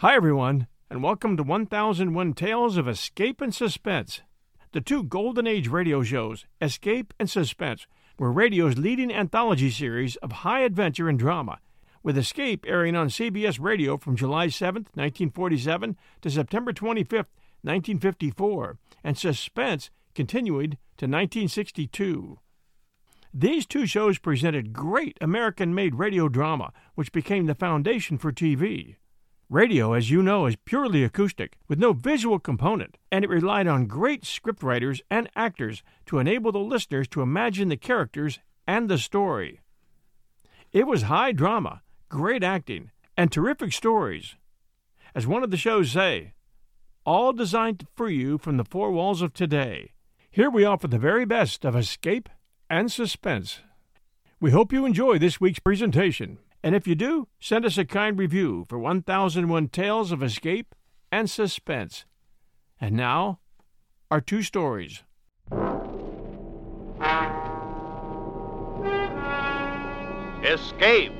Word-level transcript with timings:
Hi, 0.00 0.14
everyone, 0.14 0.66
and 0.90 1.02
welcome 1.02 1.38
to 1.38 1.42
1001 1.42 2.34
Tales 2.34 2.76
of 2.76 2.86
Escape 2.86 3.40
and 3.40 3.54
Suspense, 3.54 4.20
the 4.72 4.82
two 4.82 5.02
Golden 5.02 5.46
Age 5.46 5.68
radio 5.68 6.02
shows, 6.02 6.44
Escape 6.60 7.14
and 7.18 7.30
Suspense, 7.30 7.86
were 8.18 8.30
radio's 8.30 8.76
leading 8.76 9.10
anthology 9.10 9.70
series 9.70 10.16
of 10.16 10.32
high 10.32 10.60
adventure 10.60 11.08
and 11.08 11.18
drama, 11.18 11.60
with 12.02 12.18
Escape 12.18 12.66
airing 12.68 12.94
on 12.94 13.08
CBS 13.08 13.58
Radio 13.58 13.96
from 13.96 14.16
July 14.16 14.48
7, 14.48 14.82
1947 14.92 15.96
to 16.20 16.30
September 16.30 16.74
25, 16.74 17.16
1954, 17.62 18.76
and 19.02 19.16
Suspense 19.16 19.88
continuing 20.14 20.72
to 20.98 21.06
1962. 21.06 22.38
These 23.32 23.64
two 23.64 23.86
shows 23.86 24.18
presented 24.18 24.74
great 24.74 25.16
American 25.22 25.74
made 25.74 25.94
radio 25.94 26.28
drama, 26.28 26.74
which 26.96 27.12
became 27.12 27.46
the 27.46 27.54
foundation 27.54 28.18
for 28.18 28.30
TV. 28.30 28.96
Radio, 29.48 29.92
as 29.92 30.10
you 30.10 30.24
know, 30.24 30.46
is 30.46 30.56
purely 30.64 31.04
acoustic, 31.04 31.56
with 31.68 31.78
no 31.78 31.92
visual 31.92 32.40
component, 32.40 32.98
and 33.12 33.24
it 33.24 33.30
relied 33.30 33.68
on 33.68 33.86
great 33.86 34.24
scriptwriters 34.24 35.00
and 35.08 35.30
actors 35.36 35.84
to 36.06 36.18
enable 36.18 36.50
the 36.50 36.58
listeners 36.58 37.06
to 37.06 37.22
imagine 37.22 37.68
the 37.68 37.76
characters 37.76 38.40
and 38.66 38.88
the 38.88 38.98
story. 38.98 39.60
It 40.72 40.88
was 40.88 41.02
high 41.02 41.30
drama, 41.30 41.82
great 42.08 42.42
acting, 42.42 42.90
and 43.16 43.30
terrific 43.30 43.72
stories. 43.72 44.34
As 45.14 45.28
one 45.28 45.44
of 45.44 45.52
the 45.52 45.56
shows 45.56 45.92
say, 45.92 46.32
all 47.04 47.32
designed 47.32 47.78
to 47.78 47.86
free 47.94 48.16
you 48.16 48.38
from 48.38 48.56
the 48.56 48.64
four 48.64 48.90
walls 48.90 49.22
of 49.22 49.32
today. 49.32 49.92
Here 50.28 50.50
we 50.50 50.64
offer 50.64 50.88
the 50.88 50.98
very 50.98 51.24
best 51.24 51.64
of 51.64 51.76
escape 51.76 52.28
and 52.68 52.90
suspense. 52.90 53.60
We 54.40 54.50
hope 54.50 54.72
you 54.72 54.84
enjoy 54.84 55.18
this 55.18 55.40
week's 55.40 55.60
presentation. 55.60 56.38
And 56.66 56.74
if 56.74 56.88
you 56.88 56.96
do, 56.96 57.28
send 57.38 57.64
us 57.64 57.78
a 57.78 57.84
kind 57.84 58.18
review 58.18 58.66
for 58.68 58.76
1001 58.76 59.68
Tales 59.68 60.10
of 60.10 60.20
Escape 60.20 60.74
and 61.12 61.30
Suspense. 61.30 62.06
And 62.80 62.96
now, 62.96 63.38
our 64.10 64.20
two 64.20 64.42
stories. 64.42 65.04
Escape! 70.42 71.12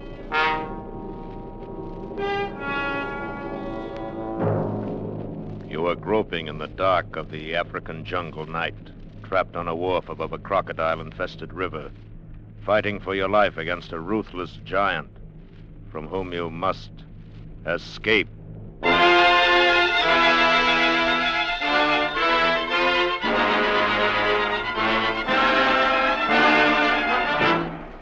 You 5.70 5.86
are 5.86 5.94
groping 5.94 6.48
in 6.48 6.58
the 6.58 6.72
dark 6.74 7.14
of 7.14 7.30
the 7.30 7.54
African 7.54 8.04
jungle 8.04 8.46
night, 8.46 8.74
trapped 9.22 9.54
on 9.54 9.68
a 9.68 9.76
wharf 9.76 10.08
above 10.08 10.32
a 10.32 10.38
crocodile 10.38 11.00
infested 11.00 11.52
river, 11.52 11.92
fighting 12.64 12.98
for 12.98 13.14
your 13.14 13.28
life 13.28 13.58
against 13.58 13.92
a 13.92 14.00
ruthless 14.00 14.58
giant 14.64 15.15
from 15.96 16.08
whom 16.08 16.30
you 16.30 16.50
must 16.50 16.90
escape. 17.64 18.28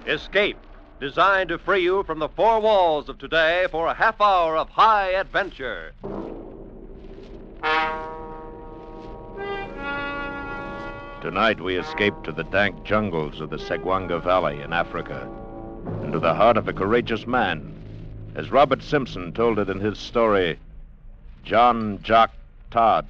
Escape, 0.09 0.59
designed 0.99 1.51
to 1.51 1.57
free 1.57 1.85
you 1.85 2.03
from 2.03 2.19
the 2.19 2.29
four 2.31 2.59
walls 2.59 3.09
of 3.09 3.17
today 3.19 3.69
for 3.71 3.87
a 3.87 3.95
half 3.95 4.21
hour 4.21 4.57
of 4.57 4.69
high 4.71 5.11
adventure. 5.11 5.93
Tonight 11.23 11.61
we 11.61 11.77
escape 11.77 12.15
to 12.25 12.33
the 12.33 12.43
dank 12.51 12.83
jungles 12.83 13.41
of 13.41 13.51
the 13.51 13.59
Segwanga 13.59 14.21
Valley 14.21 14.61
in 14.61 14.73
Africa, 14.73 15.31
and 16.03 16.13
to 16.13 16.19
the 16.19 16.35
heart 16.35 16.57
of 16.57 16.67
a 16.67 16.73
courageous 16.73 17.25
man 17.25 17.83
as 18.35 18.51
Robert 18.51 18.83
Simpson 18.83 19.33
told 19.33 19.59
it 19.59 19.69
in 19.69 19.81
his 19.81 19.99
story, 19.99 20.59
John 21.45 22.01
Jock 22.03 22.33
Todd. 22.71 23.07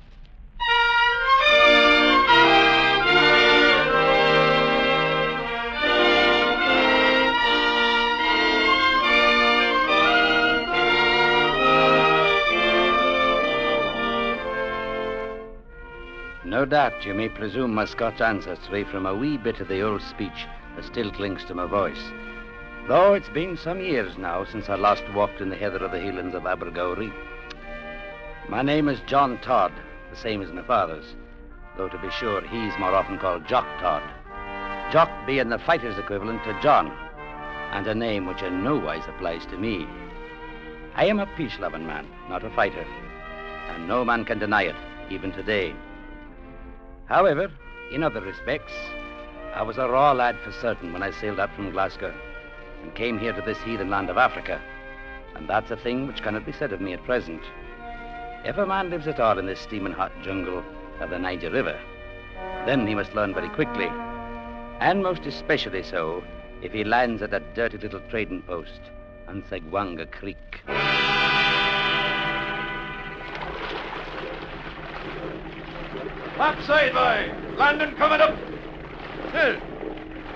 No 16.45 16.65
doubt 16.65 17.05
you 17.05 17.15
may 17.15 17.29
presume 17.29 17.75
my 17.75 17.85
Scotch 17.85 18.21
ancestry 18.21 18.85
from 18.85 19.07
a 19.07 19.15
wee 19.15 19.37
bit 19.37 19.61
of 19.61 19.69
the 19.69 19.83
old 19.83 20.03
speech 20.03 20.47
that 20.77 20.85
still 20.85 21.11
clings 21.11 21.45
to 21.47 21.55
my 21.55 21.67
voice. 21.67 22.13
Though 22.87 23.15
it's 23.15 23.31
been 23.31 23.57
some 23.57 23.81
years 23.81 24.19
now 24.19 24.45
since 24.45 24.69
I 24.69 24.75
last 24.75 25.05
walked 25.15 25.41
in 25.41 25.49
the 25.49 25.57
heather 25.57 25.79
of 25.79 25.91
the 25.91 26.01
Highlands 26.01 26.35
of 26.35 26.43
Abergowrie. 26.43 27.11
My 28.47 28.61
name 28.61 28.91
is 28.91 29.01
John 29.07 29.39
Todd, 29.39 29.73
the 30.11 30.17
same 30.17 30.43
as 30.43 30.53
my 30.53 30.61
father's, 30.61 31.15
though 31.79 31.89
to 31.89 31.97
be 31.97 32.11
sure 32.11 32.43
he's 32.43 32.79
more 32.79 32.93
often 32.93 33.19
called 33.19 33.49
Jock 33.49 33.65
Todd. 33.81 34.03
Jock 34.93 35.09
being 35.27 35.49
the 35.49 35.59
fighter's 35.61 35.97
equivalent 35.97 36.45
to 36.45 36.61
John, 36.61 36.93
and 37.73 37.87
a 37.87 37.95
name 37.95 38.27
which 38.27 38.43
in 38.43 38.63
no 38.63 38.77
wise 38.77 39.09
applies 39.09 39.47
to 39.47 39.57
me. 39.57 39.89
I 40.95 41.07
am 41.07 41.21
a 41.21 41.37
peace-loving 41.39 41.87
man, 41.87 42.07
not 42.29 42.45
a 42.45 42.51
fighter, 42.51 42.85
and 43.71 43.89
no 43.89 44.05
man 44.05 44.27
can 44.27 44.39
deny 44.39 44.65
it, 44.65 44.77
even 45.09 45.33
today. 45.33 45.75
However, 47.07 47.51
in 47.91 48.03
other 48.03 48.21
respects, 48.21 48.75
I 49.55 49.63
was 49.63 49.79
a 49.79 49.89
raw 49.89 50.13
lad 50.13 50.37
for 50.45 50.53
certain 50.53 50.93
when 50.93 51.03
I 51.03 51.13
sailed 51.13 51.41
up 51.41 51.55
from 51.57 51.71
Glasgow 51.71 52.15
and 52.85 52.95
came 52.95 53.19
here 53.19 53.33
to 53.33 53.41
this 53.41 53.57
heathen 53.63 53.89
land 53.89 54.11
of 54.11 54.19
Africa. 54.19 54.61
And 55.35 55.49
that's 55.49 55.71
a 55.71 55.77
thing 55.77 56.07
which 56.07 56.23
cannot 56.23 56.45
be 56.45 56.53
said 56.53 56.71
of 56.71 56.83
me 56.83 56.93
at 56.93 57.03
present. 57.05 57.41
If 58.45 58.59
a 58.59 58.67
man 58.67 58.91
lives 58.91 59.09
at 59.09 59.19
all 59.19 59.39
in 59.39 59.47
this 59.47 59.59
steaming 59.59 59.95
hot 59.95 60.13
jungle 60.23 60.63
of 61.01 61.09
the 61.09 61.19
Niger 61.19 61.51
River, 61.51 61.81
then 62.67 62.87
he 62.87 62.95
must 62.95 63.15
learn 63.15 63.33
very 63.33 63.49
quickly. 63.49 63.89
And 64.81 65.03
most 65.03 65.25
especially 65.25 65.83
so 65.83 66.23
if 66.61 66.73
he 66.73 66.85
lands 66.85 67.23
at 67.23 67.31
that 67.31 67.55
dirty 67.55 67.79
little 67.79 68.01
trading 68.11 68.43
post 68.43 68.81
on 69.29 69.43
Segwanga 69.51 70.11
Creek. 70.11 70.61
Upside, 76.39 76.93
boy! 76.93 77.57
Landing 77.57 77.97
coming 77.97 78.21
up! 78.21 78.37
Here. 79.33 79.59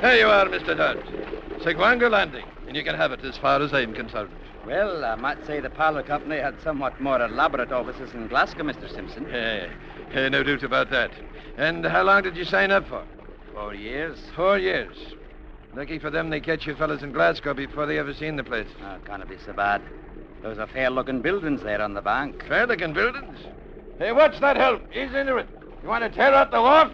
Here 0.00 0.14
you 0.14 0.26
are, 0.28 0.46
Mr. 0.46 0.74
Todd. 0.74 1.17
Segwanga 1.60 2.10
Landing, 2.10 2.46
and 2.66 2.76
you 2.76 2.84
can 2.84 2.94
have 2.94 3.12
it 3.12 3.24
as 3.24 3.36
far 3.36 3.60
as 3.60 3.72
I'm 3.72 3.94
concerned. 3.94 4.30
Well, 4.66 5.04
I 5.04 5.14
might 5.14 5.44
say 5.46 5.60
the 5.60 5.70
Parlour 5.70 6.02
Company 6.02 6.36
had 6.36 6.60
somewhat 6.62 7.00
more 7.00 7.20
elaborate 7.20 7.72
offices 7.72 8.12
in 8.12 8.28
Glasgow, 8.28 8.64
Mr. 8.64 8.92
Simpson. 8.92 9.24
Hey, 9.30 9.70
hey, 10.10 10.28
no 10.28 10.42
doubt 10.42 10.62
about 10.62 10.90
that. 10.90 11.10
And 11.56 11.84
how 11.84 12.02
long 12.02 12.22
did 12.22 12.36
you 12.36 12.44
sign 12.44 12.70
up 12.70 12.86
for? 12.88 13.04
Four 13.54 13.74
years. 13.74 14.18
Four 14.36 14.58
years. 14.58 14.96
Lucky 15.74 15.98
for 15.98 16.10
them 16.10 16.30
they 16.30 16.40
catch 16.40 16.66
you 16.66 16.74
fellas 16.74 17.02
in 17.02 17.12
Glasgow 17.12 17.54
before 17.54 17.86
they 17.86 17.98
ever 17.98 18.14
seen 18.14 18.36
the 18.36 18.44
place. 18.44 18.68
Oh, 18.82 18.98
can't 19.04 19.28
be 19.28 19.36
so 19.44 19.52
bad. 19.52 19.82
Those 20.42 20.58
are 20.58 20.66
fair-looking 20.66 21.22
buildings 21.22 21.62
there 21.62 21.82
on 21.82 21.94
the 21.94 22.02
bank. 22.02 22.44
Fair-looking 22.46 22.92
buildings? 22.92 23.38
Hey, 23.98 24.12
what's 24.12 24.38
that 24.40 24.56
help? 24.56 24.82
Ease 24.94 25.12
into 25.14 25.36
it. 25.36 25.48
You 25.82 25.88
want 25.88 26.04
to 26.04 26.10
tear 26.10 26.32
out 26.34 26.50
the 26.50 26.60
wharf? 26.60 26.92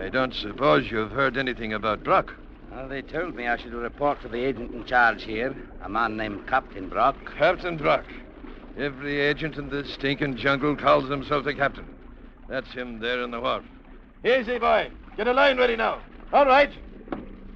I 0.00 0.08
don't 0.08 0.34
suppose 0.34 0.90
you've 0.90 1.12
heard 1.12 1.36
anything 1.36 1.72
about 1.72 2.02
Brock. 2.02 2.34
Well, 2.74 2.88
they 2.88 3.02
told 3.02 3.34
me 3.34 3.46
I 3.46 3.58
should 3.58 3.74
report 3.74 4.22
to 4.22 4.28
the 4.28 4.42
agent 4.42 4.72
in 4.72 4.86
charge 4.86 5.24
here, 5.24 5.54
a 5.82 5.88
man 5.90 6.16
named 6.16 6.46
Captain 6.48 6.88
Brock. 6.88 7.16
Captain 7.36 7.76
Brock. 7.76 8.04
Every 8.78 9.20
agent 9.20 9.56
in 9.56 9.68
this 9.68 9.92
stinking 9.92 10.38
jungle 10.38 10.74
calls 10.74 11.10
himself 11.10 11.44
a 11.44 11.52
captain. 11.52 11.84
That's 12.48 12.72
him 12.72 12.98
there 12.98 13.22
in 13.22 13.30
the 13.30 13.40
wharf. 13.40 13.64
Easy, 14.24 14.58
boy. 14.58 14.90
Get 15.18 15.28
a 15.28 15.34
line 15.34 15.58
ready 15.58 15.76
now. 15.76 16.00
All 16.32 16.46
right. 16.46 16.72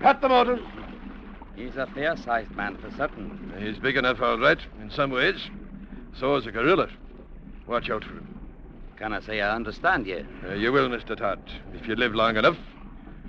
Cut 0.01 0.21
the 0.21 0.29
motors. 0.29 0.61
He's 1.55 1.77
a 1.77 1.87
fair-sized 1.87 2.51
man 2.51 2.77
for 2.77 2.91
certain. 2.91 3.55
He's 3.59 3.79
big 3.79 3.97
enough, 3.97 4.21
all 4.21 4.39
right, 4.39 4.59
in 4.83 4.91
some 4.91 5.11
ways. 5.11 5.49
So 6.21 6.37
is 6.37 6.47
a 6.47 6.53
gorilla. 6.53 6.91
Watch 7.67 7.89
out 7.89 8.05
for 8.05 8.11
him. 8.13 8.39
Can 8.99 9.15
I 9.15 9.21
say 9.21 9.41
I 9.41 9.55
understand 9.55 10.07
you? 10.07 10.27
Uh, 10.47 10.55
you 10.55 10.73
will, 10.73 10.91
Mr. 10.91 11.17
Todd, 11.17 11.41
if 11.73 11.89
you 11.89 11.97
live 11.97 12.15
long 12.15 12.37
enough. 12.37 12.59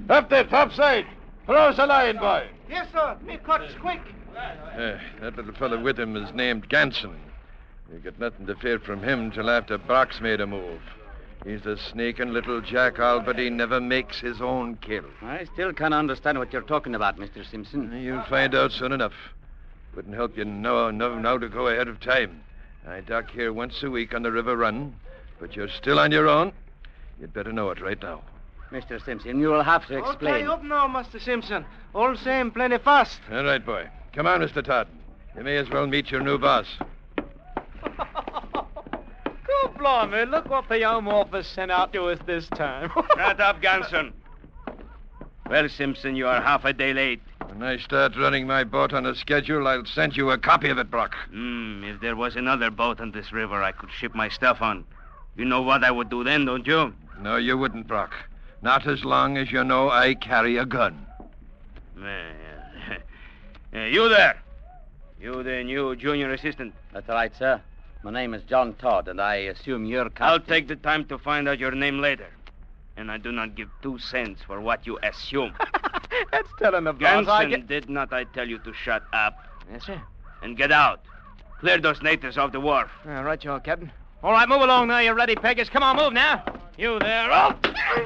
Up 0.10 0.30
there, 0.30 0.44
topside. 0.44 1.06
Throw 1.48 1.70
us 1.70 1.80
a 1.80 1.86
line, 1.86 2.18
boy. 2.18 2.46
Yes, 2.70 2.88
sir. 2.92 3.16
Me 3.26 3.38
cuts 3.38 3.74
quick. 3.80 4.02
Uh, 4.36 4.98
that 5.22 5.38
little 5.38 5.54
fellow 5.54 5.82
with 5.82 5.98
him 5.98 6.18
is 6.18 6.34
named 6.34 6.68
Ganson. 6.68 7.16
You 7.90 8.00
get 8.00 8.20
nothing 8.20 8.46
to 8.48 8.56
fear 8.56 8.80
from 8.80 9.02
him 9.02 9.32
till 9.32 9.50
after 9.50 9.78
Brock's 9.78 10.20
made 10.20 10.42
a 10.42 10.46
move. 10.46 10.82
He's 11.46 11.66
a 11.66 11.78
sneaking 11.78 12.34
little 12.34 12.60
jackal, 12.60 13.22
but 13.22 13.40
he 13.40 13.50
never 13.50 13.80
makes 13.80 14.20
his 14.20 14.42
own 14.42 14.76
kill. 14.82 15.06
I 15.22 15.46
still 15.54 15.72
can't 15.72 15.94
understand 15.94 16.38
what 16.38 16.52
you're 16.52 16.64
talking 16.64 16.96
about, 16.96 17.18
Mr. 17.18 17.50
Simpson. 17.50 17.98
You'll 17.98 18.24
find 18.24 18.54
out 18.54 18.74
soon 18.74 18.92
enough. 18.92 19.14
Wouldn't 19.96 20.16
help 20.16 20.36
you 20.36 20.44
know, 20.44 20.92
know 20.92 21.18
now 21.18 21.38
to 21.38 21.48
go 21.48 21.68
ahead 21.68 21.88
of 21.88 22.02
time. 22.02 22.42
I 22.86 23.00
dock 23.00 23.32
here 23.32 23.54
once 23.54 23.82
a 23.84 23.90
week 23.90 24.14
on 24.14 24.24
the 24.24 24.34
river 24.34 24.58
run, 24.58 24.96
but 25.40 25.56
you're 25.56 25.70
still 25.70 25.98
on 25.98 26.12
your 26.12 26.28
own. 26.28 26.52
You'd 27.22 27.34
better 27.34 27.54
know 27.54 27.70
it 27.70 27.80
right 27.80 28.02
now. 28.02 28.22
Mr. 28.72 29.04
Simpson, 29.04 29.40
you 29.40 29.48
will 29.48 29.64
have 29.64 29.88
to 29.88 29.98
explain. 29.98 30.36
Okay, 30.36 30.46
up 30.46 30.64
now, 30.64 30.88
Master 30.88 31.20
Simpson. 31.20 31.66
All 31.96 32.16
same, 32.18 32.52
plenty 32.52 32.78
fast. 32.78 33.20
All 33.32 33.44
right, 33.44 33.66
boy. 33.66 33.90
Come 34.14 34.28
on, 34.28 34.42
Mr. 34.42 34.64
Todd. 34.64 34.88
You 35.38 35.44
may 35.44 35.58
as 35.58 35.70
well 35.70 35.88
meet 35.88 36.12
your 36.12 36.22
new 36.22 36.38
boss. 36.38 36.68
Good 37.16 37.26
blimey, 39.78 40.26
look 40.26 40.50
what 40.50 40.68
the 40.68 40.84
Home 40.84 41.08
Office 41.08 41.48
sent 41.48 41.72
out 41.72 41.94
to 41.94 42.10
us 42.10 42.20
this 42.26 42.50
time. 42.50 42.92
Shut 43.16 43.40
up, 43.40 43.62
Ganson. 43.62 44.12
Well, 45.50 45.70
Simpson, 45.70 46.18
you 46.18 46.28
are 46.28 46.42
half 46.42 46.66
a 46.66 46.74
day 46.74 46.94
late. 46.94 47.22
When 47.48 47.64
I 47.64 47.78
start 47.78 48.18
running 48.18 48.46
my 48.46 48.66
boat 48.66 48.92
on 48.92 49.06
a 49.06 49.16
schedule, 49.16 49.66
I'll 49.66 49.86
send 49.86 50.18
you 50.18 50.32
a 50.32 50.38
copy 50.38 50.70
of 50.70 50.78
it, 50.78 50.92
Brock. 50.92 51.16
Hmm, 51.32 51.86
if 51.86 52.02
there 52.02 52.18
was 52.18 52.36
another 52.36 52.70
boat 52.70 53.00
on 53.00 53.12
this 53.12 53.32
river 53.32 53.64
I 53.64 53.72
could 53.72 53.92
ship 53.92 54.14
my 54.14 54.28
stuff 54.28 54.62
on, 54.62 54.84
you 55.38 55.46
know 55.46 55.62
what 55.62 55.86
I 55.86 55.92
would 55.92 56.10
do 56.10 56.26
then, 56.26 56.44
don't 56.44 56.68
you? 56.68 56.94
No, 57.22 57.38
you 57.38 57.58
wouldn't, 57.58 57.88
Brock. 57.88 58.14
Not 58.62 58.88
as 58.88 59.04
long 59.06 59.38
as 59.38 59.52
you 59.52 59.64
know 59.64 59.90
I 59.90 60.16
carry 60.16 60.58
a 60.58 60.66
gun. 60.66 61.06
You 63.74 64.10
there. 64.10 64.38
You, 65.22 65.44
the 65.44 65.64
new 65.64 65.96
junior 65.96 66.32
assistant. 66.34 66.74
That's 66.94 67.08
right, 67.10 67.36
sir. 67.36 67.62
My 68.04 68.12
name 68.12 68.34
is 68.34 68.42
John 68.44 68.74
Todd, 68.76 69.08
and 69.08 69.20
I 69.22 69.36
assume 69.36 69.86
you're 69.86 70.06
captain. 70.10 70.28
I'll 70.28 70.40
take 70.40 70.68
the 70.68 70.76
time 70.76 71.06
to 71.06 71.18
find 71.18 71.48
out 71.48 71.60
your 71.60 71.72
name 71.72 72.00
later. 72.00 72.28
And 72.96 73.12
I 73.12 73.18
do 73.18 73.32
not 73.32 73.56
give 73.56 73.70
two 73.82 74.00
cents 74.00 74.42
for 74.48 74.62
what 74.62 74.88
you 74.88 74.98
assume. 75.04 75.54
That's 76.32 76.48
telling 76.60 76.86
the 76.86 76.94
boss. 76.94 77.28
I 77.28 77.46
Ganson, 77.46 77.50
get... 77.50 77.68
did 77.68 77.90
not 77.90 78.12
I 78.14 78.24
tell 78.24 78.48
you 78.48 78.58
to 78.60 78.74
shut 78.74 79.04
up 79.14 79.38
Yes, 79.72 79.86
sir. 79.86 80.02
and 80.42 80.58
get 80.58 80.72
out? 80.72 81.02
Clear 81.60 81.80
those 81.80 82.02
natives 82.02 82.38
off 82.38 82.52
the 82.52 82.60
wharf. 82.60 82.90
All 83.08 83.24
right, 83.24 83.44
you 83.44 83.60
Captain. 83.64 83.92
All 84.24 84.32
right, 84.32 84.48
move 84.50 84.62
along 84.62 84.88
now, 84.88 85.00
You're 85.00 85.14
ready, 85.14 85.36
Peggers. 85.36 85.70
Come 85.70 85.84
on, 85.84 85.98
move 85.98 86.14
now. 86.14 86.44
You 86.78 87.00
there. 87.00 87.30
Oh, 87.32 87.56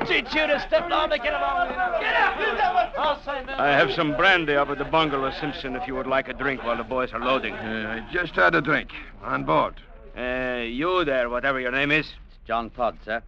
teach 0.05 0.33
you 0.33 0.47
to 0.47 0.63
step 0.65 0.89
on 0.89 1.09
to 1.09 1.17
get 1.17 1.33
along. 1.33 1.67
Get 1.69 2.15
out. 2.15 2.97
I'll 2.97 3.21
say 3.23 3.43
no. 3.45 3.57
I 3.57 3.69
have 3.69 3.91
some 3.91 4.15
brandy 4.15 4.55
up 4.55 4.69
at 4.69 4.77
the 4.77 4.85
bungalow, 4.85 5.31
Simpson, 5.31 5.75
if 5.75 5.85
you 5.87 5.95
would 5.95 6.07
like 6.07 6.29
a 6.29 6.33
drink 6.33 6.63
while 6.63 6.77
the 6.77 6.83
boys 6.83 7.11
are 7.11 7.19
loading. 7.19 7.53
Uh, 7.53 8.01
I 8.01 8.13
just 8.13 8.33
had 8.33 8.55
a 8.55 8.61
drink. 8.61 8.91
On 9.23 9.43
board. 9.43 9.75
Uh, 10.17 10.61
you 10.65 11.03
there, 11.03 11.29
whatever 11.29 11.59
your 11.59 11.71
name 11.71 11.91
is. 11.91 12.05
It's 12.05 12.37
John 12.47 12.69
Todd, 12.69 12.97
sir. 13.03 13.21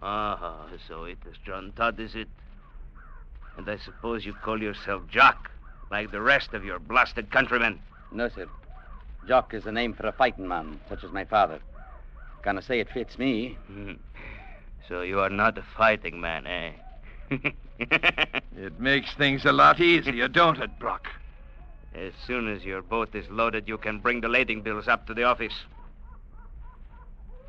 Ah, 0.00 0.66
so 0.86 1.04
it 1.04 1.18
is 1.30 1.36
John 1.44 1.72
Todd, 1.76 2.00
is 2.00 2.14
it? 2.14 2.28
And 3.58 3.68
I 3.68 3.76
suppose 3.76 4.24
you 4.24 4.32
call 4.32 4.62
yourself 4.62 5.02
Jock, 5.10 5.50
like 5.90 6.12
the 6.12 6.20
rest 6.22 6.54
of 6.54 6.64
your 6.64 6.78
blasted 6.78 7.30
countrymen. 7.30 7.78
No, 8.10 8.30
sir. 8.30 8.46
Jock 9.26 9.52
is 9.52 9.64
the 9.64 9.72
name 9.72 9.92
for 9.92 10.06
a 10.06 10.12
fighting 10.12 10.48
man, 10.48 10.80
such 10.88 11.04
as 11.04 11.12
my 11.12 11.24
father. 11.24 11.58
Can 12.42 12.56
I 12.56 12.62
say 12.62 12.80
it 12.80 12.88
fits 12.90 13.18
me? 13.18 13.58
So 14.88 15.02
you 15.02 15.20
are 15.20 15.30
not 15.30 15.58
a 15.58 15.62
fighting 15.76 16.20
man, 16.20 16.46
eh? 16.46 16.72
It 18.56 18.80
makes 18.80 19.14
things 19.14 19.44
a 19.44 19.52
lot 19.52 19.80
easier, 19.80 20.26
don't 20.28 20.58
it, 20.60 20.78
Brock? 20.78 21.06
as 21.94 22.12
soon 22.26 22.48
as 22.48 22.64
your 22.64 22.80
boat 22.82 23.14
is 23.14 23.28
loaded, 23.30 23.66
you 23.66 23.76
can 23.78 23.98
bring 23.98 24.20
the 24.20 24.28
lading 24.28 24.62
bills 24.62 24.86
up 24.88 25.06
to 25.06 25.14
the 25.14 25.24
office. 25.24 25.54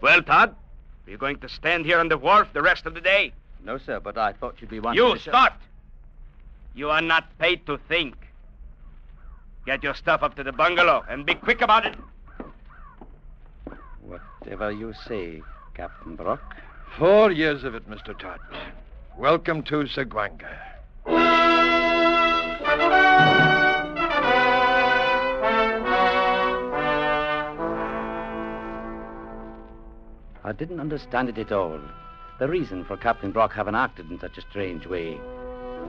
Well, 0.01 0.21
Todd, 0.23 0.55
are 1.05 1.11
you 1.11 1.17
going 1.17 1.37
to 1.39 1.49
stand 1.49 1.85
here 1.85 1.99
on 1.99 2.07
the 2.09 2.17
wharf 2.17 2.47
the 2.53 2.61
rest 2.61 2.85
of 2.85 2.93
the 2.93 3.01
day? 3.01 3.31
No, 3.63 3.77
sir, 3.77 3.99
but 3.99 4.17
I 4.17 4.33
thought 4.33 4.55
you'd 4.61 4.69
be 4.69 4.79
wanting 4.79 5.03
You 5.03 5.13
to 5.13 5.19
show- 5.19 5.31
start. 5.31 5.53
You 6.73 6.89
are 6.89 7.01
not 7.01 7.37
paid 7.37 7.65
to 7.65 7.77
think. 7.89 8.15
Get 9.65 9.83
your 9.83 9.93
stuff 9.93 10.23
up 10.23 10.35
to 10.35 10.43
the 10.43 10.51
bungalow 10.53 11.03
and 11.09 11.25
be 11.25 11.35
quick 11.35 11.61
about 11.61 11.85
it. 11.85 11.95
Whatever 14.01 14.71
you 14.71 14.93
say, 15.07 15.41
Captain 15.73 16.15
Brock. 16.15 16.55
Four 16.97 17.31
years 17.31 17.63
of 17.63 17.75
it, 17.75 17.89
Mr. 17.89 18.17
Todd. 18.17 18.39
Welcome 19.17 19.63
to 19.63 19.83
Segwanga. 19.85 20.57
I 30.43 30.51
didn't 30.51 30.79
understand 30.79 31.29
it 31.29 31.37
at 31.37 31.51
all. 31.51 31.79
The 32.39 32.47
reason 32.47 32.83
for 32.83 32.97
Captain 32.97 33.31
Brock 33.31 33.53
having 33.53 33.75
acted 33.75 34.09
in 34.09 34.19
such 34.19 34.37
a 34.37 34.41
strange 34.49 34.87
way. 34.87 35.19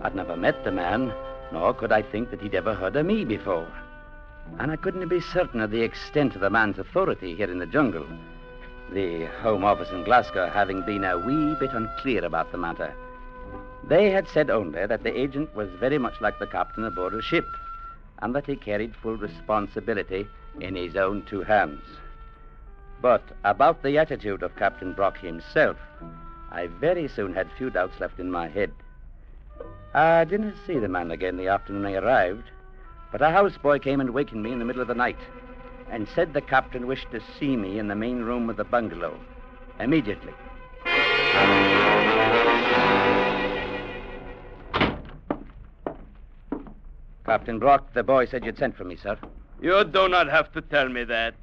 I'd 0.03 0.15
never 0.15 0.37
met 0.37 0.65
the 0.65 0.73
man, 0.73 1.13
nor 1.53 1.73
could 1.75 1.93
I 1.93 2.03
think 2.03 2.31
that 2.31 2.41
he'd 2.41 2.55
ever 2.55 2.75
heard 2.75 2.97
of 2.97 3.07
me 3.07 3.25
before. 3.25 3.69
And 4.59 4.71
I 4.71 4.77
couldn't 4.77 5.09
be 5.09 5.21
certain 5.21 5.61
of 5.61 5.71
the 5.71 5.83
extent 5.83 6.35
of 6.35 6.41
the 6.41 6.51
man's 6.51 6.79
authority 6.79 7.35
here 7.35 7.51
in 7.51 7.59
the 7.59 7.67
jungle. 7.67 8.07
The 8.93 9.27
Home 9.43 9.63
Office 9.63 9.93
in 9.93 10.03
Glasgow 10.03 10.49
having 10.49 10.83
been 10.83 11.05
a 11.05 11.17
wee 11.17 11.55
bit 11.55 11.75
unclear 11.75 12.25
about 12.25 12.51
the 12.51 12.59
matter. 12.59 12.93
They 13.85 14.11
had 14.11 14.27
said 14.27 14.51
only 14.51 14.85
that 14.85 15.05
the 15.05 15.17
agent 15.17 15.55
was 15.55 15.71
very 15.79 15.97
much 15.97 16.21
like 16.21 16.41
the 16.41 16.47
captain 16.49 16.85
aboard 16.85 17.15
a 17.15 17.23
ship, 17.23 17.57
and 18.21 18.35
that 18.35 18.47
he 18.47 18.57
carried 18.57 18.97
full 18.97 19.17
responsibility 19.17 20.29
in 20.59 20.75
his 20.75 20.97
own 20.97 21.23
two 21.23 21.43
hands. 21.43 21.85
But 23.01 23.23
about 23.45 23.81
the 23.85 23.97
attitude 23.97 24.43
of 24.43 24.57
Captain 24.57 24.93
Brock 24.93 25.19
himself, 25.19 25.77
I 26.51 26.67
very 26.67 27.07
soon 27.07 27.33
had 27.33 27.53
few 27.53 27.71
doubts 27.71 28.01
left 28.01 28.19
in 28.19 28.29
my 28.29 28.49
head. 28.49 28.73
I 29.95 30.25
didn't 30.25 30.57
see 30.67 30.81
the 30.81 30.89
man 30.89 31.13
again 31.13 31.37
the 31.37 31.47
afternoon 31.47 31.87
I 31.87 31.95
arrived, 31.95 32.51
but 33.13 33.23
a 33.23 33.31
houseboy 33.31 33.83
came 33.83 34.01
and 34.01 34.11
wakened 34.11 34.43
me 34.43 34.51
in 34.51 34.59
the 34.59 34.65
middle 34.65 34.83
of 34.83 34.89
the 34.89 34.95
night 34.95 35.19
and 35.91 36.09
said 36.15 36.33
the 36.33 36.41
captain 36.41 36.87
wished 36.87 37.11
to 37.11 37.21
see 37.39 37.57
me 37.57 37.79
in 37.79 37.89
the 37.89 37.95
main 37.95 38.21
room 38.21 38.49
of 38.49 38.57
the 38.57 38.65
bungalow 38.65 39.19
immediately. 39.79 40.33
Captain 47.25 47.59
Brock, 47.59 47.93
the 47.93 48.03
boy 48.03 48.27
said 48.27 48.45
you'd 48.45 48.59
sent 48.59 48.77
for 48.77 48.85
me, 48.85 48.97
sir. 48.97 49.17
You 49.63 49.85
do 49.85 50.09
not 50.09 50.29
have 50.29 50.53
to 50.53 50.61
tell 50.61 50.89
me 50.89 51.05
that. 51.05 51.35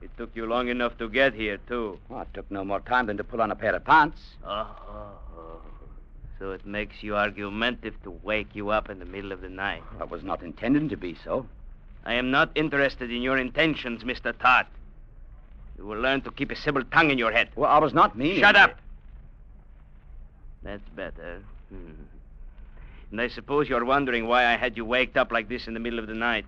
It 0.00 0.10
took 0.16 0.30
you 0.34 0.46
long 0.46 0.68
enough 0.68 0.96
to 0.98 1.08
get 1.08 1.34
here, 1.34 1.58
too. 1.68 1.98
Well, 2.08 2.22
it 2.22 2.28
took 2.32 2.50
no 2.50 2.64
more 2.64 2.80
time 2.80 3.06
than 3.06 3.16
to 3.16 3.24
pull 3.24 3.42
on 3.42 3.50
a 3.50 3.56
pair 3.56 3.74
of 3.74 3.84
pants. 3.84 4.20
Oh, 4.44 5.20
so 6.38 6.52
it 6.52 6.64
makes 6.66 7.02
you 7.02 7.16
argumentative 7.16 8.00
to 8.04 8.10
wake 8.10 8.54
you 8.54 8.68
up 8.70 8.90
in 8.90 8.98
the 8.98 9.04
middle 9.04 9.32
of 9.32 9.40
the 9.40 9.48
night. 9.48 9.82
I 10.00 10.04
was 10.04 10.22
not 10.22 10.42
intending 10.42 10.88
to 10.90 10.96
be 10.96 11.16
so. 11.24 11.46
I 12.06 12.14
am 12.14 12.30
not 12.30 12.50
interested 12.54 13.10
in 13.10 13.20
your 13.20 13.36
intentions, 13.36 14.04
Mr. 14.04 14.32
Todd. 14.38 14.66
You 15.76 15.84
will 15.84 15.98
learn 15.98 16.20
to 16.22 16.30
keep 16.30 16.52
a 16.52 16.56
civil 16.56 16.84
tongue 16.84 17.10
in 17.10 17.18
your 17.18 17.32
head. 17.32 17.48
Well, 17.56 17.68
I 17.68 17.78
was 17.78 17.92
not 17.92 18.16
meaning. 18.16 18.38
Shut 18.38 18.54
up. 18.54 18.78
That's 20.62 20.88
better. 20.90 21.42
Hmm. 21.68 21.90
And 23.10 23.20
I 23.20 23.26
suppose 23.26 23.68
you're 23.68 23.84
wondering 23.84 24.28
why 24.28 24.46
I 24.46 24.56
had 24.56 24.76
you 24.76 24.84
waked 24.84 25.16
up 25.16 25.32
like 25.32 25.48
this 25.48 25.66
in 25.66 25.74
the 25.74 25.80
middle 25.80 25.98
of 25.98 26.06
the 26.06 26.14
night. 26.14 26.46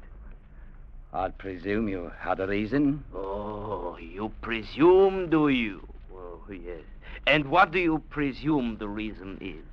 I'd 1.13 1.37
presume 1.39 1.89
you 1.89 2.13
had 2.21 2.39
a 2.39 2.47
reason. 2.47 3.03
Oh, 3.13 3.99
you 4.01 4.31
presume, 4.43 5.29
do 5.29 5.49
you? 5.49 5.87
Oh, 6.15 6.41
yes. 6.51 6.83
And 7.27 7.47
what 7.47 7.73
do 7.73 7.81
you 7.81 7.99
presume 8.11 8.77
the 8.79 8.89
reason 8.89 9.39
is? 9.41 9.65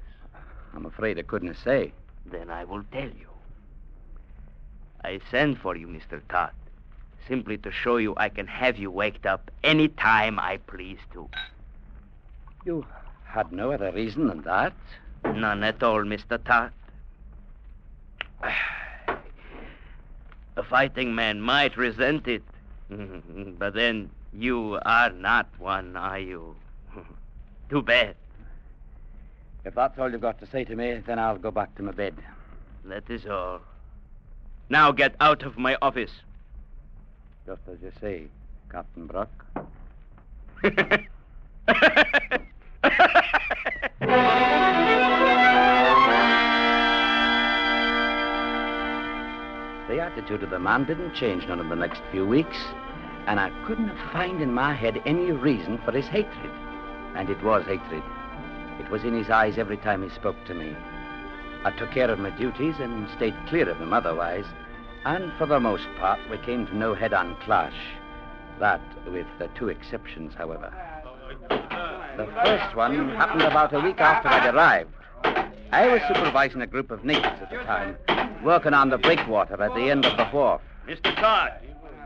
I'm 0.73 0.87
afraid 0.87 1.19
I 1.19 1.21
couldn't 1.21 1.57
say. 1.63 1.91
Then 2.25 2.49
I 2.49 2.63
will 2.63 2.83
tell 2.91 3.09
you. 3.09 3.34
I 5.05 5.19
sent 5.29 5.59
for 5.59 5.75
you, 5.77 5.87
Mr. 5.87 6.19
Todd, 6.29 6.49
simply 7.27 7.59
to 7.59 7.71
show 7.71 7.97
you 7.97 8.15
I 8.17 8.27
can 8.29 8.47
have 8.47 8.79
you 8.79 8.89
waked 8.89 9.27
up 9.27 9.51
any 9.63 9.87
time 9.87 10.39
I 10.39 10.57
please 10.57 10.97
to. 11.13 11.29
You 12.65 12.87
had 13.23 13.51
no 13.51 13.71
other 13.71 13.91
reason 13.91 14.25
than 14.25 14.41
that. 14.41 14.73
None 15.23 15.63
at 15.63 15.83
all, 15.83 16.03
Mr. 16.03 16.43
Todd. 16.43 16.71
A 20.57 20.63
fighting 20.63 21.13
man 21.13 21.39
might 21.39 21.77
resent 21.77 22.27
it, 22.27 22.43
but 23.59 23.75
then 23.75 24.09
you 24.33 24.79
are 24.85 25.11
not 25.11 25.47
one, 25.59 25.95
are 25.95 26.17
you? 26.17 26.55
Too 27.69 27.83
bad. 27.83 28.15
If 29.65 29.75
that's 29.75 29.99
all 29.99 30.11
you've 30.11 30.21
got 30.21 30.39
to 30.39 30.47
say 30.47 30.63
to 30.63 30.75
me, 30.75 31.03
then 31.05 31.19
I'll 31.19 31.37
go 31.37 31.51
back 31.51 31.75
to 31.75 31.83
my 31.83 31.91
bed. 31.91 32.15
That 32.85 33.07
is 33.09 33.27
all. 33.27 33.61
Now 34.69 34.91
get 34.91 35.15
out 35.19 35.43
of 35.43 35.57
my 35.57 35.77
office. 35.81 36.11
Just 37.45 37.61
as 37.71 37.77
you 37.81 37.91
say, 38.01 38.27
Captain 38.71 39.05
Brock. 39.05 39.29
The 49.87 50.01
attitude 50.01 50.41
of 50.41 50.49
the 50.49 50.59
man 50.59 50.85
didn't 50.85 51.13
change 51.13 51.45
none 51.47 51.59
of 51.59 51.69
the 51.69 51.75
next 51.75 52.01
few 52.11 52.25
weeks, 52.25 52.57
and 53.27 53.39
I 53.39 53.51
couldn't 53.65 53.95
find 54.11 54.41
in 54.41 54.51
my 54.51 54.73
head 54.73 55.01
any 55.05 55.31
reason 55.31 55.77
for 55.85 55.91
his 55.91 56.07
hatred. 56.07 56.51
And 57.15 57.29
it 57.29 57.41
was 57.43 57.65
hatred. 57.65 58.03
It 58.79 58.89
was 58.89 59.03
in 59.03 59.13
his 59.13 59.29
eyes 59.29 59.57
every 59.57 59.77
time 59.77 60.01
he 60.03 60.09
spoke 60.09 60.43
to 60.47 60.53
me. 60.53 60.75
I 61.65 61.71
took 61.71 61.89
care 61.89 62.11
of 62.11 62.19
my 62.19 62.29
duties 62.29 62.75
and 62.77 63.09
stayed 63.17 63.33
clear 63.47 63.67
of 63.67 63.77
him 63.77 63.91
otherwise, 63.91 64.45
and 65.03 65.33
for 65.33 65.47
the 65.47 65.59
most 65.59 65.87
part 65.97 66.19
we 66.29 66.37
came 66.37 66.67
to 66.67 66.77
no 66.77 66.93
head-on 66.93 67.35
clash. 67.37 67.73
That 68.59 68.81
with 69.07 69.25
the 69.39 69.47
two 69.57 69.69
exceptions, 69.69 70.35
however. 70.35 70.71
The 71.49 72.27
first 72.43 72.75
one 72.75 73.09
happened 73.15 73.41
about 73.41 73.73
a 73.73 73.79
week 73.79 73.99
after 73.99 74.27
I'd 74.27 74.53
arrived. 74.53 74.93
I 75.71 75.87
was 75.87 76.01
supervising 76.07 76.61
a 76.61 76.67
group 76.67 76.91
of 76.91 77.03
natives 77.03 77.41
at 77.41 77.49
the 77.49 77.57
time, 77.63 77.97
working 78.43 78.75
on 78.75 78.91
the 78.91 78.99
breakwater 78.99 79.59
at 79.59 79.73
the 79.73 79.89
end 79.89 80.05
of 80.05 80.15
the 80.17 80.25
wharf. 80.25 80.61
Mr. 80.87 81.15
Todd, 81.15 81.51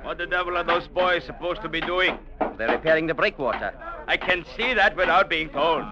what 0.03 0.17
the 0.17 0.25
devil 0.25 0.55
are 0.55 0.63
those 0.63 0.87
boys 0.87 1.25
supposed 1.25 1.61
to 1.63 1.69
be 1.69 1.81
doing? 1.81 2.17
They're 2.57 2.71
repairing 2.71 3.07
the 3.07 3.13
breakwater. 3.13 3.73
I 4.07 4.15
can 4.15 4.45
see 4.55 4.73
that 4.73 4.95
without 4.95 5.29
being 5.29 5.49
told. 5.49 5.83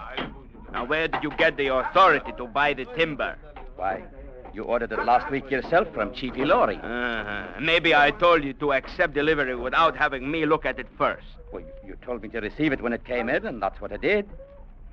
Now, 0.72 0.86
where 0.86 1.06
did 1.06 1.22
you 1.22 1.30
get 1.36 1.58
the 1.58 1.66
authority 1.68 2.32
to 2.38 2.46
buy 2.46 2.72
the 2.72 2.86
timber? 2.96 3.36
Why, 3.78 4.02
you 4.52 4.64
ordered 4.64 4.90
it 4.90 5.04
last 5.04 5.30
week 5.30 5.48
yourself 5.52 5.86
from 5.94 6.12
Chief 6.12 6.32
Ilori. 6.32 6.82
Uh-huh. 6.82 7.60
Maybe 7.60 7.94
I 7.94 8.10
told 8.10 8.42
you 8.42 8.52
to 8.54 8.72
accept 8.72 9.14
delivery 9.14 9.54
without 9.54 9.96
having 9.96 10.28
me 10.28 10.46
look 10.46 10.66
at 10.66 10.80
it 10.80 10.88
first. 10.98 11.28
Well, 11.52 11.62
you 11.86 11.96
told 12.04 12.24
me 12.24 12.28
to 12.30 12.40
receive 12.40 12.72
it 12.72 12.82
when 12.82 12.92
it 12.92 13.04
came 13.04 13.28
in, 13.28 13.46
and 13.46 13.62
that's 13.62 13.80
what 13.80 13.92
I 13.92 13.96
did. 13.96 14.28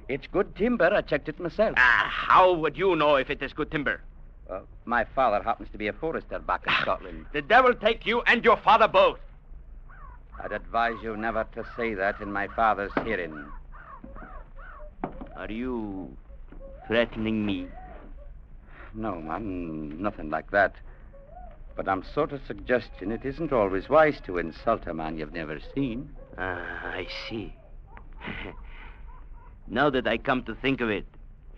It's 0.07 0.27
good 0.27 0.55
timber. 0.55 0.93
I 0.93 1.01
checked 1.01 1.27
it 1.29 1.39
myself. 1.39 1.73
Ah, 1.77 2.07
how 2.11 2.53
would 2.53 2.77
you 2.77 2.95
know 2.95 3.15
if 3.15 3.31
it 3.31 3.41
is 3.41 3.53
good 3.53 3.71
timber? 3.71 4.01
Uh, 4.47 4.59
my 4.85 5.03
father 5.03 5.43
happens 5.43 5.69
to 5.71 5.79
be 5.79 5.87
a 5.87 5.93
forester 5.93 6.37
back 6.37 6.61
in 6.67 6.73
Scotland. 6.81 7.25
The 7.33 7.41
devil 7.41 7.73
take 7.73 8.05
you 8.05 8.21
and 8.27 8.45
your 8.45 8.57
father 8.57 8.87
both. 8.87 9.17
I'd 10.39 10.51
advise 10.51 10.93
you 11.01 11.17
never 11.17 11.43
to 11.55 11.65
say 11.75 11.95
that 11.95 12.21
in 12.21 12.31
my 12.31 12.49
father's 12.49 12.91
hearing. 13.03 13.45
Are 15.35 15.49
you 15.51 16.15
threatening 16.87 17.47
me? 17.47 17.67
No, 18.95 19.15
man, 19.15 20.01
nothing 20.01 20.29
like 20.29 20.51
that. 20.51 20.73
But 21.75 21.89
I'm 21.89 22.03
sort 22.03 22.31
of 22.31 22.41
suggesting 22.47 23.11
it 23.11 23.25
isn't 23.25 23.51
always 23.51 23.89
wise 23.89 24.21
to 24.25 24.37
insult 24.37 24.87
a 24.87 24.93
man 24.93 25.17
you've 25.17 25.33
never 25.33 25.59
seen. 25.73 26.15
Ah, 26.37 26.87
I 26.87 27.07
see. 27.27 27.53
now 29.67 29.89
that 29.89 30.07
I 30.07 30.17
come 30.17 30.43
to 30.43 30.55
think 30.55 30.79
of 30.79 30.89
it, 30.89 31.05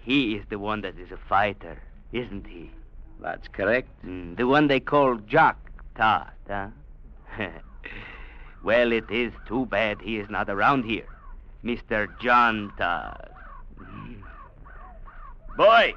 he 0.02 0.36
is 0.36 0.46
the 0.50 0.58
one 0.58 0.82
that 0.82 0.98
is 0.98 1.12
a 1.12 1.18
fighter, 1.30 1.78
isn't 2.12 2.48
he? 2.48 2.72
That's 3.20 3.48
correct. 3.50 3.90
Mm, 4.06 4.38
the 4.38 4.48
one 4.48 4.68
they 4.68 4.80
call 4.80 5.18
Jock 5.18 5.58
Todd, 5.96 6.32
huh? 6.48 6.70
well, 8.64 8.92
it 8.92 9.10
is 9.12 9.34
too 9.48 9.68
bad 9.68 10.02
he 10.02 10.18
is 10.18 10.30
not 10.30 10.50
around 10.50 10.84
here. 10.84 11.08
Mr. 11.64 12.08
John 12.20 12.72
Todd. 12.78 13.30
Mm. 13.80 14.22
Boy, 15.56 15.94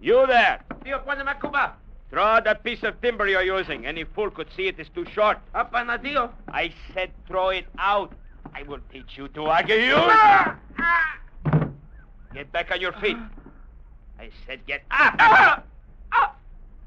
you 0.00 0.26
there. 0.26 0.60
Dio 0.84 0.98
Quazemakuba! 1.00 1.72
Throw 2.10 2.22
out 2.22 2.44
that 2.44 2.62
piece 2.62 2.82
of 2.82 3.00
timber 3.00 3.26
you're 3.26 3.42
using. 3.42 3.86
Any 3.86 4.04
fool 4.04 4.30
could 4.30 4.48
see 4.56 4.68
it 4.68 4.78
is 4.78 4.88
too 4.94 5.04
short. 5.12 5.38
Up 5.54 5.74
on 5.74 5.88
Dio. 6.02 6.32
I 6.48 6.72
said 6.92 7.10
throw 7.26 7.48
it 7.48 7.66
out. 7.78 8.12
I 8.54 8.62
will 8.62 8.78
teach 8.92 9.16
you 9.16 9.28
to 9.28 9.46
argue. 9.46 9.74
You. 9.74 9.96
Ah! 9.96 10.56
Get 12.32 12.52
back 12.52 12.70
on 12.70 12.80
your 12.80 12.92
feet. 12.92 13.16
I 14.18 14.30
said 14.46 14.64
get 14.66 14.82
up. 14.90 15.66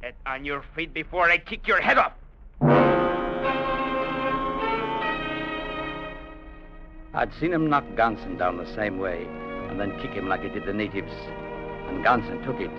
Get 0.01 0.15
on 0.25 0.45
your 0.45 0.63
feet 0.75 0.93
before 0.93 1.29
I 1.29 1.37
kick 1.37 1.67
your 1.67 1.81
head 1.81 1.97
off. 1.97 2.13
I'd 7.13 7.33
seen 7.39 7.51
him 7.51 7.69
knock 7.69 7.83
Ganson 7.95 8.37
down 8.37 8.57
the 8.57 8.75
same 8.75 8.99
way 8.99 9.25
and 9.69 9.79
then 9.79 9.99
kick 9.99 10.11
him 10.11 10.29
like 10.29 10.41
he 10.43 10.49
did 10.49 10.65
the 10.65 10.73
natives. 10.73 11.11
And 11.89 12.05
Ganson 12.05 12.45
took 12.45 12.59
it 12.61 12.71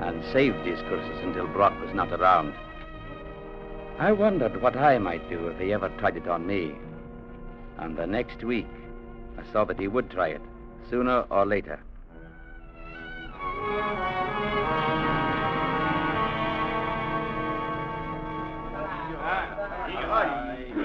and 0.00 0.24
saved 0.32 0.64
his 0.64 0.80
curses 0.82 1.22
until 1.22 1.46
Brock 1.46 1.78
was 1.80 1.94
not 1.94 2.12
around. 2.12 2.54
I 3.98 4.12
wondered 4.12 4.62
what 4.62 4.76
I 4.76 4.98
might 4.98 5.28
do 5.28 5.48
if 5.48 5.58
he 5.58 5.72
ever 5.72 5.90
tried 5.98 6.16
it 6.16 6.26
on 6.26 6.46
me. 6.46 6.74
And 7.76 7.96
the 7.96 8.06
next 8.06 8.42
week, 8.42 8.66
I 9.36 9.52
saw 9.52 9.64
that 9.64 9.78
he 9.78 9.88
would 9.88 10.10
try 10.10 10.28
it, 10.28 10.40
sooner 10.88 11.26
or 11.30 11.44
later. 11.44 11.80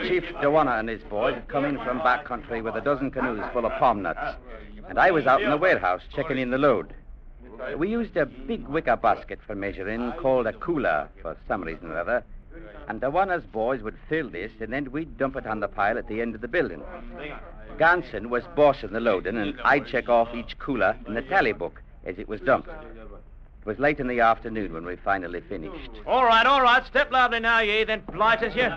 Chief 0.07 0.23
Dewana 0.35 0.79
and 0.79 0.89
his 0.89 1.01
boys 1.03 1.33
had 1.33 1.47
come 1.47 1.65
in 1.65 1.77
from 1.77 1.99
back 1.99 2.25
country 2.25 2.61
with 2.61 2.75
a 2.75 2.81
dozen 2.81 3.11
canoes 3.11 3.43
full 3.53 3.65
of 3.65 3.71
palm 3.79 4.01
nuts. 4.01 4.37
And 4.87 4.99
I 4.99 5.11
was 5.11 5.25
out 5.25 5.41
in 5.41 5.49
the 5.49 5.57
warehouse 5.57 6.01
checking 6.13 6.37
in 6.37 6.51
the 6.51 6.57
load. 6.57 6.93
We 7.77 7.89
used 7.89 8.15
a 8.17 8.25
big 8.25 8.67
wicker 8.67 8.95
basket 8.95 9.39
for 9.45 9.55
measuring 9.55 10.11
called 10.13 10.47
a 10.47 10.53
cooler 10.53 11.09
for 11.21 11.35
some 11.47 11.63
reason 11.63 11.91
or 11.91 11.99
other. 11.99 12.23
And 12.87 13.01
Dewana's 13.01 13.43
boys 13.45 13.81
would 13.81 13.97
fill 14.07 14.29
this 14.29 14.51
and 14.59 14.71
then 14.71 14.91
we'd 14.91 15.17
dump 15.17 15.35
it 15.35 15.47
on 15.47 15.59
the 15.59 15.67
pile 15.67 15.97
at 15.97 16.07
the 16.07 16.21
end 16.21 16.35
of 16.35 16.41
the 16.41 16.47
building. 16.47 16.81
Ganson 17.77 18.27
was 18.27 18.43
bossing 18.55 18.93
the 18.93 18.99
loading 18.99 19.37
and 19.37 19.59
I'd 19.63 19.87
check 19.87 20.07
off 20.07 20.33
each 20.33 20.57
cooler 20.59 20.95
in 21.07 21.13
the 21.13 21.21
tally 21.21 21.51
book 21.51 21.81
as 22.05 22.17
it 22.17 22.27
was 22.27 22.39
dumped. 22.41 22.69
It 22.69 23.65
was 23.65 23.79
late 23.79 23.99
in 23.99 24.07
the 24.07 24.19
afternoon 24.19 24.73
when 24.73 24.85
we 24.85 24.95
finally 24.95 25.41
finished. 25.41 25.89
All 26.05 26.23
right, 26.23 26.45
all 26.45 26.61
right. 26.61 26.85
Step 26.85 27.11
lively 27.11 27.39
now, 27.39 27.59
ye, 27.59 27.83
then 27.83 28.03
blighters 28.13 28.55
you. 28.55 28.71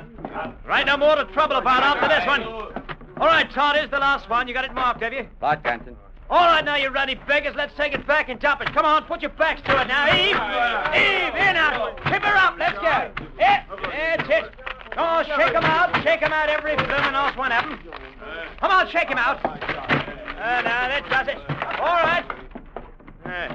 Right, 0.66 0.86
no 0.86 0.96
more 0.96 1.14
to 1.14 1.26
trouble 1.26 1.56
about 1.56 1.82
after 1.82 2.08
this 2.08 2.26
one. 2.26 2.42
All 3.20 3.26
right, 3.26 3.50
Todd, 3.50 3.76
here's 3.76 3.90
the 3.90 3.98
last 3.98 4.30
one. 4.30 4.48
You 4.48 4.54
got 4.54 4.64
it 4.64 4.72
marked, 4.72 5.02
have 5.02 5.12
you? 5.12 5.28
Right, 5.42 5.62
Ganson. 5.62 5.94
All 6.30 6.44
right, 6.46 6.62
now, 6.64 6.76
you 6.76 6.90
ruddy 6.90 7.14
beggars. 7.14 7.54
Let's 7.56 7.74
take 7.74 7.94
it 7.94 8.06
back 8.06 8.28
and 8.28 8.38
dump 8.38 8.60
it. 8.60 8.72
Come 8.74 8.84
on, 8.84 9.04
put 9.04 9.22
your 9.22 9.30
backs 9.30 9.62
to 9.62 9.80
it 9.80 9.88
now. 9.88 10.08
Eve! 10.08 10.36
Eve, 10.94 11.34
in 11.34 11.54
now. 11.54 11.94
Tip 12.04 12.22
her 12.22 12.36
up. 12.36 12.56
Let's 12.58 12.74
go. 12.78 13.10
Yeah, 13.38 13.64
that's 13.80 14.28
it. 14.28 14.52
Oh, 14.98 15.22
shake 15.22 15.54
'em 15.54 15.64
out. 15.64 15.94
Shake 16.02 16.22
'em 16.22 16.32
out, 16.32 16.48
every 16.50 16.74
bloomin' 16.76 17.12
last 17.14 17.38
one 17.38 17.52
of 17.52 17.64
'em. 17.64 17.78
Come 18.60 18.70
on, 18.70 18.88
shake 18.88 19.10
'em 19.10 19.16
out. 19.16 19.42
Uh, 19.44 20.60
now, 20.62 20.88
that 20.88 21.08
does 21.08 21.28
it. 21.28 21.38
All 21.80 21.96
right. 21.96 22.24
Uh, 23.24 23.54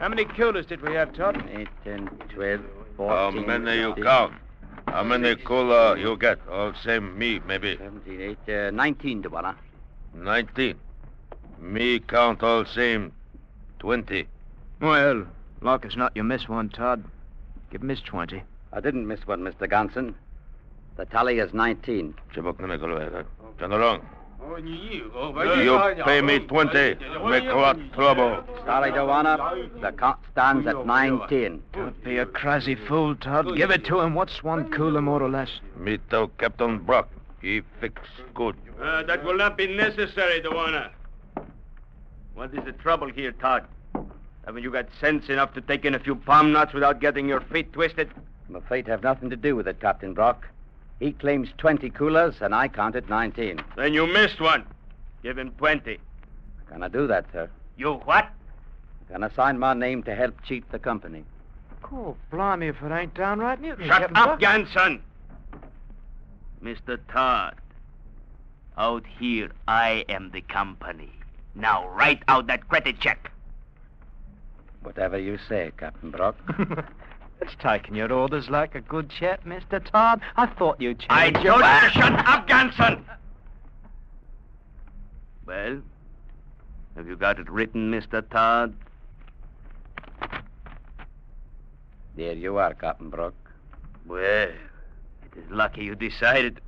how 0.00 0.08
many 0.08 0.24
coolers 0.24 0.66
did 0.66 0.80
we 0.82 0.94
have, 0.94 1.12
Todd? 1.12 1.44
8, 1.52 1.68
10, 1.84 2.08
12, 2.30 2.60
How 2.98 3.30
many 3.30 3.78
you 3.78 3.94
count? 3.94 4.34
How 4.88 5.02
many 5.02 5.36
cooler 5.36 5.96
you 5.96 6.16
get? 6.16 6.38
Oh, 6.50 6.72
same 6.82 7.16
me, 7.18 7.40
maybe. 7.46 7.76
17, 7.76 8.20
8, 8.20 8.48
uh, 8.48 8.70
19, 8.70 9.22
Dewana. 9.22 9.54
19. 10.14 10.78
Me 11.64 11.98
count 11.98 12.42
all 12.42 12.66
same 12.66 13.10
20. 13.78 14.26
Well, 14.82 15.26
like 15.62 15.86
as 15.86 15.96
not, 15.96 16.12
you 16.14 16.22
miss 16.22 16.46
one, 16.46 16.68
Todd. 16.68 17.02
Give 17.70 17.80
him 17.80 17.88
his 17.88 18.02
20. 18.02 18.42
I 18.72 18.80
didn't 18.80 19.08
miss 19.08 19.26
one, 19.26 19.40
Mr. 19.40 19.66
Ganson. 19.66 20.14
The 20.96 21.06
tally 21.06 21.38
is 21.38 21.54
19. 21.54 22.14
Chibok 22.34 22.58
Turn 23.58 23.72
along. 23.72 24.06
You 24.62 25.94
pay 26.04 26.20
me 26.20 26.38
20. 26.40 26.96
Make 27.30 27.44
what 27.44 27.92
trouble. 27.94 28.44
Sorry, 28.66 28.92
Dewana. 28.92 29.80
The 29.80 29.92
count 29.92 30.18
stands 30.32 30.66
at 30.66 30.84
19. 30.84 31.62
Don't 31.72 32.04
be 32.04 32.18
a 32.18 32.26
crazy 32.26 32.74
fool, 32.74 33.16
Todd. 33.16 33.56
Give 33.56 33.70
it 33.70 33.86
to 33.86 34.00
him. 34.00 34.14
What's 34.14 34.44
one 34.44 34.70
cooler, 34.70 35.00
more 35.00 35.22
or 35.22 35.30
less? 35.30 35.48
Me 35.78 35.98
tell 36.10 36.28
Captain 36.28 36.78
Brock. 36.78 37.08
He 37.40 37.62
fix 37.80 38.02
good. 38.34 38.54
Uh, 38.80 39.02
that 39.04 39.24
will 39.24 39.38
not 39.38 39.56
be 39.56 39.66
necessary, 39.66 40.42
Dewana. 40.42 40.90
What 42.34 42.52
is 42.52 42.64
the 42.64 42.72
trouble 42.72 43.08
here, 43.10 43.32
Todd? 43.32 43.64
Haven't 44.44 44.62
you 44.62 44.70
got 44.70 44.88
sense 45.00 45.28
enough 45.28 45.54
to 45.54 45.60
take 45.60 45.84
in 45.84 45.94
a 45.94 45.98
few 45.98 46.16
palm 46.16 46.52
nuts 46.52 46.74
without 46.74 47.00
getting 47.00 47.28
your 47.28 47.40
feet 47.40 47.72
twisted? 47.72 48.10
My 48.48 48.60
fate 48.60 48.86
have 48.88 49.02
nothing 49.02 49.30
to 49.30 49.36
do 49.36 49.56
with 49.56 49.68
it, 49.68 49.80
Captain 49.80 50.12
Brock. 50.14 50.48
He 51.00 51.12
claims 51.12 51.48
20 51.58 51.90
coolers, 51.90 52.36
and 52.40 52.54
I 52.54 52.68
counted 52.68 53.08
19. 53.08 53.62
Then 53.76 53.94
you 53.94 54.06
missed 54.06 54.40
one. 54.40 54.66
Give 55.22 55.38
him 55.38 55.52
20. 55.52 55.98
Can 56.68 56.82
I 56.82 56.88
do 56.88 57.06
that, 57.06 57.26
sir? 57.32 57.48
You 57.76 57.94
what? 57.94 58.24
I 58.24 59.12
Can 59.12 59.22
I 59.22 59.30
sign 59.30 59.58
my 59.58 59.74
name 59.74 60.02
to 60.02 60.14
help 60.14 60.42
cheat 60.44 60.70
the 60.70 60.78
company? 60.78 61.24
Oh, 61.92 62.16
blimey, 62.30 62.68
if 62.68 62.82
it 62.82 62.92
ain't 62.92 63.14
downright 63.14 63.60
mutiny. 63.60 63.88
Shut 63.88 64.00
Captain 64.00 64.16
up, 64.16 64.40
Buck. 64.40 64.40
Ganson. 64.40 65.00
Mr. 66.62 66.98
Todd, 67.08 67.56
out 68.76 69.04
here 69.18 69.50
I 69.68 70.04
am 70.08 70.30
the 70.30 70.40
company. 70.40 71.12
Now 71.54 71.88
write 71.88 72.22
out 72.28 72.46
that 72.48 72.68
credit 72.68 73.00
check. 73.00 73.30
Whatever 74.82 75.18
you 75.18 75.38
say, 75.48 75.72
Captain 75.78 76.10
Brock. 76.10 76.36
It's 77.40 77.54
taking 77.58 77.94
your 77.94 78.12
orders 78.12 78.48
like 78.48 78.74
a 78.74 78.80
good 78.80 79.10
chap, 79.10 79.44
Mr. 79.44 79.84
Todd. 79.84 80.20
I 80.36 80.46
thought 80.46 80.80
you'd 80.80 80.98
change 80.98 81.10
I 81.10 81.26
your... 81.42 81.60
told 81.60 81.64
you 81.64 81.80
to 81.80 81.90
shut 81.90 82.26
up, 82.26 82.48
Ganson! 82.48 83.02
Well, 85.46 85.82
have 86.96 87.06
you 87.06 87.16
got 87.16 87.38
it 87.38 87.50
written, 87.50 87.90
Mr. 87.90 88.26
Todd? 88.30 88.74
There 92.16 92.32
you 92.32 92.56
are, 92.56 92.72
Captain 92.72 93.10
Brock. 93.10 93.34
Well, 94.06 94.48
it 94.48 95.36
is 95.36 95.50
lucky 95.50 95.84
you 95.84 95.94
decided. 95.94 96.60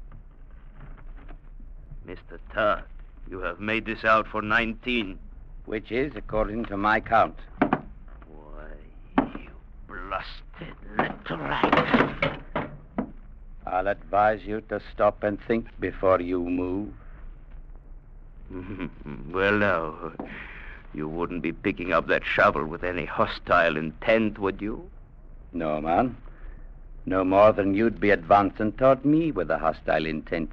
Mr. 2.07 2.39
Todd, 2.53 2.85
you 3.31 3.41
have 3.41 3.61
made 3.61 3.87
this 3.87 4.05
out 4.05 4.27
for 4.29 4.43
19. 4.43 5.19
Which 5.65 5.91
is, 5.91 6.13
according 6.15 6.67
to 6.67 6.77
my 6.77 7.01
count. 7.01 7.37
Why, 7.61 9.27
you 9.39 9.51
blasted 9.89 10.77
little 10.97 11.39
rat. 11.39 12.41
I'll 13.67 13.89
advise 13.89 14.43
you 14.45 14.61
to 14.69 14.81
stop 14.93 15.25
and 15.25 15.43
think 15.43 15.67
before 15.81 16.21
you 16.21 16.45
move. 16.45 16.89
well, 19.33 19.59
now, 19.59 20.13
you 20.95 21.09
wouldn't 21.09 21.43
be 21.43 21.53
picking 21.53 21.93
up 21.93 22.07
that 22.07 22.25
shovel 22.25 22.65
with 22.65 22.85
any 22.85 23.05
hostile 23.05 23.77
intent, 23.77 24.39
would 24.39 24.63
you? 24.63 24.89
No, 25.53 25.81
man. 25.81 26.17
No 27.07 27.25
more 27.25 27.53
than 27.53 27.75
you'd 27.75 28.01
be 28.01 28.11
advancing 28.11 28.73
toward 28.73 29.05
me 29.05 29.33
with 29.33 29.51
a 29.51 29.59
hostile 29.59 30.07
intent. 30.07 30.53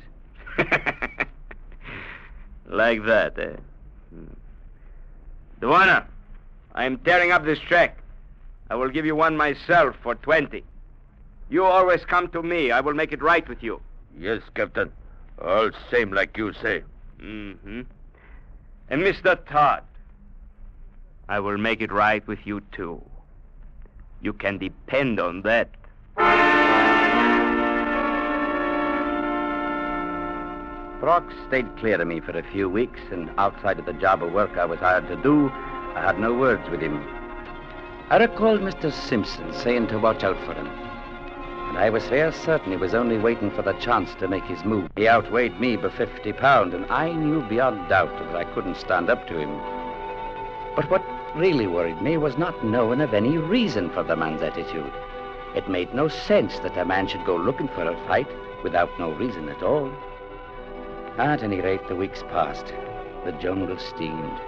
like 2.73 3.05
that, 3.05 3.37
eh? 3.37 3.55
Dewana, 5.61 6.05
I'm 6.75 6.97
tearing 6.99 7.31
up 7.31 7.45
this 7.45 7.59
check. 7.59 7.97
I 8.69 8.75
will 8.75 8.89
give 8.89 9.05
you 9.05 9.15
one 9.15 9.37
myself 9.37 9.95
for 10.01 10.15
20. 10.15 10.63
You 11.49 11.63
always 11.63 12.03
come 12.05 12.27
to 12.29 12.41
me. 12.41 12.71
I 12.71 12.81
will 12.81 12.93
make 12.93 13.11
it 13.11 13.21
right 13.21 13.47
with 13.47 13.61
you. 13.61 13.81
Yes, 14.17 14.41
Captain. 14.55 14.91
All 15.41 15.69
same 15.91 16.11
like 16.11 16.37
you 16.37 16.53
say. 16.53 16.83
Mm-hmm. 17.21 17.81
And 18.89 19.01
Mr. 19.01 19.37
Todd, 19.47 19.83
I 21.29 21.39
will 21.39 21.57
make 21.57 21.81
it 21.81 21.91
right 21.91 22.25
with 22.27 22.39
you, 22.45 22.61
too. 22.71 23.01
You 24.21 24.33
can 24.33 24.57
depend 24.57 25.19
on 25.19 25.41
that. 25.43 25.69
Brock 31.03 31.29
stayed 31.49 31.75
clear 31.75 32.01
of 32.01 32.07
me 32.07 32.21
for 32.21 32.31
a 32.31 32.49
few 32.53 32.69
weeks, 32.69 33.01
and 33.11 33.29
outside 33.37 33.77
of 33.77 33.85
the 33.85 33.91
job 33.91 34.23
of 34.23 34.31
work 34.31 34.57
I 34.57 34.63
was 34.63 34.79
hired 34.79 35.05
to 35.09 35.17
do, 35.17 35.49
I 35.95 36.01
had 36.01 36.17
no 36.17 36.33
words 36.33 36.69
with 36.69 36.79
him. 36.79 37.03
I 38.09 38.15
recalled 38.19 38.61
Mr. 38.61 38.89
Simpson 38.89 39.51
saying 39.51 39.87
to 39.87 39.99
watch 39.99 40.23
out 40.23 40.39
for 40.45 40.53
him. 40.53 40.65
And 40.65 41.77
I 41.77 41.89
was 41.89 42.07
fair 42.07 42.31
certain 42.31 42.71
he 42.71 42.77
was 42.77 42.93
only 42.93 43.17
waiting 43.17 43.51
for 43.51 43.61
the 43.61 43.73
chance 43.73 44.15
to 44.15 44.29
make 44.29 44.45
his 44.45 44.63
move. 44.63 44.89
He 44.95 45.09
outweighed 45.09 45.59
me 45.59 45.75
by 45.75 45.89
50 45.89 46.31
pound, 46.31 46.73
and 46.73 46.85
I 46.85 47.11
knew 47.11 47.41
beyond 47.49 47.89
doubt 47.89 48.17
that 48.17 48.37
I 48.37 48.45
couldn't 48.53 48.77
stand 48.77 49.09
up 49.09 49.27
to 49.27 49.37
him. 49.37 49.51
But 50.73 50.89
what 50.89 51.03
really 51.35 51.67
worried 51.67 52.01
me 52.01 52.15
was 52.15 52.37
not 52.37 52.63
knowing 52.63 53.01
of 53.01 53.13
any 53.13 53.37
reason 53.37 53.89
for 53.89 54.03
the 54.03 54.15
man's 54.15 54.41
attitude. 54.41 54.93
It 55.53 55.67
made 55.67 55.93
no 55.93 56.07
sense 56.07 56.59
that 56.59 56.77
a 56.77 56.85
man 56.85 57.09
should 57.09 57.25
go 57.25 57.35
looking 57.35 57.67
for 57.67 57.83
a 57.83 58.07
fight 58.07 58.29
without 58.63 58.97
no 58.97 59.11
reason 59.11 59.49
at 59.49 59.61
all. 59.61 59.91
At 61.17 61.43
any 61.43 61.61
rate, 61.61 61.87
the 61.87 61.95
weeks 61.95 62.23
passed. 62.23 62.73
The 63.23 63.33
jungle 63.33 63.77
steamed, 63.77 64.39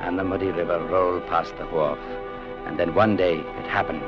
and 0.00 0.18
the 0.18 0.24
muddy 0.24 0.50
river 0.50 0.78
rolled 0.78 1.26
past 1.28 1.56
the 1.56 1.64
wharf. 1.64 1.98
And 2.66 2.78
then 2.78 2.94
one 2.94 3.16
day 3.16 3.38
it 3.38 3.66
happened. 3.66 4.04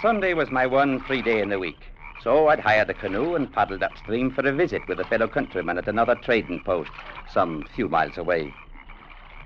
Sunday 0.00 0.32
was 0.32 0.50
my 0.50 0.66
one 0.66 0.98
free 1.00 1.20
day 1.20 1.42
in 1.42 1.50
the 1.50 1.58
week. 1.58 1.80
So 2.22 2.48
I'd 2.48 2.60
hired 2.60 2.88
a 2.88 2.94
canoe 2.94 3.34
and 3.34 3.52
paddled 3.52 3.82
upstream 3.82 4.30
for 4.30 4.48
a 4.48 4.52
visit 4.52 4.88
with 4.88 5.00
a 5.00 5.04
fellow 5.04 5.28
countryman 5.28 5.76
at 5.76 5.88
another 5.88 6.14
trading 6.14 6.60
post, 6.60 6.90
some 7.30 7.66
few 7.76 7.86
miles 7.86 8.16
away. 8.16 8.50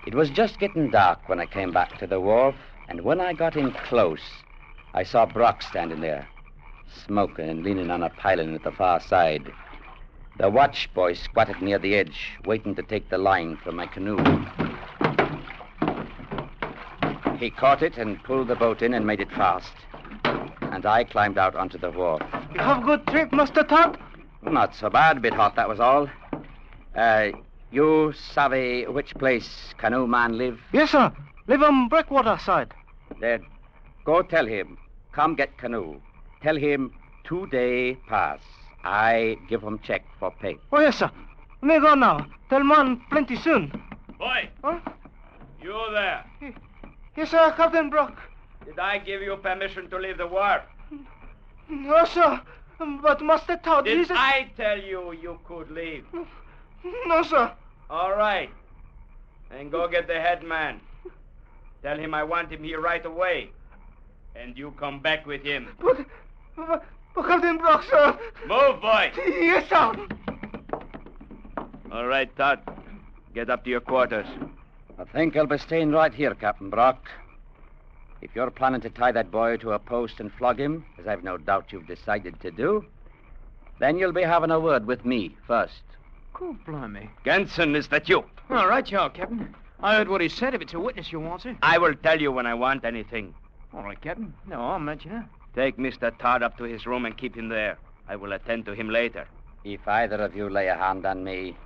It 0.06 0.14
was 0.14 0.30
just 0.30 0.60
getting 0.60 0.90
dark 0.90 1.28
when 1.28 1.40
I 1.40 1.46
came 1.46 1.72
back 1.72 1.98
to 1.98 2.06
the 2.06 2.20
wharf, 2.20 2.54
and 2.88 3.00
when 3.00 3.20
I 3.20 3.32
got 3.32 3.56
in 3.56 3.72
close, 3.72 4.22
I 4.94 5.02
saw 5.02 5.26
Brock 5.26 5.62
standing 5.62 6.00
there, 6.00 6.28
smoking 7.06 7.48
and 7.48 7.62
leaning 7.62 7.90
on 7.90 8.02
a 8.02 8.10
piling 8.10 8.54
at 8.54 8.64
the 8.64 8.72
far 8.72 9.00
side. 9.00 9.52
The 10.38 10.48
watch 10.48 10.88
boy 10.94 11.14
squatted 11.14 11.60
near 11.60 11.78
the 11.78 11.96
edge, 11.96 12.32
waiting 12.44 12.74
to 12.76 12.82
take 12.82 13.10
the 13.10 13.18
line 13.18 13.56
from 13.56 13.76
my 13.76 13.86
canoe. 13.86 14.18
He 17.38 17.50
caught 17.50 17.82
it 17.82 17.96
and 17.98 18.22
pulled 18.24 18.48
the 18.48 18.56
boat 18.56 18.82
in 18.82 18.94
and 18.94 19.06
made 19.06 19.20
it 19.20 19.30
fast. 19.30 19.72
And 20.60 20.84
I 20.86 21.04
climbed 21.04 21.38
out 21.38 21.54
onto 21.54 21.78
the 21.78 21.90
wharf. 21.90 22.22
You 22.54 22.60
have 22.60 22.84
good 22.84 23.06
trip, 23.06 23.30
Mr. 23.30 23.66
Todd? 23.66 23.98
Not 24.42 24.74
so 24.74 24.90
bad, 24.90 25.22
bit 25.22 25.34
hot, 25.34 25.56
that 25.56 25.68
was 25.68 25.80
all. 25.80 26.08
Uh, 26.94 27.30
you 27.70 28.12
savvy 28.12 28.86
which 28.86 29.14
place 29.14 29.74
canoe 29.76 30.06
man 30.06 30.38
live? 30.38 30.60
Yes, 30.72 30.90
sir. 30.90 31.12
Live 31.46 31.62
on 31.62 31.88
Breakwater 31.88 32.38
side. 32.38 32.72
Then 33.20 33.44
go 34.04 34.22
tell 34.22 34.46
him, 34.46 34.78
come 35.12 35.34
get 35.34 35.58
canoe. 35.58 36.00
Tell 36.42 36.56
him 36.56 36.92
two 37.24 37.46
day 37.48 37.94
pass. 38.08 38.40
I 38.84 39.36
give 39.48 39.62
him 39.62 39.78
check 39.80 40.04
for 40.18 40.30
pay. 40.30 40.56
Oh, 40.72 40.80
yes, 40.80 40.98
sir. 40.98 41.10
Me 41.62 41.80
go 41.80 41.94
now. 41.94 42.26
Tell 42.48 42.62
man 42.62 43.00
plenty 43.10 43.36
soon. 43.36 43.70
Boy, 44.18 44.48
Huh? 44.62 44.78
you 45.60 45.74
there. 45.92 46.24
Yes, 47.16 47.30
sir, 47.30 47.52
Captain 47.56 47.90
Brock. 47.90 48.16
Did 48.64 48.78
I 48.78 48.98
give 48.98 49.22
you 49.22 49.36
permission 49.36 49.90
to 49.90 49.98
leave 49.98 50.18
the 50.18 50.26
wharf? 50.26 50.62
No, 51.68 52.04
sir. 52.04 52.40
But 53.02 53.20
Master 53.20 53.56
Todd, 53.62 53.84
Did 53.86 53.98
he's... 53.98 54.10
a- 54.10 54.14
I 54.18 54.50
tell 54.56 54.78
you 54.80 55.12
you 55.12 55.38
could 55.44 55.70
leave? 55.70 56.04
No, 57.06 57.22
sir. 57.22 57.52
All 57.90 58.12
right. 58.12 58.50
Then 59.50 59.68
go 59.70 59.88
get 59.88 60.06
the 60.06 60.20
head 60.20 60.42
man. 60.44 60.80
Tell 61.82 61.98
him 61.98 62.14
I 62.14 62.22
want 62.22 62.52
him 62.52 62.62
here 62.62 62.80
right 62.80 63.04
away. 63.04 63.50
And 64.36 64.56
you 64.56 64.70
come 64.78 65.00
back 65.00 65.26
with 65.26 65.42
him. 65.42 65.68
But, 65.80 66.06
but, 66.66 66.84
but 67.14 67.26
Captain 67.26 67.58
Brock, 67.58 67.84
sir. 67.88 68.18
Move, 68.46 68.80
boy. 68.80 69.12
Yes, 69.16 69.68
sir. 69.68 70.06
All 71.92 72.06
right, 72.06 72.34
Todd. 72.36 72.60
Get 73.34 73.50
up 73.50 73.64
to 73.64 73.70
your 73.70 73.80
quarters. 73.80 74.26
I 74.98 75.04
think 75.04 75.36
I'll 75.36 75.46
be 75.46 75.58
staying 75.58 75.92
right 75.92 76.12
here, 76.12 76.34
Captain 76.34 76.70
Brock. 76.70 77.08
If 78.20 78.30
you're 78.34 78.50
planning 78.50 78.80
to 78.80 78.90
tie 78.90 79.12
that 79.12 79.30
boy 79.30 79.56
to 79.58 79.72
a 79.72 79.78
post 79.78 80.18
and 80.18 80.32
flog 80.32 80.58
him, 80.58 80.84
as 80.98 81.06
I've 81.06 81.22
no 81.22 81.38
doubt 81.38 81.66
you've 81.70 81.86
decided 81.86 82.40
to 82.40 82.50
do, 82.50 82.84
then 83.78 83.98
you'll 83.98 84.12
be 84.12 84.22
having 84.22 84.50
a 84.50 84.58
word 84.58 84.86
with 84.86 85.04
me 85.04 85.36
first. 85.46 85.82
Cool, 86.34 86.56
blimey. 86.66 87.10
Ganson, 87.24 87.76
is 87.76 87.88
that 87.88 88.08
you? 88.08 88.24
All 88.50 88.66
right, 88.66 88.90
you 88.90 88.98
are, 88.98 89.10
Captain. 89.10 89.54
I 89.80 89.94
heard 89.94 90.08
what 90.08 90.20
he 90.20 90.28
said. 90.28 90.54
If 90.54 90.62
it's 90.62 90.74
a 90.74 90.80
witness 90.80 91.12
you 91.12 91.20
want, 91.20 91.42
sir. 91.42 91.56
I 91.62 91.78
will 91.78 91.94
tell 91.94 92.20
you 92.20 92.32
when 92.32 92.46
I 92.46 92.54
want 92.54 92.84
anything. 92.84 93.34
All 93.72 93.84
right, 93.84 94.00
Captain. 94.00 94.34
No, 94.48 94.60
I'll 94.60 94.80
mention 94.80 95.12
it. 95.12 95.24
Take 95.54 95.76
Mr. 95.76 96.16
Todd 96.18 96.42
up 96.42 96.56
to 96.58 96.64
his 96.64 96.86
room 96.86 97.04
and 97.04 97.16
keep 97.16 97.36
him 97.36 97.48
there. 97.48 97.78
I 98.08 98.16
will 98.16 98.32
attend 98.32 98.64
to 98.66 98.74
him 98.74 98.88
later. 98.88 99.26
If 99.64 99.86
either 99.86 100.16
of 100.16 100.36
you 100.36 100.48
lay 100.48 100.68
a 100.68 100.76
hand 100.76 101.04
on 101.04 101.24
me, 101.24 101.56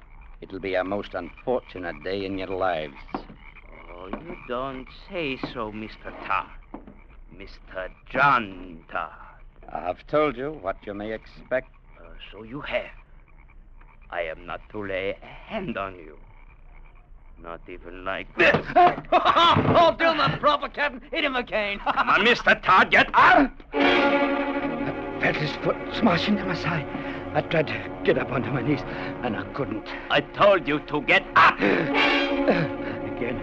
it'll 0.40 0.58
be 0.58 0.74
a 0.74 0.84
most 0.84 1.14
unfortunate 1.14 2.02
day 2.02 2.24
in 2.24 2.38
your 2.38 2.48
lives. 2.48 2.96
Oh, 3.14 4.08
you 4.08 4.36
don't 4.48 4.86
say 5.08 5.36
so, 5.52 5.70
Mr. 5.72 6.10
Todd. 6.26 6.48
Mr. 7.36 7.88
John 8.10 8.84
Todd. 8.90 9.10
I've 9.70 10.06
told 10.06 10.36
you 10.36 10.52
what 10.52 10.76
you 10.84 10.94
may 10.94 11.12
expect. 11.12 11.68
Uh, 11.98 12.04
so 12.30 12.42
you 12.42 12.60
have. 12.62 12.90
I 14.10 14.22
am 14.22 14.46
not 14.46 14.60
to 14.70 14.84
lay 14.86 15.16
a 15.22 15.26
hand 15.26 15.76
on 15.78 15.94
you. 15.94 16.18
Not 17.42 17.60
even 17.68 18.04
like 18.04 18.32
this. 18.36 18.54
oh, 18.76 19.96
do 19.98 20.04
not 20.04 20.38
proper, 20.38 20.68
Captain. 20.68 21.02
Hit 21.10 21.24
him 21.24 21.34
again. 21.34 21.78
Come 21.92 22.08
on, 22.08 22.20
Mr. 22.20 22.62
Todd, 22.62 22.92
get 22.92 23.08
up! 23.08 23.14
Ah! 23.14 23.50
I 23.72 25.20
felt 25.20 25.36
his 25.36 25.50
foot 25.56 25.76
smash 25.98 26.28
into 26.28 26.44
my 26.44 26.54
side. 26.54 26.86
I 27.34 27.40
tried 27.40 27.66
to 27.66 28.00
get 28.04 28.16
up 28.16 28.30
onto 28.30 28.50
my 28.52 28.62
knees, 28.62 28.82
and 29.24 29.36
I 29.36 29.42
couldn't. 29.54 29.88
I 30.08 30.20
told 30.20 30.68
you 30.68 30.78
to 30.80 31.00
get 31.02 31.24
up. 31.34 31.56
Again, 31.58 33.40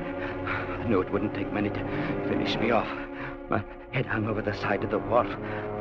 I 0.47 0.85
knew 0.87 1.01
it 1.01 1.11
wouldn't 1.11 1.33
take 1.33 1.51
many 1.51 1.69
to 1.69 2.25
finish 2.29 2.55
me 2.57 2.71
off. 2.71 2.87
My 3.49 3.61
head 3.91 4.05
hung 4.05 4.27
over 4.29 4.41
the 4.41 4.53
side 4.53 4.81
of 4.85 4.91
the 4.91 4.99
wharf. 4.99 5.27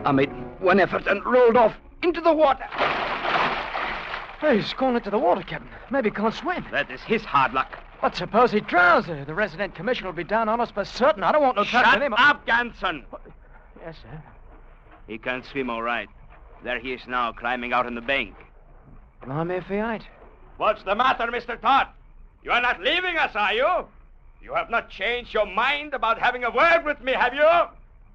I 0.04 0.10
made 0.10 0.30
one 0.58 0.80
effort 0.80 1.06
and 1.06 1.24
rolled 1.24 1.56
off 1.56 1.76
into 2.02 2.20
the 2.20 2.32
water. 2.32 2.64
Hey, 4.40 4.56
he's 4.56 4.72
gone 4.72 4.96
into 4.96 5.10
the 5.10 5.18
water, 5.18 5.42
Captain. 5.42 5.68
Maybe 5.90 6.10
he 6.10 6.14
can't 6.16 6.34
swim. 6.34 6.64
That 6.72 6.90
is 6.90 7.00
his 7.02 7.24
hard 7.24 7.52
luck. 7.52 7.78
But 8.00 8.14
suppose 8.14 8.52
he 8.52 8.60
drowns. 8.60 9.08
Uh, 9.08 9.24
the 9.26 9.34
resident 9.34 9.74
commissioner 9.74 10.10
will 10.10 10.16
be 10.16 10.24
down 10.24 10.48
on 10.48 10.60
us 10.60 10.70
for 10.70 10.84
certain. 10.84 11.24
I 11.24 11.32
don't 11.32 11.42
want 11.42 11.56
no 11.56 11.64
trouble 11.64 11.90
Shut 11.90 11.98
with 11.98 12.06
him. 12.06 12.14
up, 12.14 12.46
Ganson. 12.46 13.04
Yes, 13.84 13.96
sir. 14.02 14.22
He 15.08 15.18
can't 15.18 15.44
swim 15.44 15.70
all 15.70 15.82
right. 15.82 16.08
There 16.62 16.78
he 16.78 16.92
is 16.92 17.00
now, 17.08 17.32
climbing 17.32 17.72
out 17.72 17.86
on 17.86 17.94
the 17.94 18.00
bank. 18.00 18.34
Blimey 19.24 19.56
if 19.56 19.66
he 19.66 19.74
ain't. 19.74 20.04
What's 20.58 20.82
the 20.82 20.94
matter, 20.94 21.26
Mr. 21.26 21.60
Todd? 21.60 21.88
You 22.42 22.52
are 22.52 22.60
not 22.60 22.80
leaving 22.80 23.16
us, 23.16 23.34
are 23.34 23.54
you? 23.54 23.86
You 24.40 24.54
have 24.54 24.70
not 24.70 24.90
changed 24.90 25.34
your 25.34 25.46
mind 25.46 25.94
about 25.94 26.18
having 26.18 26.44
a 26.44 26.50
word 26.50 26.84
with 26.84 27.00
me, 27.00 27.12
have 27.12 27.34
you? 27.34 27.48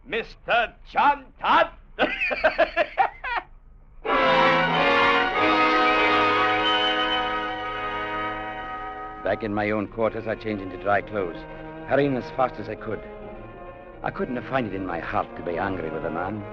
Mr. 0.10 0.72
John 0.92 1.26
Todd? 1.40 1.70
Back 9.24 9.44
in 9.44 9.54
my 9.54 9.72
own 9.72 9.88
quarters, 9.88 10.28
I 10.28 10.36
changed 10.36 10.62
into 10.62 10.76
dry 10.78 11.02
clothes, 11.02 11.38
hurrying 11.88 12.18
as 12.18 12.30
fast 12.32 12.56
as 12.60 12.68
I 12.68 12.76
could. 12.76 13.00
I 14.04 14.12
couldn't 14.12 14.36
have 14.36 14.46
find 14.46 14.68
it 14.68 14.74
in 14.74 14.86
my 14.86 15.00
heart 15.00 15.34
to 15.38 15.44
be 15.44 15.58
angry 15.58 15.90
with 15.90 16.04
the 16.04 16.12
man. 16.12 16.44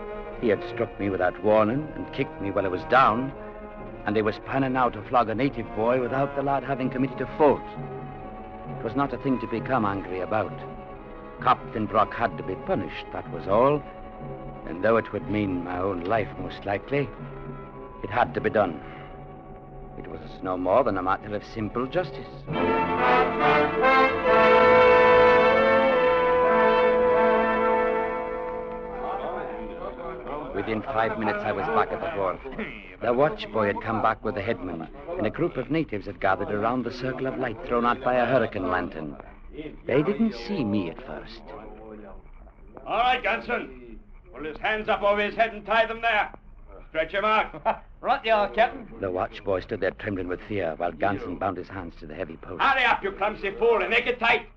He 0.40 0.48
had 0.48 0.62
struck 0.72 0.98
me 1.00 1.10
without 1.10 1.42
warning 1.42 1.88
and 1.96 2.12
kicked 2.12 2.40
me 2.40 2.52
while 2.52 2.64
I 2.64 2.68
was 2.68 2.84
down, 2.84 3.32
and 4.06 4.14
he 4.14 4.22
was 4.22 4.38
planning 4.46 4.72
now 4.72 4.88
to 4.88 5.02
flog 5.02 5.28
a 5.28 5.34
native 5.34 5.66
boy 5.74 6.00
without 6.00 6.36
the 6.36 6.42
lad 6.42 6.62
having 6.62 6.90
committed 6.90 7.20
a 7.20 7.36
fault. 7.36 7.60
It 8.78 8.84
was 8.84 8.94
not 8.94 9.12
a 9.12 9.18
thing 9.18 9.40
to 9.40 9.48
become 9.48 9.84
angry 9.84 10.20
about. 10.20 10.56
Captain 11.42 11.86
Brock 11.86 12.14
had 12.14 12.36
to 12.36 12.44
be 12.44 12.54
punished, 12.54 13.06
that 13.12 13.30
was 13.32 13.48
all. 13.48 13.82
And 14.66 14.84
though 14.84 14.96
it 14.96 15.12
would 15.12 15.28
mean 15.28 15.64
my 15.64 15.78
own 15.78 16.04
life, 16.04 16.28
most 16.38 16.64
likely, 16.64 17.08
it 18.04 18.10
had 18.10 18.32
to 18.34 18.40
be 18.40 18.50
done. 18.50 18.80
It 20.00 20.08
was 20.08 20.42
no 20.42 20.56
more 20.56 20.82
than 20.82 20.96
a 20.96 21.02
matter 21.02 21.36
of 21.36 21.44
simple 21.44 21.86
justice. 21.86 22.26
Within 30.54 30.80
five 30.80 31.18
minutes, 31.18 31.40
I 31.42 31.52
was 31.52 31.66
back 31.66 31.92
at 31.92 32.00
the 32.00 32.18
wharf. 32.18 32.40
The 33.02 33.08
watchboy 33.08 33.66
had 33.66 33.82
come 33.82 34.00
back 34.00 34.24
with 34.24 34.36
the 34.36 34.40
headman, 34.40 34.88
and 35.18 35.26
a 35.26 35.30
group 35.30 35.58
of 35.58 35.70
natives 35.70 36.06
had 36.06 36.18
gathered 36.18 36.50
around 36.50 36.84
the 36.84 36.94
circle 36.94 37.26
of 37.26 37.38
light 37.38 37.58
thrown 37.66 37.84
out 37.84 38.02
by 38.02 38.14
a 38.14 38.24
hurricane 38.24 38.70
lantern. 38.70 39.18
They 39.84 40.02
didn't 40.02 40.32
see 40.32 40.64
me 40.64 40.88
at 40.88 41.06
first. 41.06 41.42
All 42.86 43.00
right, 43.00 43.22
Ganson. 43.22 43.98
Pull 44.32 44.44
his 44.44 44.56
hands 44.56 44.88
up 44.88 45.02
over 45.02 45.20
his 45.20 45.34
head 45.34 45.52
and 45.52 45.66
tie 45.66 45.84
them 45.84 46.00
there. 46.00 46.32
Stretch 46.90 47.12
him 47.12 47.24
out. 47.24 47.82
Right 48.02 48.24
you 48.24 48.32
are, 48.32 48.48
Captain. 48.48 48.88
The 48.98 49.08
watchboy 49.08 49.62
stood 49.62 49.80
there 49.80 49.90
trembling 49.90 50.26
with 50.26 50.40
fear 50.48 50.72
while 50.78 50.90
Ganson 50.90 51.38
bound 51.38 51.58
his 51.58 51.68
hands 51.68 51.92
to 52.00 52.06
the 52.06 52.14
heavy 52.14 52.38
post. 52.38 52.62
Hurry 52.62 52.82
up, 52.82 53.04
you 53.04 53.12
clumsy 53.12 53.50
fool, 53.58 53.82
and 53.82 53.90
make 53.90 54.06
it 54.06 54.18
tight. 54.18 54.48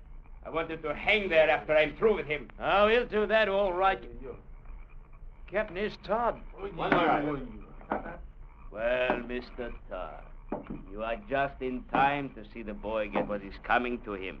I 0.46 0.50
want 0.50 0.70
him 0.70 0.80
to 0.80 0.94
hang 0.94 1.28
there 1.28 1.50
after 1.50 1.76
I'm 1.76 1.94
through 1.96 2.16
with 2.16 2.26
him. 2.26 2.48
Ah, 2.58 2.84
oh, 2.84 2.88
he'll 2.88 3.04
do 3.04 3.26
that 3.26 3.50
all 3.50 3.74
right. 3.74 4.02
Captain 5.50 5.76
is 5.76 5.92
Todd. 6.04 6.40
Well, 8.70 9.20
Mr. 9.28 9.70
Todd, 9.90 10.24
you 10.90 11.02
are 11.02 11.16
just 11.28 11.60
in 11.60 11.84
time 11.92 12.30
to 12.30 12.44
see 12.54 12.62
the 12.62 12.72
boy 12.72 13.08
get 13.08 13.28
what 13.28 13.42
is 13.42 13.52
coming 13.62 14.00
to 14.06 14.14
him. 14.14 14.38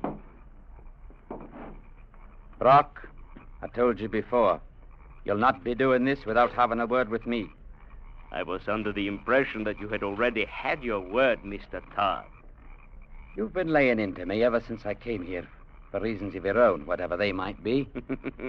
Brock, 2.58 3.06
I 3.62 3.66
told 3.66 4.00
you 4.00 4.08
before, 4.08 4.62
you'll 5.26 5.36
not 5.36 5.62
be 5.62 5.74
doing 5.74 6.06
this 6.06 6.24
without 6.24 6.52
having 6.52 6.80
a 6.80 6.86
word 6.86 7.10
with 7.10 7.26
me. 7.26 7.50
I 8.34 8.42
was 8.42 8.66
under 8.66 8.92
the 8.92 9.06
impression 9.06 9.62
that 9.62 9.78
you 9.78 9.88
had 9.88 10.02
already 10.02 10.44
had 10.46 10.82
your 10.82 10.98
word, 10.98 11.44
Mr. 11.44 11.80
Todd. 11.94 12.24
You've 13.36 13.52
been 13.52 13.68
laying 13.68 14.00
into 14.00 14.26
me 14.26 14.42
ever 14.42 14.60
since 14.60 14.84
I 14.84 14.94
came 14.94 15.24
here, 15.24 15.46
for 15.92 16.00
reasons 16.00 16.34
of 16.34 16.44
your 16.44 16.60
own, 16.60 16.84
whatever 16.84 17.16
they 17.16 17.30
might 17.30 17.62
be. 17.62 17.88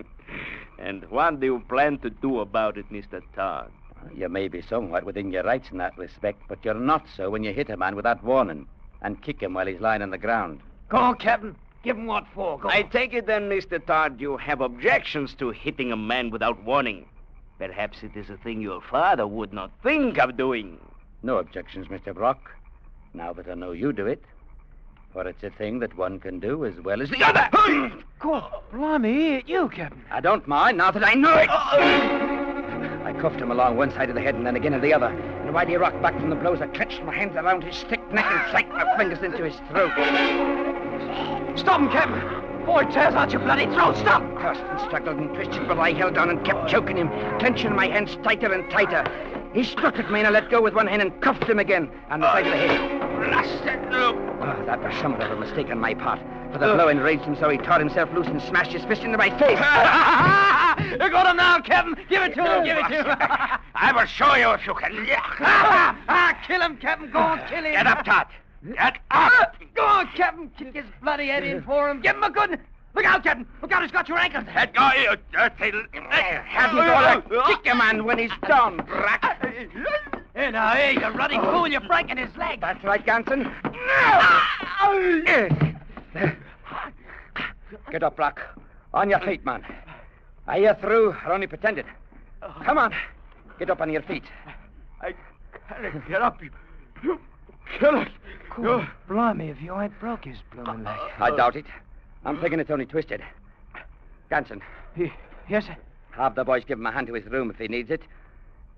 and 0.80 1.04
what 1.12 1.40
do 1.40 1.46
you 1.46 1.64
plan 1.70 2.00
to 2.00 2.10
do 2.10 2.40
about 2.40 2.80
it, 2.80 2.92
Mr. 2.92 3.22
Todd? 3.36 3.72
You 4.16 4.28
may 4.28 4.48
be 4.48 4.64
somewhat 4.64 5.04
within 5.04 5.32
your 5.32 5.44
rights 5.44 5.70
in 5.70 5.78
that 5.78 5.96
respect, 6.00 6.42
but 6.48 6.66
you're 6.66 6.74
not 6.74 7.06
so 7.16 7.30
when 7.30 7.44
you 7.44 7.54
hit 7.54 7.70
a 7.70 7.78
man 7.78 7.96
without 7.96 8.24
warning 8.24 8.66
and 9.04 9.22
kick 9.22 9.40
him 9.44 9.54
while 9.54 9.68
he's 9.68 9.82
lying 9.82 10.02
on 10.02 10.10
the 10.10 10.18
ground. 10.18 10.62
Go 10.90 10.98
on, 10.98 11.16
Captain. 11.18 11.56
Give 11.84 11.96
him 11.96 12.08
what 12.08 12.26
for. 12.34 12.58
Go 12.58 12.70
I 12.70 12.82
on. 12.82 12.90
take 12.90 13.14
it 13.14 13.28
then, 13.28 13.52
Mr. 13.52 13.86
Todd, 13.86 14.20
you 14.20 14.38
have 14.38 14.62
objections 14.62 15.36
to 15.36 15.52
hitting 15.52 15.92
a 15.92 15.98
man 15.98 16.32
without 16.32 16.64
warning. 16.64 17.06
Perhaps 17.58 18.04
it 18.04 18.16
is 18.16 18.30
a 18.30 18.38
thing 18.38 18.62
your 18.62 18.82
father 18.82 19.26
would 19.26 19.54
not 19.54 19.72
think 19.82 20.18
of 20.18 20.36
doing. 20.36 20.78
No 21.24 21.38
objections, 21.38 21.88
Mr. 21.88 22.14
Brock, 22.14 22.52
now 23.14 23.32
that 23.34 23.48
I 23.50 23.54
know 23.54 23.72
you 23.72 23.94
do 23.94 24.06
it. 24.06 24.22
For 25.14 25.26
it's 25.26 25.44
a 25.44 25.50
thing 25.50 25.80
that 25.80 25.98
one 25.98 26.20
can 26.20 26.42
do 26.42 26.66
as 26.66 26.76
well 26.82 27.02
as 27.02 27.10
the 27.10 27.24
other. 27.24 27.48
God, 28.20 28.52
blimey, 28.72 29.36
hit 29.36 29.48
you, 29.48 29.70
Captain. 29.70 30.04
I 30.12 30.20
don't 30.20 30.46
mind 30.46 30.78
now 30.78 30.92
that 30.92 31.06
I 31.06 31.14
know 31.14 31.38
it. 31.38 31.50
I 31.50 33.14
cuffed 33.22 33.40
him 33.40 33.52
along 33.52 33.78
one 33.78 33.92
side 33.92 34.10
of 34.10 34.16
the 34.16 34.22
head 34.22 34.36
and 34.36 34.46
then 34.46 34.58
again 34.58 34.74
at 34.74 34.82
the 34.82 34.94
other. 34.94 35.08
And 35.08 35.54
while 35.54 35.66
he 35.66 35.78
rocked 35.78 36.02
back 36.02 36.16
from 36.20 36.30
the 36.30 36.36
blows, 36.36 36.60
I 36.60 36.68
clenched 36.68 37.02
my 37.04 37.16
hands 37.16 37.38
around 37.38 37.64
his 37.64 37.82
thick 37.84 38.02
neck 38.12 38.26
and 38.26 38.52
sank 38.52 38.68
my 38.70 38.98
fingers 38.98 39.24
into 39.24 39.46
his 39.46 39.56
throat. 39.70 39.94
Stop 41.58 41.80
him, 41.80 41.90
Captain. 41.92 42.35
Boy 42.66 42.84
tears 42.86 43.14
out 43.14 43.32
your 43.32 43.42
bloody 43.42 43.66
throat. 43.68 43.96
Stop. 43.96 44.24
Cursed 44.38 44.62
and 44.62 44.80
struggled 44.82 45.18
and 45.18 45.34
twisted, 45.36 45.68
but 45.68 45.78
I 45.78 45.92
held 45.92 46.18
on 46.18 46.32
and 46.32 46.44
kept 46.44 46.68
choking 46.68 46.98
him, 46.98 47.10
clenching 47.38 47.76
my 47.76 47.88
hands 47.88 48.18
tighter 48.24 48.52
and 48.52 48.70
tighter. 48.72 49.04
He 49.54 49.64
struck 49.64 50.00
at 50.00 50.12
me 50.12 50.20
and 50.20 50.28
I 50.28 50.32
let 50.32 50.50
go 50.50 50.62
with 50.62 50.74
one 50.74 50.88
hand 50.88 51.02
and 51.02 51.22
cuffed 51.22 51.44
him 51.44 51.60
again 51.60 51.90
on 52.10 52.22
the 52.22 52.32
side 52.34 52.48
of 52.48 52.52
the 52.52 52.58
head. 52.58 53.00
Blasted 53.20 53.82
look! 53.92 54.16
Oh, 54.42 54.64
that 54.66 54.82
was 54.82 54.94
somewhat 54.96 55.22
of 55.22 55.38
a 55.38 55.40
mistake 55.40 55.70
on 55.70 55.80
my 55.80 55.94
part, 55.94 56.20
for 56.52 56.58
the 56.58 56.74
blow 56.74 56.90
enraged 56.90 57.24
him 57.24 57.38
so 57.40 57.50
he 57.50 57.58
tore 57.58 57.80
himself 57.80 58.12
loose 58.14 58.28
and 58.28 58.42
smashed 58.42 58.74
his 58.74 58.84
fist 58.84 59.04
into 59.04 59.18
my 59.18 59.30
face. 59.40 59.60
you 60.92 61.10
got 61.10 61.28
him 61.28 61.38
now, 61.38 61.62
Captain. 61.62 61.96
Give 62.10 62.24
it 62.24 62.34
to 62.34 62.44
him. 62.44 62.66
Give 62.66 62.78
it 62.78 62.90
to 62.90 63.04
him. 63.04 63.18
I 63.76 63.94
will 63.96 64.08
show 64.08 64.36
you 64.36 64.50
if 64.52 64.66
you 64.66 64.74
can. 64.74 65.08
ah, 65.40 66.38
kill 66.46 66.62
him, 66.62 66.78
Captain. 66.78 67.12
Go 67.12 67.20
on, 67.20 67.40
kill 67.48 67.64
him. 67.64 67.72
Get 67.72 67.88
up, 67.88 68.04
Todd. 68.04 68.28
Get 68.74 68.98
up! 69.12 69.56
Go 69.76 69.86
on, 69.86 70.08
Captain. 70.16 70.50
Kick 70.58 70.76
his 70.76 70.86
bloody 71.02 71.28
head 71.28 71.44
in 71.44 71.62
for 71.64 71.90
him. 71.90 72.02
Give 72.02 72.16
him 72.16 72.24
a 72.24 72.30
good... 72.30 72.60
Look 72.96 73.06
out, 73.06 73.24
Captain. 73.24 73.46
Look 73.62 73.72
out, 73.72 73.84
he's 73.84 73.92
got 73.92 74.08
your 74.08 74.18
ankles. 74.18 74.46
Let 74.56 74.74
go, 74.74 74.90
you 75.00 75.16
dirty... 75.32 75.72
Have 76.46 76.72
you 76.72 76.80
got 76.80 77.30
to 77.30 77.44
kick 77.48 77.72
a 77.72 77.76
man 77.76 78.06
when 78.06 78.18
he's 78.18 78.32
down, 78.48 78.78
Brock? 78.78 79.20
Uh, 79.22 79.36
hey, 80.34 80.52
now, 80.52 80.74
hey, 80.74 80.94
you 80.94 81.08
ruddy 81.10 81.38
oh. 81.38 81.52
fool. 81.52 81.68
You're 81.68 81.82
breaking 81.82 82.18
his 82.18 82.34
leg. 82.38 82.62
That's 82.62 82.84
right, 82.84 83.06
Ganson. 83.06 83.52
Get 87.92 88.04
up, 88.04 88.16
Brock. 88.16 88.42
On 88.94 89.10
your 89.10 89.20
feet, 89.20 89.46
man. 89.46 89.64
Are 90.48 90.58
you 90.58 90.74
through 90.80 91.16
or 91.26 91.34
only 91.34 91.48
pretended? 91.48 91.86
Come 92.64 92.78
on. 92.78 92.94
Get 93.60 93.70
up 93.70 93.82
on 93.82 93.92
your 93.92 94.04
feet. 94.04 94.24
I 95.02 95.14
can't 95.68 96.08
get 96.08 96.22
up. 96.22 96.42
You, 97.04 97.20
you 97.74 97.80
kill 97.80 97.96
us. 97.98 98.08
God, 98.56 98.88
blimey, 99.08 99.50
if 99.50 99.62
you 99.62 99.78
ain't 99.80 100.00
broke 100.00 100.24
his 100.26 100.38
blooming 100.54 100.86
uh, 100.88 100.92
leg. 100.92 101.00
I 101.20 101.36
doubt 101.36 101.56
it. 101.58 101.66
I'm 102.24 102.40
thinking 102.40 102.60
it's 102.60 102.72
only 102.72 102.86
twisted. 102.86 103.22
Ganson, 104.32 104.62
Yes, 105.50 105.66
sir. 105.66 105.76
have 106.12 106.36
the 106.36 106.44
boys 106.44 106.64
give 106.66 106.80
him 106.80 106.86
a 106.86 106.92
hand 106.92 107.08
to 107.08 107.14
his 107.14 107.26
room 107.26 107.50
if 107.52 107.58
he 107.58 107.68
needs 107.68 107.92
it. 107.92 108.02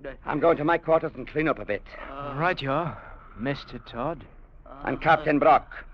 Uh, 0.06 0.10
I'm 0.26 0.40
going 0.40 0.58
to 0.58 0.64
my 0.64 0.78
quarters 0.78 1.12
and 1.16 1.28
clean 1.28 1.48
up 1.48 1.60
a 1.60 1.66
bit. 1.66 1.84
Uh, 2.12 2.34
right 2.38 2.60
you 2.62 2.72
are, 2.72 3.02
Mr. 3.40 3.84
Todd. 3.86 4.24
And 4.84 5.02
Captain 5.02 5.40
Brock, 5.40 5.86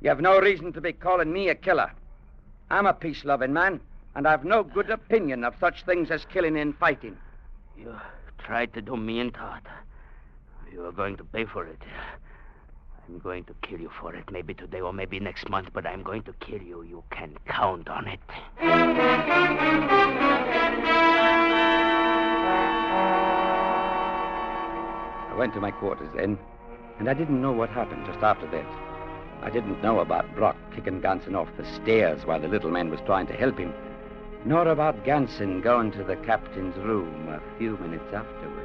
you 0.00 0.08
have 0.08 0.20
no 0.20 0.40
reason 0.40 0.72
to 0.72 0.80
be 0.80 0.92
calling 0.92 1.32
me 1.32 1.48
a 1.48 1.54
killer. 1.54 1.92
I'm 2.70 2.86
a 2.86 2.94
peace 2.94 3.24
loving 3.24 3.52
man, 3.52 3.80
and 4.14 4.26
I've 4.26 4.44
no 4.44 4.62
good 4.62 4.90
opinion 4.90 5.44
of 5.44 5.54
such 5.60 5.84
things 5.84 6.10
as 6.10 6.24
killing 6.32 6.56
and 6.56 6.76
fighting. 6.76 7.16
You 7.78 7.94
tried 8.38 8.72
to 8.74 8.82
do 8.82 8.96
me 8.96 9.20
in, 9.20 9.30
Todd. 9.30 9.62
You 10.72 10.84
are 10.86 10.92
going 10.92 11.16
to 11.18 11.24
pay 11.24 11.44
for 11.44 11.64
it. 11.66 11.78
I'm 13.06 13.18
going 13.18 13.44
to 13.44 13.54
kill 13.62 13.80
you 13.80 13.90
for 14.00 14.14
it, 14.14 14.30
maybe 14.32 14.54
today 14.54 14.80
or 14.80 14.92
maybe 14.92 15.20
next 15.20 15.48
month, 15.50 15.68
but 15.74 15.86
I'm 15.86 16.02
going 16.02 16.22
to 16.22 16.32
kill 16.34 16.62
you. 16.62 16.82
You 16.82 17.04
can 17.10 17.36
count 17.46 17.88
on 17.88 18.08
it. 18.08 18.20
I 25.30 25.36
went 25.36 25.52
to 25.54 25.60
my 25.60 25.70
quarters 25.70 26.08
then, 26.16 26.38
and 26.98 27.10
I 27.10 27.14
didn't 27.14 27.42
know 27.42 27.52
what 27.52 27.68
happened 27.68 28.06
just 28.06 28.20
after 28.20 28.46
that. 28.46 28.66
I 29.42 29.50
didn't 29.50 29.82
know 29.82 29.98
about 29.98 30.34
Brock 30.34 30.56
kicking 30.74 31.02
Ganson 31.02 31.36
off 31.36 31.48
the 31.58 31.66
stairs 31.74 32.24
while 32.24 32.40
the 32.40 32.48
little 32.48 32.70
man 32.70 32.90
was 32.90 33.00
trying 33.04 33.26
to 33.26 33.34
help 33.34 33.58
him, 33.58 33.74
nor 34.46 34.66
about 34.68 35.04
Ganson 35.04 35.62
going 35.62 35.92
to 35.92 36.04
the 36.04 36.16
captain's 36.16 36.76
room 36.78 37.28
a 37.28 37.42
few 37.58 37.76
minutes 37.76 38.14
afterwards. 38.14 38.63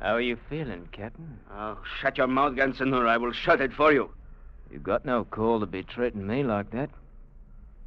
How 0.00 0.14
are 0.14 0.20
you 0.20 0.38
feeling, 0.48 0.88
Captain? 0.92 1.38
Oh, 1.52 1.78
shut 2.00 2.18
your 2.18 2.28
mouth, 2.28 2.54
Ganson, 2.54 2.94
or 2.94 3.06
I 3.06 3.16
will 3.16 3.32
shut 3.32 3.60
it 3.60 3.72
for 3.72 3.92
you. 3.92 4.10
You 4.70 4.78
got 4.78 5.04
no 5.04 5.24
call 5.24 5.58
to 5.60 5.66
be 5.66 5.82
treating 5.82 6.26
me 6.26 6.44
like 6.44 6.70
that. 6.70 6.90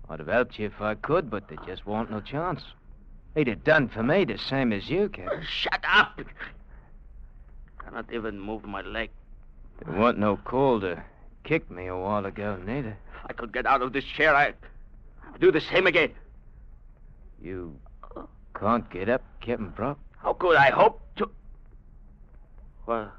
I'd 0.09 0.19
have 0.19 0.27
helped 0.27 0.59
you 0.59 0.65
if 0.65 0.81
I 0.81 0.95
could, 0.95 1.29
but 1.29 1.47
there 1.47 1.57
just 1.65 1.85
won't 1.85 2.11
no 2.11 2.19
chance. 2.19 2.63
He'd 3.35 3.47
have 3.47 3.63
done 3.63 3.87
for 3.87 4.03
me 4.03 4.25
the 4.25 4.37
same 4.37 4.73
as 4.73 4.89
you, 4.89 5.07
Captain. 5.07 5.43
Shut 5.49 5.85
up! 5.87 6.19
Cannot 7.81 8.11
even 8.11 8.39
move 8.39 8.65
my 8.65 8.81
leg. 8.81 9.09
There 9.85 9.97
wasn't 9.97 10.19
no 10.19 10.35
call 10.35 10.81
to 10.81 11.01
kick 11.45 11.71
me 11.71 11.87
a 11.87 11.95
while 11.95 12.25
ago, 12.25 12.57
neither. 12.65 12.97
If 13.15 13.29
I 13.29 13.33
could 13.33 13.53
get 13.53 13.65
out 13.65 13.81
of 13.81 13.93
this 13.93 14.03
chair. 14.03 14.35
I, 14.35 14.53
I'll 15.25 15.39
do 15.39 15.51
the 15.51 15.61
same 15.61 15.87
again. 15.87 16.11
You 17.41 17.73
can't 18.59 18.89
get 18.89 19.07
up, 19.07 19.23
Captain 19.39 19.69
Brock? 19.69 19.97
How 20.17 20.33
could 20.33 20.57
I 20.57 20.71
hope. 20.71 21.00
What, 22.85 23.11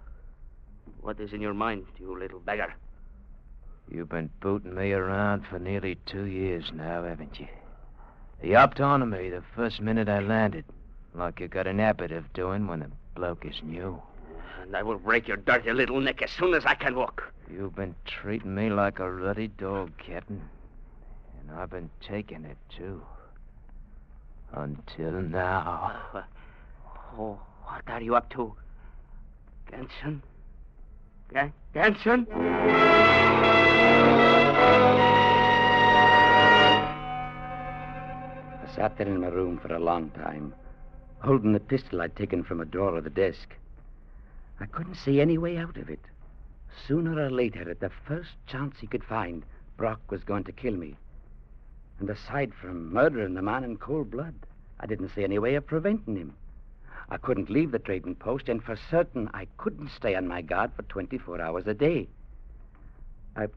what 1.01 1.21
is 1.21 1.33
in 1.33 1.41
your 1.41 1.55
mind, 1.55 1.87
you 1.99 2.19
little 2.19 2.41
beggar? 2.41 2.75
You've 3.91 4.09
been 4.09 4.31
booting 4.41 4.75
me 4.75 4.93
around 4.93 5.47
for 5.47 5.59
nearly 5.59 5.97
two 6.07 6.25
years 6.25 6.71
now, 6.73 7.05
haven't 7.05 7.39
you? 7.39 7.49
You 8.43 8.57
hopped 8.57 8.81
onto 8.81 9.07
me 9.07 9.31
the 9.31 9.43
first 9.55 9.81
minute 9.81 10.09
I 10.09 10.21
landed, 10.21 10.65
like 11.15 11.39
you 11.39 11.49
got 11.49 11.67
an 11.67 11.79
habit 11.79 12.11
of 12.11 12.33
doing 12.33 12.67
when 12.67 12.83
a 12.83 12.91
bloke 13.15 13.45
is 13.45 13.63
new. 13.63 14.03
And 14.63 14.77
I 14.77 14.83
will 14.83 14.99
break 14.99 15.29
your 15.29 15.37
dirty 15.37 15.73
little 15.73 16.01
neck 16.01 16.23
as 16.23 16.31
soon 16.31 16.55
as 16.55 16.65
I 16.65 16.75
can 16.75 16.97
walk. 16.97 17.33
You've 17.51 17.77
been 17.77 17.95
treating 18.05 18.55
me 18.55 18.71
like 18.71 18.99
a 18.99 19.11
ruddy 19.11 19.49
dog, 19.49 19.93
Captain. 19.99 20.43
And 21.41 21.59
I've 21.59 21.71
been 21.71 21.91
taking 22.01 22.45
it, 22.45 22.57
too. 22.77 23.03
Until 24.53 25.13
now. 25.13 26.01
Uh, 26.15 26.23
oh, 27.19 27.41
what 27.65 27.83
are 27.89 28.01
you 28.01 28.17
up 28.17 28.31
to? 28.31 28.55
Gan- 31.33 31.53
Ganson? 31.75 32.27
I 38.63 38.75
sat 38.75 38.97
there 38.99 39.07
in 39.07 39.21
my 39.21 39.29
room 39.29 39.59
for 39.59 39.75
a 39.75 39.79
long 39.79 40.11
time, 40.11 40.55
holding 41.21 41.53
the 41.53 41.61
pistol 41.61 42.03
I'd 42.03 42.17
taken 42.17 42.43
from 42.43 42.61
a 42.61 42.65
drawer 42.65 42.99
of 42.99 43.05
the 43.05 43.11
desk. 43.11 43.57
I 44.61 44.67
couldn't 44.67 44.97
see 44.97 45.21
any 45.21 45.39
way 45.39 45.57
out 45.57 45.77
of 45.77 45.89
it. 45.89 46.05
Sooner 46.87 47.19
or 47.19 47.31
later, 47.31 47.71
at 47.71 47.81
the 47.81 47.91
first 48.07 48.31
chance 48.47 48.79
he 48.79 48.87
could 48.87 49.05
find, 49.05 49.45
Brock 49.77 50.01
was 50.11 50.23
going 50.25 50.45
to 50.45 50.53
kill 50.53 50.75
me. 50.75 50.97
And 51.99 52.11
aside 52.11 52.53
from 52.55 52.93
murdering 52.93 53.35
the 53.35 53.43
man 53.43 53.65
in 53.65 53.77
cold 53.77 54.11
blood, 54.11 54.35
I 54.81 54.87
didn't 54.87 55.11
see 55.15 55.25
any 55.25 55.39
way 55.39 55.55
of 55.55 55.67
preventing 55.67 56.17
him. 56.17 56.35
I 57.13 57.19
couldn't 57.19 57.51
leave 57.51 57.73
the 57.73 57.79
trading 57.79 58.15
post, 58.15 58.49
and 58.49 58.65
for 58.65 58.75
certain 58.91 59.29
I 59.35 59.47
couldn't 59.59 59.91
stay 59.91 60.15
on 60.15 60.27
my 60.27 60.41
guard 60.41 60.71
for 60.75 60.81
24 60.85 61.43
hours 61.43 61.67
a 61.67 61.75
day. 61.75 62.09
I 63.37 63.49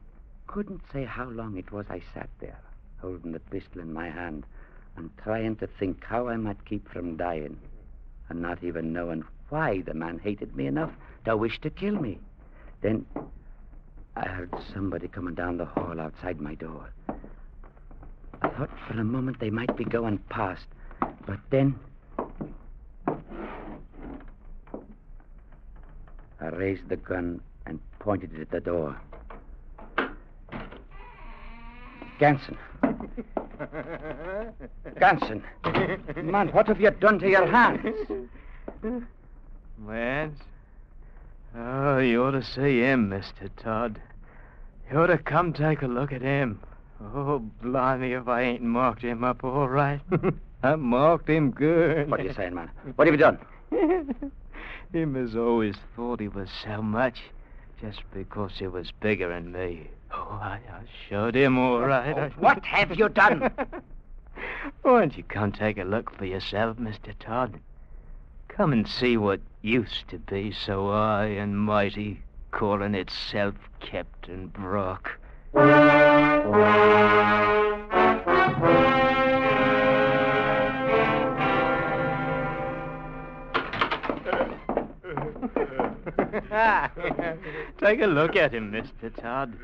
couldn't 0.46 0.82
say 0.92 1.04
how 1.06 1.30
long 1.30 1.56
it 1.56 1.72
was 1.72 1.86
I 1.88 2.02
sat 2.12 2.28
there, 2.38 2.60
holding 3.00 3.32
the 3.32 3.40
pistol 3.40 3.80
in 3.80 3.94
my 3.94 4.10
hand 4.10 4.44
and 4.98 5.08
trying 5.16 5.56
to 5.56 5.66
think 5.66 6.04
how 6.04 6.28
I 6.28 6.36
might 6.36 6.66
keep 6.66 6.86
from 6.92 7.16
dying, 7.16 7.58
and 8.28 8.42
not 8.42 8.62
even 8.62 8.92
knowing 8.92 9.24
why 9.48 9.80
the 9.80 9.94
man 9.94 10.18
hated 10.18 10.54
me 10.54 10.66
enough 10.66 10.92
to 11.24 11.34
wish 11.34 11.58
to 11.62 11.70
kill 11.70 11.94
me. 11.94 12.18
Then 12.82 13.06
I 14.16 14.28
heard 14.28 14.52
somebody 14.74 15.08
coming 15.08 15.34
down 15.34 15.56
the 15.56 15.64
hall 15.64 15.98
outside 15.98 16.42
my 16.42 16.56
door. 16.56 16.90
I 18.42 18.50
thought 18.50 18.78
for 18.86 19.00
a 19.00 19.04
moment 19.04 19.40
they 19.40 19.48
might 19.48 19.74
be 19.78 19.84
going 19.84 20.18
past, 20.28 20.66
but 21.26 21.40
then. 21.48 21.78
I 26.40 26.48
raised 26.48 26.88
the 26.88 26.96
gun 26.96 27.40
and 27.66 27.80
pointed 27.98 28.34
it 28.34 28.40
at 28.42 28.50
the 28.50 28.60
door. 28.60 29.00
Ganson. 32.20 32.56
Ganson. 34.96 35.42
Man, 36.24 36.48
what 36.48 36.66
have 36.68 36.80
you 36.80 36.90
done 36.90 37.18
to 37.18 37.28
your 37.28 37.46
hands? 37.46 37.94
Lance? 39.86 40.40
Oh, 41.56 41.98
you 41.98 42.22
ought 42.24 42.32
to 42.32 42.42
see 42.42 42.80
him, 42.80 43.10
Mr. 43.10 43.50
Todd. 43.56 44.00
You 44.90 45.00
ought 45.00 45.06
to 45.08 45.18
come 45.18 45.52
take 45.52 45.82
a 45.82 45.86
look 45.86 46.12
at 46.12 46.22
him. 46.22 46.60
Oh, 47.02 47.42
blimey, 47.62 48.12
if 48.12 48.28
I 48.28 48.42
ain't 48.42 48.62
marked 48.62 49.02
him 49.02 49.24
up 49.24 49.44
all 49.44 49.68
right. 49.68 50.00
I 50.62 50.76
marked 50.76 51.28
him 51.28 51.50
good. 51.50 52.10
What 52.10 52.20
are 52.20 52.24
you 52.24 52.32
saying, 52.32 52.54
man? 52.54 52.70
What 52.96 53.06
have 53.06 53.14
you 53.14 53.18
done? 53.18 53.38
him 54.96 55.14
has 55.14 55.36
always 55.36 55.76
thought 55.94 56.20
he 56.20 56.28
was 56.28 56.48
so 56.64 56.82
much, 56.82 57.20
just 57.80 58.00
because 58.12 58.52
he 58.58 58.66
was 58.66 58.90
bigger 59.00 59.28
than 59.28 59.52
me. 59.52 59.88
Oh, 60.12 60.38
I, 60.42 60.58
I 60.70 60.80
showed 61.08 61.34
him 61.36 61.58
all 61.58 61.80
right. 61.80 62.16
I- 62.16 62.28
What 62.38 62.64
have 62.64 62.96
you 62.98 63.08
done? 63.08 63.50
Why 64.82 65.00
don't 65.00 65.16
you 65.16 65.22
come 65.24 65.52
take 65.52 65.78
a 65.78 65.84
look 65.84 66.10
for 66.16 66.24
yourself, 66.24 66.78
Mr. 66.78 67.12
Todd? 67.18 67.60
Come 68.48 68.72
and 68.72 68.88
see 68.88 69.16
what 69.16 69.40
used 69.62 70.08
to 70.08 70.18
be 70.18 70.50
so 70.52 70.88
high 70.90 71.26
and 71.26 71.58
mighty, 71.58 72.22
calling 72.50 72.94
itself 72.94 73.54
Captain 73.80 74.46
Brock. 74.48 75.18
Take 87.78 88.00
a 88.00 88.06
look 88.06 88.36
at 88.36 88.54
him, 88.54 88.72
Mr. 88.72 89.14
Todd. 89.20 89.54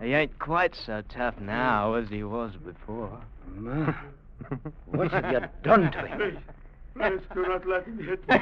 He 0.00 0.14
ain't 0.14 0.38
quite 0.38 0.74
so 0.74 1.02
tough 1.08 1.38
now 1.40 1.92
as 1.94 2.08
he 2.08 2.24
was 2.24 2.56
before. 2.56 3.20
Man, 3.54 3.94
what 4.86 5.10
have 5.10 5.30
you 5.32 5.40
done 5.62 5.92
to 5.92 6.06
him? 6.06 6.38
Please 6.96 7.20
do 7.34 7.42
not 7.42 7.66
let 7.66 7.84
him 7.84 7.98
hit 7.98 8.26
me. 8.28 8.38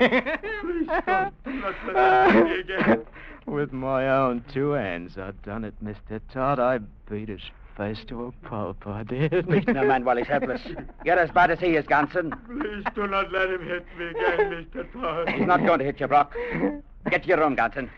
Please 0.61 0.87
don't. 1.07 1.35
Do 1.45 1.53
not 1.53 1.75
let 1.87 2.31
him 2.31 2.37
hit 2.37 2.45
me 2.45 2.61
again. 2.61 3.05
With 3.47 3.73
my 3.73 4.09
own 4.09 4.45
two 4.53 4.73
hands, 4.73 5.17
I've 5.19 5.43
done 5.43 5.65
it, 5.65 5.75
Mr. 5.83 6.21
Todd. 6.33 6.61
I 6.61 6.79
beat 7.11 7.29
his 7.29 7.43
face 7.79 8.05
to 8.09 8.27
a 8.27 8.33
pulp, 8.47 8.87
I 8.87 9.05
did. 9.05 9.49
Beating 9.49 9.77
a 9.77 9.85
man 9.85 10.05
while 10.05 10.17
he's 10.17 10.27
helpless. 10.27 10.61
You're 11.05 11.19
as 11.19 11.31
bad 11.31 11.53
as 11.53 11.61
he 11.61 11.77
is, 11.77 11.87
Ganson. 11.87 12.37
Please 12.47 12.85
do 12.95 13.07
not 13.07 13.31
let 13.33 13.49
him 13.49 13.65
hit 13.65 13.87
me 13.97 14.09
again, 14.09 14.67
Mr. 14.75 14.93
Todd. 14.93 15.29
He's 15.31 15.47
not 15.47 15.65
going 15.65 15.79
to 15.79 15.85
hit 15.85 16.01
you, 16.01 16.09
Brock. 16.09 16.35
Get 17.09 17.23
to 17.23 17.29
your 17.29 17.39
room, 17.39 17.57
Ganson. 17.57 17.89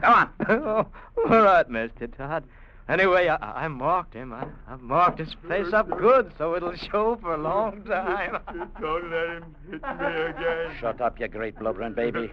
Come 0.00 0.14
on. 0.14 0.30
oh, 0.48 0.86
all 1.16 1.42
right, 1.42 1.68
Mr. 1.68 2.16
Todd. 2.16 2.44
Anyway, 2.88 3.26
I, 3.26 3.64
I 3.64 3.68
marked 3.68 4.14
him. 4.14 4.32
I, 4.32 4.46
I 4.68 4.76
marked 4.76 5.18
his 5.18 5.34
face 5.48 5.72
up 5.72 5.90
good, 5.98 6.32
so 6.38 6.54
it'll 6.54 6.76
show 6.76 7.18
for 7.20 7.34
a 7.34 7.38
long 7.38 7.82
time. 7.82 8.38
Don't 8.80 9.10
let 9.10 9.28
him 9.30 9.56
hit 9.68 9.82
me 9.82 10.22
again. 10.28 10.76
Shut 10.80 11.00
up, 11.00 11.18
you 11.18 11.26
great 11.26 11.58
blubbering 11.58 11.92
baby. 11.92 12.30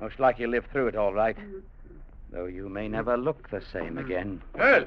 Most 0.00 0.18
likely 0.18 0.46
you 0.46 0.50
live 0.50 0.64
through 0.72 0.88
it 0.88 0.96
all 0.96 1.12
right. 1.12 1.36
Though 2.32 2.46
you 2.46 2.68
may 2.70 2.88
never 2.88 3.16
look 3.16 3.50
the 3.50 3.62
same 3.72 3.98
again. 3.98 4.42
Well, 4.56 4.86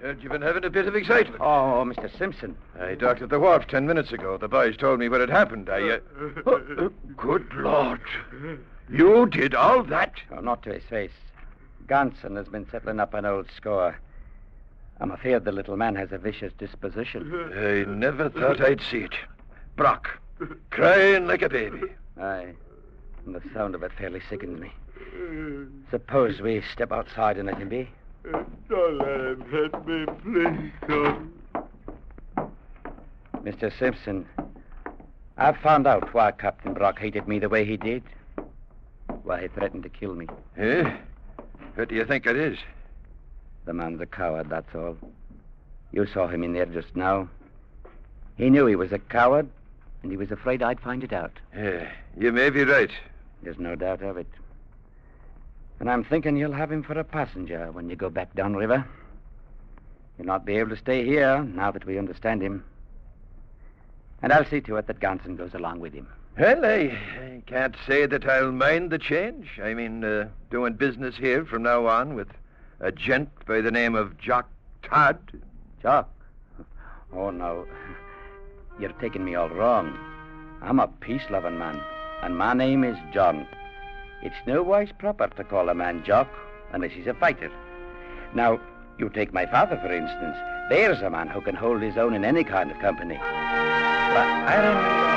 heard 0.00 0.22
you've 0.22 0.32
been 0.32 0.42
having 0.42 0.64
a 0.64 0.70
bit 0.70 0.86
of 0.86 0.96
excitement. 0.96 1.40
Oh, 1.40 1.84
Mr. 1.86 2.16
Simpson. 2.18 2.56
I 2.80 2.94
docked 2.94 3.22
at 3.22 3.28
the 3.28 3.38
wharf 3.38 3.66
ten 3.66 3.86
minutes 3.86 4.12
ago. 4.12 4.36
The 4.36 4.48
boys 4.48 4.76
told 4.76 4.98
me 4.98 5.08
what 5.08 5.20
had 5.20 5.30
happened. 5.30 5.68
I. 5.68 5.88
Uh... 5.88 5.98
Oh, 6.46 6.62
uh, 6.78 6.88
good 7.16 7.46
Lord. 7.54 8.00
You 8.88 9.26
did 9.26 9.54
all 9.54 9.84
that? 9.84 10.14
Oh, 10.32 10.40
not 10.40 10.62
to 10.64 10.72
his 10.72 10.84
face. 10.84 11.12
Ganson 11.86 12.36
has 12.36 12.48
been 12.48 12.68
settling 12.70 13.00
up 13.00 13.14
an 13.14 13.24
old 13.24 13.46
score. 13.56 13.98
I'm 15.00 15.10
afraid 15.10 15.44
the 15.44 15.52
little 15.52 15.76
man 15.76 15.96
has 15.96 16.12
a 16.12 16.18
vicious 16.18 16.52
disposition. 16.58 17.32
I 17.54 17.84
never 17.90 18.28
thought 18.28 18.60
I'd 18.60 18.82
see 18.90 18.98
it. 18.98 19.14
Brock, 19.76 20.08
crying 20.70 21.26
like 21.26 21.42
a 21.42 21.48
baby. 21.48 21.82
Aye. 22.20 22.52
And 23.24 23.34
the 23.34 23.42
sound 23.54 23.74
of 23.74 23.82
it 23.82 23.92
fairly 23.98 24.20
sickens 24.28 24.60
me. 24.60 24.72
Suppose 25.90 26.40
we 26.40 26.62
step 26.72 26.92
outside 26.92 27.38
and 27.38 27.46
let 27.46 27.58
him 27.58 27.68
be. 27.68 27.88
Don't 28.24 28.98
let 28.98 29.20
him 29.20 29.44
hit 29.50 29.86
me, 29.86 30.06
please 30.22 30.72
don't. 30.88 31.32
Mr. 33.42 33.76
Simpson, 33.78 34.26
I've 35.36 35.56
found 35.58 35.86
out 35.86 36.12
why 36.12 36.30
Captain 36.30 36.74
Brock 36.74 36.98
hated 36.98 37.26
me 37.26 37.38
the 37.38 37.48
way 37.48 37.64
he 37.64 37.76
did. 37.76 38.02
Why 39.22 39.42
he 39.42 39.48
threatened 39.48 39.82
to 39.84 39.88
kill 39.88 40.14
me. 40.14 40.26
Eh? 40.56 40.96
What 41.74 41.88
do 41.88 41.94
you 41.94 42.04
think 42.04 42.26
it 42.26 42.36
is? 42.36 42.58
The 43.64 43.72
man's 43.72 44.00
a 44.00 44.06
coward, 44.06 44.50
that's 44.50 44.74
all. 44.74 44.96
You 45.92 46.06
saw 46.06 46.28
him 46.28 46.44
in 46.44 46.52
there 46.52 46.66
just 46.66 46.94
now. 46.94 47.28
He 48.36 48.50
knew 48.50 48.66
he 48.66 48.76
was 48.76 48.92
a 48.92 48.98
coward, 48.98 49.48
and 50.02 50.10
he 50.10 50.16
was 50.16 50.30
afraid 50.30 50.62
I'd 50.62 50.80
find 50.80 51.02
it 51.02 51.12
out. 51.12 51.32
Yeah, 51.54 51.88
you 52.16 52.32
may 52.32 52.50
be 52.50 52.64
right. 52.64 52.90
There's 53.42 53.58
no 53.58 53.74
doubt 53.74 54.02
of 54.02 54.16
it. 54.16 54.28
And 55.80 55.90
I'm 55.90 56.04
thinking 56.04 56.36
you'll 56.36 56.52
have 56.52 56.70
him 56.70 56.82
for 56.82 56.98
a 56.98 57.04
passenger 57.04 57.72
when 57.72 57.88
you 57.88 57.96
go 57.96 58.10
back 58.10 58.34
downriver. 58.34 58.86
You'll 60.18 60.26
not 60.26 60.44
be 60.44 60.56
able 60.58 60.70
to 60.70 60.76
stay 60.76 61.06
here 61.06 61.42
now 61.42 61.70
that 61.70 61.86
we 61.86 61.98
understand 61.98 62.42
him. 62.42 62.62
And 64.22 64.32
I'll 64.32 64.44
see 64.44 64.60
to 64.60 64.76
it 64.76 64.86
that 64.86 65.00
Ganson 65.00 65.38
goes 65.38 65.54
along 65.54 65.80
with 65.80 65.94
him. 65.94 66.06
Well, 66.38 66.64
I, 66.64 66.98
I 67.18 67.42
can't 67.46 67.74
say 67.86 68.04
that 68.04 68.28
I'll 68.28 68.52
mind 68.52 68.90
the 68.90 68.98
change. 68.98 69.58
I 69.62 69.72
mean, 69.72 70.04
uh, 70.04 70.28
doing 70.50 70.74
business 70.74 71.16
here 71.16 71.46
from 71.46 71.62
now 71.62 71.86
on 71.86 72.14
with 72.14 72.28
a 72.80 72.92
gent 72.92 73.30
by 73.46 73.62
the 73.62 73.70
name 73.70 73.94
of 73.94 74.18
Jock 74.18 74.50
Todd. 74.82 75.18
Jock? 75.82 76.10
Oh, 77.12 77.30
no. 77.30 77.66
You're 78.78 78.92
taking 78.92 79.24
me 79.24 79.34
all 79.34 79.48
wrong. 79.48 79.98
I'm 80.62 80.78
a 80.78 80.88
peace-loving 80.88 81.58
man, 81.58 81.80
and 82.22 82.36
my 82.36 82.52
name 82.52 82.84
is 82.84 82.96
John. 83.14 83.46
It's 84.22 84.46
no 84.46 84.62
wise 84.62 84.92
proper 84.98 85.28
to 85.28 85.44
call 85.44 85.70
a 85.70 85.74
man 85.74 86.04
Jock 86.04 86.28
unless 86.72 86.92
he's 86.92 87.06
a 87.06 87.14
fighter. 87.14 87.50
Now, 88.34 88.60
you 88.98 89.08
take 89.08 89.32
my 89.32 89.46
father, 89.46 89.78
for 89.78 89.90
instance. 89.92 90.36
There's 90.68 91.00
a 91.00 91.08
man 91.08 91.28
who 91.28 91.40
can 91.40 91.54
hold 91.54 91.80
his 91.80 91.96
own 91.96 92.14
in 92.14 92.24
any 92.24 92.44
kind 92.44 92.70
of 92.70 92.78
company. 92.80 93.16
But 93.16 94.26
I 94.26 94.56
remember. 94.56 95.10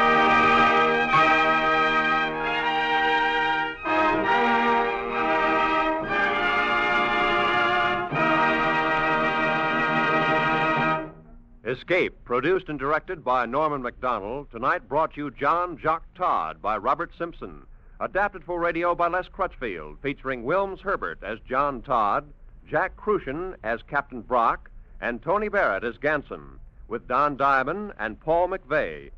Escape, 11.66 12.24
produced 12.24 12.70
and 12.70 12.80
directed 12.80 13.24
by 13.24 13.46
Norman 13.46 13.82
Macdonnell, 13.82 14.50
tonight 14.52 14.88
brought 14.88 15.18
you 15.18 15.32
John 15.32 15.78
Jock 15.78 16.04
Todd 16.16 16.62
by 16.62 16.78
Robert 16.78 17.12
Simpson. 17.18 17.66
Adapted 18.00 18.44
for 18.44 18.60
radio 18.60 18.96
by 18.96 19.08
Les 19.08 19.28
Crutchfield, 19.28 19.98
featuring 20.02 20.44
Wilms 20.44 20.82
Herbert 20.82 21.20
as 21.24 21.40
John 21.48 21.82
Tod, 21.82 22.26
Jack 22.68 22.96
Kruschen 22.98 23.56
as 23.64 23.82
Captain 23.84 24.22
Brock, 24.22 24.70
and 25.00 25.22
Tony 25.22 25.48
Barrett 25.48 25.84
as 25.84 25.96
Ganson, 25.98 26.60
with 26.88 27.08
Don 27.08 27.38
Diamond 27.38 27.94
and 28.00 28.20
Paul 28.20 28.50
McVeigh. 28.50 29.12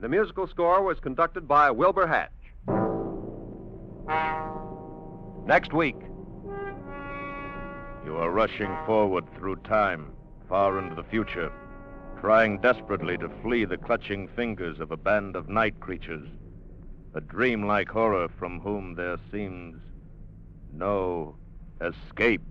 The 0.00 0.08
musical 0.08 0.46
score 0.46 0.82
was 0.82 1.00
conducted 1.00 1.48
by 1.48 1.70
Wilbur 1.70 2.06
Hatch. 2.06 2.30
Next 5.46 5.72
week, 5.72 5.96
You 8.04 8.16
are 8.16 8.30
rushing 8.30 8.74
forward 8.86 9.24
through 9.36 9.56
time, 9.56 10.12
far 10.48 10.78
into 10.78 10.94
the 10.94 11.02
future, 11.04 11.50
trying 12.20 12.58
desperately 12.60 13.18
to 13.18 13.28
flee 13.42 13.64
the 13.64 13.76
clutching 13.76 14.28
fingers 14.28 14.80
of 14.80 14.90
a 14.92 14.96
band 14.96 15.36
of 15.36 15.48
night 15.48 15.78
creatures, 15.80 16.28
a 17.14 17.20
dreamlike 17.20 17.88
horror 17.88 18.28
from 18.38 18.60
whom 18.60 18.94
there 18.94 19.16
seems 19.32 19.80
no 20.72 21.34
escape. 21.80 22.42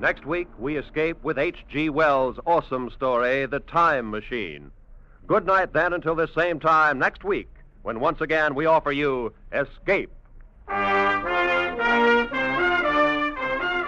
Next 0.00 0.26
week, 0.26 0.48
we 0.58 0.76
escape 0.76 1.22
with 1.22 1.38
H.G. 1.38 1.88
Wells' 1.90 2.38
awesome 2.44 2.90
story, 2.90 3.46
The 3.46 3.60
Time 3.60 4.10
Machine. 4.10 4.70
Good 5.26 5.46
night, 5.46 5.72
then, 5.72 5.92
until 5.92 6.14
this 6.14 6.34
same 6.34 6.58
time 6.58 6.98
next 6.98 7.24
week, 7.24 7.48
when 7.82 8.00
once 8.00 8.20
again 8.20 8.54
we 8.54 8.66
offer 8.66 8.92
you 8.92 9.32
Escape. 9.52 10.10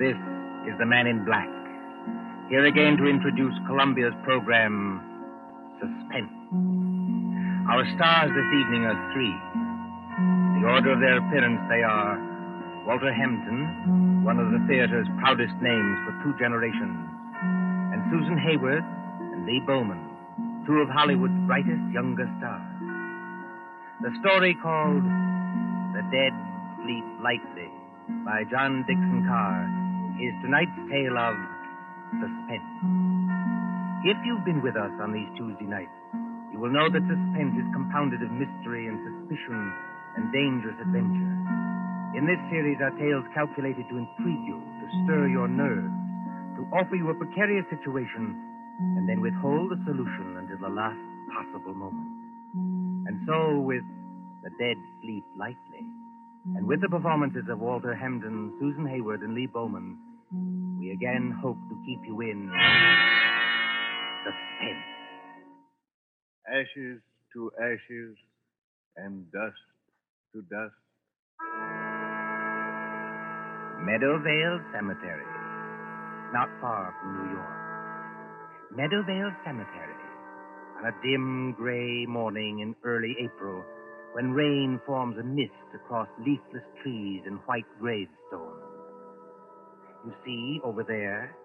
This 0.00 0.16
is 0.64 0.72
the 0.80 0.88
man 0.88 1.04
in 1.04 1.28
black. 1.28 1.52
Here 2.48 2.64
again 2.64 2.96
to 2.96 3.04
introduce 3.04 3.52
Columbia's 3.68 4.16
program, 4.24 4.96
Suspense. 5.76 6.32
Our 7.68 7.84
stars 8.00 8.32
this 8.32 8.50
evening 8.64 8.88
are 8.88 8.96
three. 9.12 9.28
In 9.28 10.64
The 10.64 10.72
order 10.72 10.96
of 10.96 11.04
their 11.04 11.20
appearance, 11.20 11.60
they 11.68 11.84
are 11.84 12.16
Walter 12.88 13.12
Hampden, 13.12 14.24
one 14.24 14.40
of 14.40 14.48
the 14.48 14.64
theater's 14.64 15.04
proudest 15.20 15.52
names 15.60 15.96
for 16.08 16.16
two 16.24 16.32
generations, 16.40 16.96
and 17.92 18.00
Susan 18.08 18.40
Hayward 18.40 18.80
and 18.80 19.44
Lee 19.44 19.60
Bowman, 19.68 20.00
two 20.64 20.80
of 20.80 20.88
Hollywood's 20.88 21.36
brightest 21.44 21.84
younger 21.92 22.24
stars. 22.40 22.72
The 24.00 24.16
story 24.24 24.56
called 24.64 25.04
The 25.92 26.08
Dead 26.08 26.32
Sleep 26.80 27.04
Lightly 27.20 27.68
by 28.24 28.48
John 28.48 28.80
Dickson 28.88 29.28
Carr 29.28 29.79
is 30.20 30.36
tonight's 30.44 30.76
tale 30.92 31.16
of 31.16 31.34
suspense. 32.20 32.72
If 34.04 34.20
you've 34.28 34.44
been 34.44 34.60
with 34.60 34.76
us 34.76 34.92
on 35.00 35.16
these 35.16 35.28
Tuesday 35.32 35.64
nights, 35.64 35.96
you 36.52 36.60
will 36.60 36.68
know 36.68 36.92
that 36.92 37.00
suspense 37.08 37.56
is 37.56 37.68
compounded 37.72 38.20
of 38.20 38.28
mystery 38.28 38.84
and 38.84 39.00
suspicion 39.00 39.72
and 40.20 40.28
dangerous 40.28 40.76
adventure. 40.76 41.32
In 42.12 42.28
this 42.28 42.40
series 42.52 42.76
are 42.84 42.92
tales 43.00 43.24
calculated 43.32 43.88
to 43.88 43.96
intrigue 43.96 44.44
you, 44.44 44.60
to 44.60 44.86
stir 45.04 45.32
your 45.32 45.48
nerves, 45.48 45.94
to 46.60 46.68
offer 46.76 47.00
you 47.00 47.08
a 47.08 47.16
precarious 47.16 47.64
situation, 47.72 48.36
and 49.00 49.08
then 49.08 49.24
withhold 49.24 49.72
the 49.72 49.80
solution 49.88 50.36
until 50.36 50.60
the 50.60 50.74
last 50.74 51.00
possible 51.32 51.72
moment. 51.72 52.12
And 53.08 53.24
so, 53.24 53.64
with 53.64 53.86
The 54.44 54.50
Dead 54.60 54.76
Sleep 55.00 55.24
Lightly, 55.38 55.88
and 56.56 56.66
with 56.66 56.80
the 56.80 56.88
performances 56.88 57.44
of 57.48 57.60
Walter 57.60 57.94
Hampden, 57.94 58.52
Susan 58.58 58.84
Hayward, 58.84 59.20
and 59.20 59.34
Lee 59.34 59.46
Bowman, 59.46 59.96
we 60.32 60.92
again 60.92 61.36
hope 61.42 61.58
to 61.68 61.76
keep 61.86 61.98
you 62.06 62.20
in 62.20 62.50
suspense. 64.24 64.86
Ashes 66.48 67.00
to 67.34 67.50
ashes 67.60 68.16
and 68.96 69.30
dust 69.32 69.58
to 70.34 70.42
dust. 70.42 70.74
Meadowvale 73.82 74.60
Cemetery, 74.72 75.26
not 76.32 76.48
far 76.60 76.94
from 77.00 77.16
New 77.16 77.32
York. 77.34 77.58
Meadowvale 78.76 79.34
Cemetery, 79.44 79.96
on 80.78 80.86
a 80.86 80.92
dim 81.02 81.54
gray 81.56 82.06
morning 82.06 82.60
in 82.60 82.76
early 82.84 83.16
April, 83.20 83.64
when 84.12 84.32
rain 84.32 84.80
forms 84.86 85.16
a 85.18 85.24
mist 85.24 85.50
across 85.74 86.08
leafless 86.20 86.64
trees 86.82 87.22
and 87.26 87.38
white 87.46 87.66
gravestones. 87.80 88.59
You 90.04 90.14
see 90.24 90.60
over 90.64 90.82
there 90.82 91.36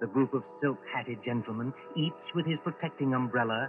the 0.00 0.06
group 0.06 0.34
of 0.34 0.42
silk 0.62 0.78
hatted 0.94 1.18
gentlemen, 1.24 1.72
each 1.96 2.12
with 2.34 2.46
his 2.46 2.58
protecting 2.62 3.14
umbrella, 3.14 3.68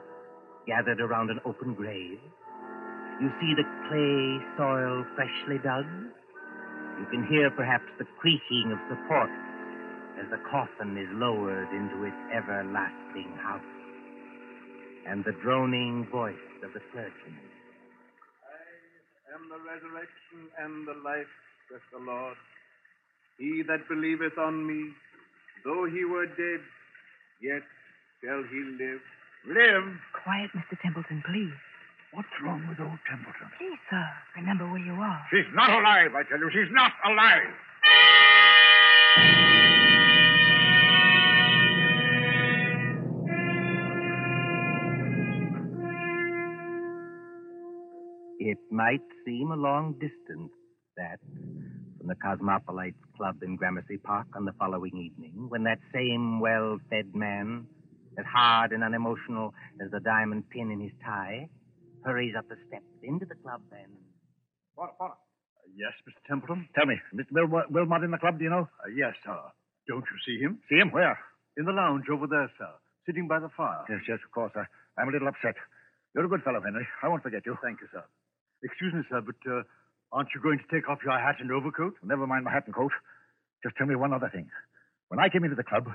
gathered 0.68 1.00
around 1.00 1.30
an 1.32 1.40
open 1.46 1.74
grave. 1.74 2.20
You 3.22 3.32
see 3.40 3.54
the 3.56 3.66
clay 3.88 4.38
soil 4.58 5.06
freshly 5.16 5.58
dug. 5.64 5.88
You 7.00 7.08
can 7.10 7.26
hear 7.32 7.50
perhaps 7.50 7.88
the 7.98 8.06
creaking 8.20 8.76
of 8.76 8.80
support 8.92 9.32
as 10.20 10.30
the 10.30 10.42
coffin 10.52 10.98
is 10.98 11.10
lowered 11.14 11.70
into 11.74 12.04
its 12.06 12.18
everlasting 12.36 13.32
house. 13.42 13.74
And 15.08 15.24
the 15.24 15.34
droning 15.42 16.06
voice 16.12 16.36
of 16.62 16.74
the 16.74 16.82
clergyman. 16.92 17.50
I 18.44 19.34
am 19.34 19.48
the 19.50 19.62
resurrection 19.64 20.52
and 20.60 20.86
the 20.86 21.00
life, 21.02 21.32
saith 21.70 21.82
the 21.94 22.04
Lord. 22.04 22.36
He 23.38 23.62
that 23.68 23.88
believeth 23.88 24.38
on 24.38 24.66
me, 24.66 24.94
though 25.64 25.86
he 25.86 26.06
were 26.06 26.26
dead, 26.26 26.62
yet 27.42 27.62
shall 28.24 28.44
he 28.50 28.60
live. 28.82 29.02
Live? 29.46 29.84
Quiet, 30.24 30.50
Mr. 30.58 30.80
Templeton, 30.82 31.24
please. 31.26 31.54
What's 32.14 32.34
wrong 32.44 32.66
with 32.68 32.80
old 32.80 32.98
Templeton? 33.08 33.48
Please, 33.60 33.78
sir, 33.90 34.08
remember 34.36 34.66
where 34.66 34.82
you 34.82 34.94
are. 34.94 35.22
She's 35.30 35.46
not 35.54 35.70
alive, 35.70 36.16
I 36.16 36.24
tell 36.24 36.40
you. 36.40 36.50
She's 36.52 36.72
not 36.74 36.92
alive. 37.06 37.54
It 48.40 48.58
might 48.72 49.02
seem 49.26 49.52
a 49.52 49.56
long 49.56 49.94
distance, 49.94 50.52
that, 50.96 51.20
from 52.08 52.16
the 52.16 52.22
Cosmopolites 52.24 52.96
Club 53.18 53.44
in 53.44 53.56
Gramercy 53.56 53.98
Park 53.98 54.28
on 54.36 54.46
the 54.46 54.54
following 54.54 54.96
evening, 54.96 55.48
when 55.50 55.64
that 55.64 55.80
same 55.94 56.40
well 56.40 56.80
fed 56.90 57.14
man, 57.14 57.68
as 58.18 58.26
hard 58.26 58.72
and 58.72 58.84
unemotional 58.84 59.54
as 59.84 59.92
the 59.92 60.00
diamond 60.00 60.50
pin 60.50 60.72
in 60.72 60.80
his 60.80 60.92
tie, 61.04 61.50
hurries 62.04 62.34
up 62.38 62.48
the 62.48 62.56
steps 62.68 62.88
into 63.04 63.26
the 63.26 63.36
club 63.36 63.62
and. 63.72 63.92
What, 64.76 64.94
what? 64.98 65.12
Uh, 65.12 65.68
yes, 65.76 65.92
Mr. 66.08 66.22
Templeton. 66.30 66.70
Tell 66.76 66.86
me, 66.86 66.96
Mr. 67.14 67.32
Wilmot, 67.32 67.72
Wilmot 67.72 68.04
in 68.04 68.12
the 68.12 68.18
club, 68.18 68.38
do 68.38 68.46
you 68.46 68.50
know? 68.50 68.70
Uh, 68.80 68.90
yes, 68.96 69.14
sir. 69.26 69.38
Don't 69.88 70.06
you 70.08 70.18
see 70.26 70.42
him? 70.42 70.60
See 70.70 70.78
him? 70.78 70.92
Where? 70.92 71.18
In 71.58 71.66
the 71.66 71.72
lounge 71.74 72.06
over 72.12 72.28
there, 72.28 72.50
sir. 72.58 72.70
Sitting 73.06 73.28
by 73.28 73.40
the 73.40 73.50
fire. 73.58 73.84
Yes, 73.90 74.00
yes, 74.08 74.20
of 74.24 74.32
course. 74.32 74.52
I, 74.56 74.64
I'm 75.02 75.10
a 75.10 75.12
little 75.12 75.28
upset. 75.28 75.56
You're 76.16 76.26
a 76.26 76.30
good 76.30 76.44
fellow, 76.44 76.62
Henry. 76.64 76.88
I 77.04 77.10
won't 77.10 77.24
forget 77.24 77.46
you. 77.46 77.58
Thank 77.62 77.82
you, 77.82 77.88
sir. 77.92 78.04
Excuse 78.64 78.94
me, 78.94 79.02
sir, 79.10 79.22
but 79.22 79.36
uh, 79.52 79.64
aren't 80.12 80.30
you 80.34 80.42
going 80.42 80.60
to 80.60 80.76
take 80.76 80.90
off 80.90 81.00
your 81.04 81.18
hat 81.18 81.36
and 81.40 81.52
overcoat? 81.52 81.96
Never 82.04 82.28
mind 82.28 82.46
my 82.46 82.52
hat 82.52 82.64
and 82.66 82.76
coat. 82.76 82.92
Just 83.64 83.76
tell 83.76 83.88
me 83.88 83.96
one 83.96 84.14
other 84.14 84.30
thing. 84.30 84.50
When 85.10 85.20
I 85.20 85.30
came 85.30 85.44
into 85.44 85.56
the 85.56 85.64
club, 85.64 85.88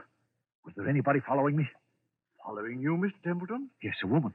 was 0.65 0.75
there 0.77 0.89
anybody 0.89 1.21
following 1.27 1.57
me? 1.57 1.69
Following 2.45 2.81
you, 2.81 2.97
Mr. 2.97 3.23
Templeton? 3.25 3.71
Yes, 3.83 3.95
a 4.03 4.07
woman. 4.07 4.35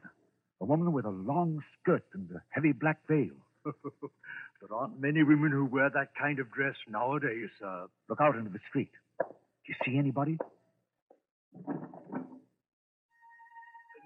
A 0.61 0.65
woman 0.65 0.93
with 0.93 1.05
a 1.05 1.09
long 1.09 1.61
skirt 1.79 2.03
and 2.13 2.29
a 2.31 2.41
heavy 2.49 2.71
black 2.71 2.99
veil. 3.07 3.35
there 3.65 4.73
aren't 4.73 4.99
many 4.99 5.23
women 5.23 5.51
who 5.51 5.65
wear 5.65 5.89
that 5.89 6.09
kind 6.19 6.39
of 6.39 6.51
dress 6.51 6.75
nowadays, 6.89 7.49
sir. 7.59 7.87
Look 8.09 8.21
out 8.21 8.35
into 8.35 8.49
the 8.49 8.59
street. 8.69 8.91
Do 9.19 9.25
you 9.67 9.75
see 9.85 9.97
anybody? 9.97 10.37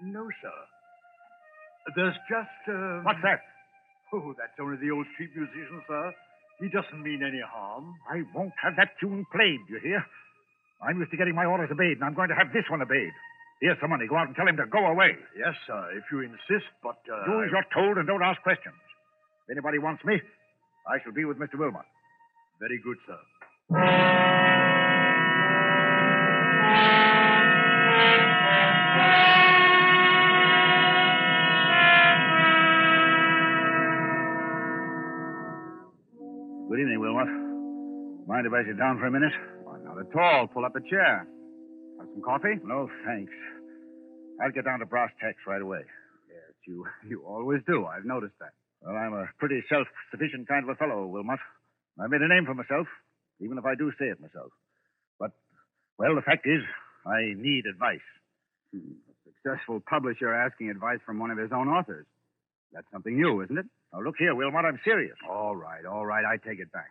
No, 0.02 0.28
sir. 0.42 0.50
There's 1.96 2.16
just. 2.28 2.68
Uh... 2.68 3.00
What's 3.02 3.22
that? 3.22 3.40
Oh, 4.12 4.34
that's 4.36 4.52
only 4.60 4.76
the 4.76 4.90
old 4.92 5.06
street 5.14 5.30
musician, 5.34 5.80
sir. 5.88 6.12
He 6.60 6.68
doesn't 6.68 7.02
mean 7.02 7.22
any 7.24 7.40
harm. 7.40 7.94
I 8.10 8.22
won't 8.34 8.52
have 8.62 8.76
that 8.76 8.94
tune 9.00 9.24
played, 9.32 9.60
you 9.68 9.80
hear? 9.82 10.04
I'm 10.84 10.98
used 10.98 11.10
to 11.12 11.16
getting 11.16 11.34
my 11.34 11.46
orders 11.46 11.70
obeyed, 11.72 11.96
and 11.96 12.04
I'm 12.04 12.14
going 12.14 12.28
to 12.28 12.34
have 12.36 12.52
this 12.52 12.64
one 12.70 12.82
obeyed. 12.82 13.12
Here's 13.60 13.78
some 13.80 13.90
money. 13.90 14.06
Go 14.08 14.16
out 14.16 14.26
and 14.26 14.36
tell 14.36 14.46
him 14.46 14.56
to 14.58 14.66
go 14.66 14.84
away. 14.86 15.16
Yes, 15.38 15.54
sir, 15.66 15.96
if 15.96 16.04
you 16.12 16.20
insist, 16.20 16.68
but. 16.82 16.98
Uh, 17.08 17.24
Do 17.24 17.42
as 17.42 17.50
you're 17.50 17.66
told 17.72 17.96
and 17.98 18.06
don't 18.06 18.22
ask 18.22 18.42
questions. 18.42 18.74
If 19.46 19.56
anybody 19.56 19.78
wants 19.78 20.04
me, 20.04 20.20
I 20.86 20.98
shall 21.02 21.12
be 21.12 21.24
with 21.24 21.38
Mr. 21.38 21.54
Wilmot. 21.58 21.86
Very 22.60 22.78
good, 22.82 22.98
sir. 23.06 23.18
Wilmot. 37.02 37.26
Mind 38.30 38.46
if 38.46 38.52
I 38.54 38.62
sit 38.62 38.78
down 38.78 38.94
for 39.02 39.06
a 39.06 39.10
minute? 39.10 39.34
Oh, 39.66 39.74
not 39.82 39.98
at 39.98 40.14
all. 40.14 40.46
Pull 40.46 40.64
up 40.64 40.76
a 40.76 40.80
chair. 40.88 41.26
Have 41.98 42.06
some 42.14 42.22
coffee? 42.22 42.62
No, 42.62 42.88
thanks. 43.04 43.32
I'll 44.40 44.54
get 44.54 44.64
down 44.64 44.78
to 44.78 44.86
brass 44.86 45.10
tacks 45.20 45.42
right 45.44 45.60
away. 45.60 45.82
Yes, 46.30 46.54
you 46.64 46.86
you 47.10 47.24
always 47.26 47.58
do. 47.66 47.86
I've 47.86 48.04
noticed 48.04 48.38
that. 48.38 48.54
Well, 48.82 48.94
I'm 48.94 49.14
a 49.14 49.26
pretty 49.40 49.64
self-sufficient 49.68 50.46
kind 50.46 50.62
of 50.62 50.70
a 50.70 50.76
fellow, 50.76 51.04
Wilmot. 51.06 51.40
I 51.98 52.06
made 52.06 52.22
a 52.22 52.28
name 52.28 52.46
for 52.46 52.54
myself, 52.54 52.86
even 53.40 53.58
if 53.58 53.64
I 53.64 53.74
do 53.74 53.90
say 53.98 54.06
it 54.06 54.20
myself. 54.20 54.52
But, 55.18 55.32
well, 55.98 56.14
the 56.14 56.22
fact 56.22 56.46
is, 56.46 56.62
I 57.04 57.34
need 57.34 57.66
advice. 57.66 58.06
Hmm. 58.72 58.94
A 59.10 59.14
successful 59.26 59.82
publisher 59.90 60.32
asking 60.32 60.70
advice 60.70 61.00
from 61.04 61.18
one 61.18 61.32
of 61.32 61.38
his 61.38 61.50
own 61.50 61.66
authors. 61.66 62.06
That's 62.72 62.86
something 62.92 63.20
new, 63.20 63.42
isn't 63.42 63.58
it? 63.58 63.66
Now, 63.92 64.00
look 64.00 64.16
here, 64.18 64.34
Wilmot, 64.34 64.64
I'm 64.64 64.80
serious. 64.84 65.16
All 65.28 65.54
right, 65.54 65.84
all 65.84 66.06
right. 66.06 66.24
I 66.24 66.36
take 66.36 66.58
it 66.60 66.72
back. 66.72 66.90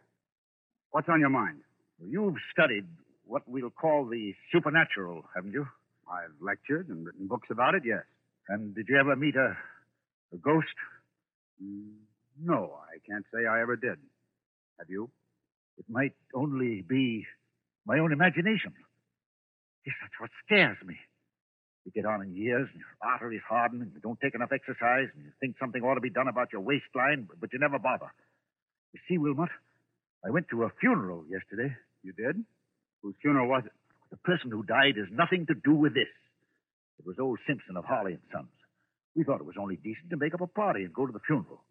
What's 0.92 1.10
on 1.10 1.20
your 1.20 1.30
mind? 1.30 1.60
Well, 2.00 2.10
you've 2.10 2.36
studied 2.52 2.86
what 3.26 3.44
we'll 3.48 3.70
call 3.70 4.06
the 4.06 4.34
supernatural, 4.52 5.24
haven't 5.36 5.54
you? 5.54 5.68
I've 6.12 6.34
lectured 6.42 6.90
and 6.90 7.06
written 7.06 7.28
books 7.28 7.48
about 7.50 7.76
it, 7.76 7.84
yes. 7.86 8.04
And 8.50 8.76
did 8.76 8.88
you 8.90 9.00
ever 9.00 9.16
meet 9.16 9.36
a, 9.36 9.56
a 10.34 10.38
ghost? 10.38 10.68
Mm, 11.64 11.94
no, 12.44 12.74
I 12.92 12.98
can't 13.10 13.26
say 13.34 13.46
I 13.46 13.62
ever 13.62 13.76
did. 13.76 13.98
Have 14.80 14.90
you? 14.90 15.10
It 15.78 15.86
might 15.90 16.14
only 16.34 16.82
be 16.82 17.26
my 17.86 18.00
own 18.00 18.12
imagination. 18.12 18.74
Yes, 19.86 19.96
that's 20.02 20.20
what 20.20 20.30
scares 20.46 20.78
me. 20.86 20.98
You 21.86 21.92
get 21.92 22.06
on 22.06 22.22
in 22.22 22.36
years, 22.36 22.70
and 22.72 22.80
your 22.80 22.94
arteries 23.02 23.42
harden, 23.48 23.82
and 23.82 23.92
you 23.94 24.00
don't 24.00 24.20
take 24.22 24.36
enough 24.36 24.52
exercise, 24.54 25.10
and 25.16 25.26
you 25.26 25.32
think 25.40 25.56
something 25.60 25.82
ought 25.82 25.96
to 25.96 26.02
be 26.02 26.12
done 26.14 26.28
about 26.28 26.54
your 26.54 26.62
waistline, 26.62 27.26
but, 27.28 27.40
but 27.40 27.54
you 27.54 27.60
never 27.60 27.80
bother. 27.80 28.14
You 28.94 29.00
see, 29.10 29.18
Wilmot, 29.18 29.50
I 30.26 30.30
went 30.30 30.50
to 30.50 30.64
a 30.64 30.70
funeral 30.80 31.26
yesterday. 31.30 31.74
You 32.04 32.14
did? 32.14 32.44
Whose 33.02 33.16
funeral 33.22 33.50
was 33.50 33.64
it? 33.66 33.74
The 34.12 34.18
person 34.18 34.52
who 34.52 34.64
died 34.64 34.98
has 34.98 35.08
nothing 35.12 35.48
to 35.48 35.56
do 35.56 35.74
with 35.74 35.94
this. 35.94 36.12
It 37.00 37.06
was 37.06 37.18
old 37.20 37.40
Simpson 37.48 37.78
of 37.78 37.86
Harley 37.86 38.14
and 38.14 38.22
Sons. 38.32 38.54
We 39.16 39.24
thought 39.24 39.40
it 39.40 39.46
was 39.46 39.58
only 39.60 39.76
decent 39.78 40.12
to 40.12 40.18
make 40.18 40.34
up 40.34 40.42
a 40.42 40.48
party 40.48 40.84
and 40.84 40.94
go 40.94 41.08
to 41.08 41.12
the 41.12 41.24
funeral. 41.26 41.64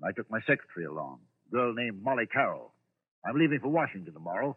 And 0.00 0.08
I 0.08 0.12
took 0.16 0.30
my 0.30 0.40
secretary 0.40 0.86
along, 0.86 1.20
a 1.48 1.54
girl 1.54 1.74
named 1.74 2.02
Molly 2.02 2.26
Carroll. 2.32 2.72
I'm 3.26 3.36
leaving 3.36 3.60
for 3.60 3.68
Washington 3.68 4.14
tomorrow. 4.14 4.56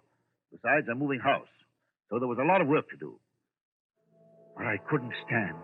Besides, 0.52 0.88
I'm 0.90 1.00
moving 1.00 1.20
house. 1.20 1.52
So 2.10 2.20
there 2.20 2.28
was 2.28 2.38
a 2.40 2.46
lot 2.46 2.62
of 2.62 2.68
work 2.68 2.90
to 2.92 2.98
do. 2.98 3.20
What 4.56 4.68
I 4.68 4.78
couldn't 4.90 5.14
stand 5.26 5.58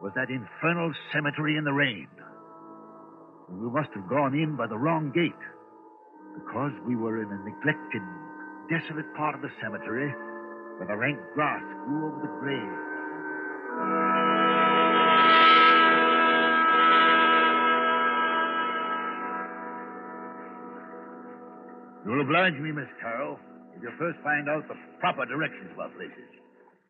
was 0.00 0.12
that 0.14 0.30
infernal 0.30 0.92
cemetery 1.12 1.56
in 1.56 1.64
the 1.64 1.72
rain. 1.72 2.08
We 3.50 3.70
must 3.70 3.90
have 3.94 4.08
gone 4.08 4.34
in 4.34 4.56
by 4.56 4.66
the 4.66 4.78
wrong 4.78 5.10
gate. 5.10 5.32
Because 6.34 6.72
we 6.86 6.94
were 6.94 7.22
in 7.22 7.32
a 7.32 7.38
neglected, 7.42 8.02
desolate 8.70 9.12
part 9.16 9.34
of 9.34 9.42
the 9.42 9.50
cemetery 9.60 10.14
where 10.78 10.86
the 10.86 10.96
rank 10.96 11.18
grass 11.34 11.62
grew 11.86 12.06
over 12.06 12.20
the 12.22 12.32
graves. 12.38 12.88
You'll 22.06 22.22
oblige 22.22 22.54
me, 22.62 22.70
Miss 22.70 22.88
Carroll, 23.00 23.38
if 23.76 23.82
you 23.82 23.90
first 23.98 24.18
find 24.22 24.48
out 24.48 24.68
the 24.68 24.76
proper 25.00 25.26
directions 25.26 25.74
our 25.78 25.90
places. 25.90 26.47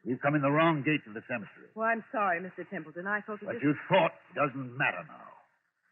We've 0.08 0.16
come 0.24 0.32
in 0.32 0.40
the 0.40 0.48
wrong 0.48 0.80
gate 0.80 1.04
to 1.04 1.12
the 1.12 1.20
cemetery. 1.28 1.68
Well, 1.76 1.84
I'm 1.92 2.00
sorry, 2.08 2.40
Mr. 2.40 2.64
Templeton. 2.64 3.04
I 3.04 3.20
thought 3.20 3.44
it 3.44 3.46
What 3.46 3.60
was... 3.60 3.62
you 3.62 3.76
thought 3.92 4.16
doesn't 4.32 4.72
matter 4.80 5.04
now. 5.04 5.28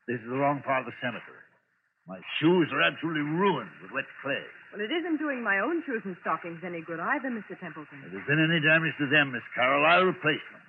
This 0.09 0.17
is 0.25 0.29
the 0.33 0.41
wrong 0.41 0.65
part 0.65 0.81
of 0.81 0.89
the 0.89 0.97
cemetery. 1.05 1.45
My 2.09 2.17
shoes 2.41 2.73
are 2.73 2.81
absolutely 2.81 3.29
ruined 3.29 3.69
with 3.85 3.93
wet 3.93 4.09
clay. 4.25 4.41
Well, 4.73 4.81
it 4.81 4.89
isn't 4.89 5.21
doing 5.21 5.45
my 5.45 5.61
own 5.61 5.85
shoes 5.85 6.01
and 6.09 6.17
stockings 6.25 6.65
any 6.65 6.81
good 6.81 6.97
either, 6.97 7.29
Mr. 7.29 7.59
Templeton. 7.61 8.09
If 8.09 8.15
there's 8.17 8.25
been 8.25 8.41
any 8.41 8.63
damage 8.65 8.97
to 9.05 9.11
them, 9.13 9.37
Miss 9.37 9.45
Carroll, 9.53 9.85
I'll 9.85 10.09
replace 10.09 10.41
them. 10.49 10.65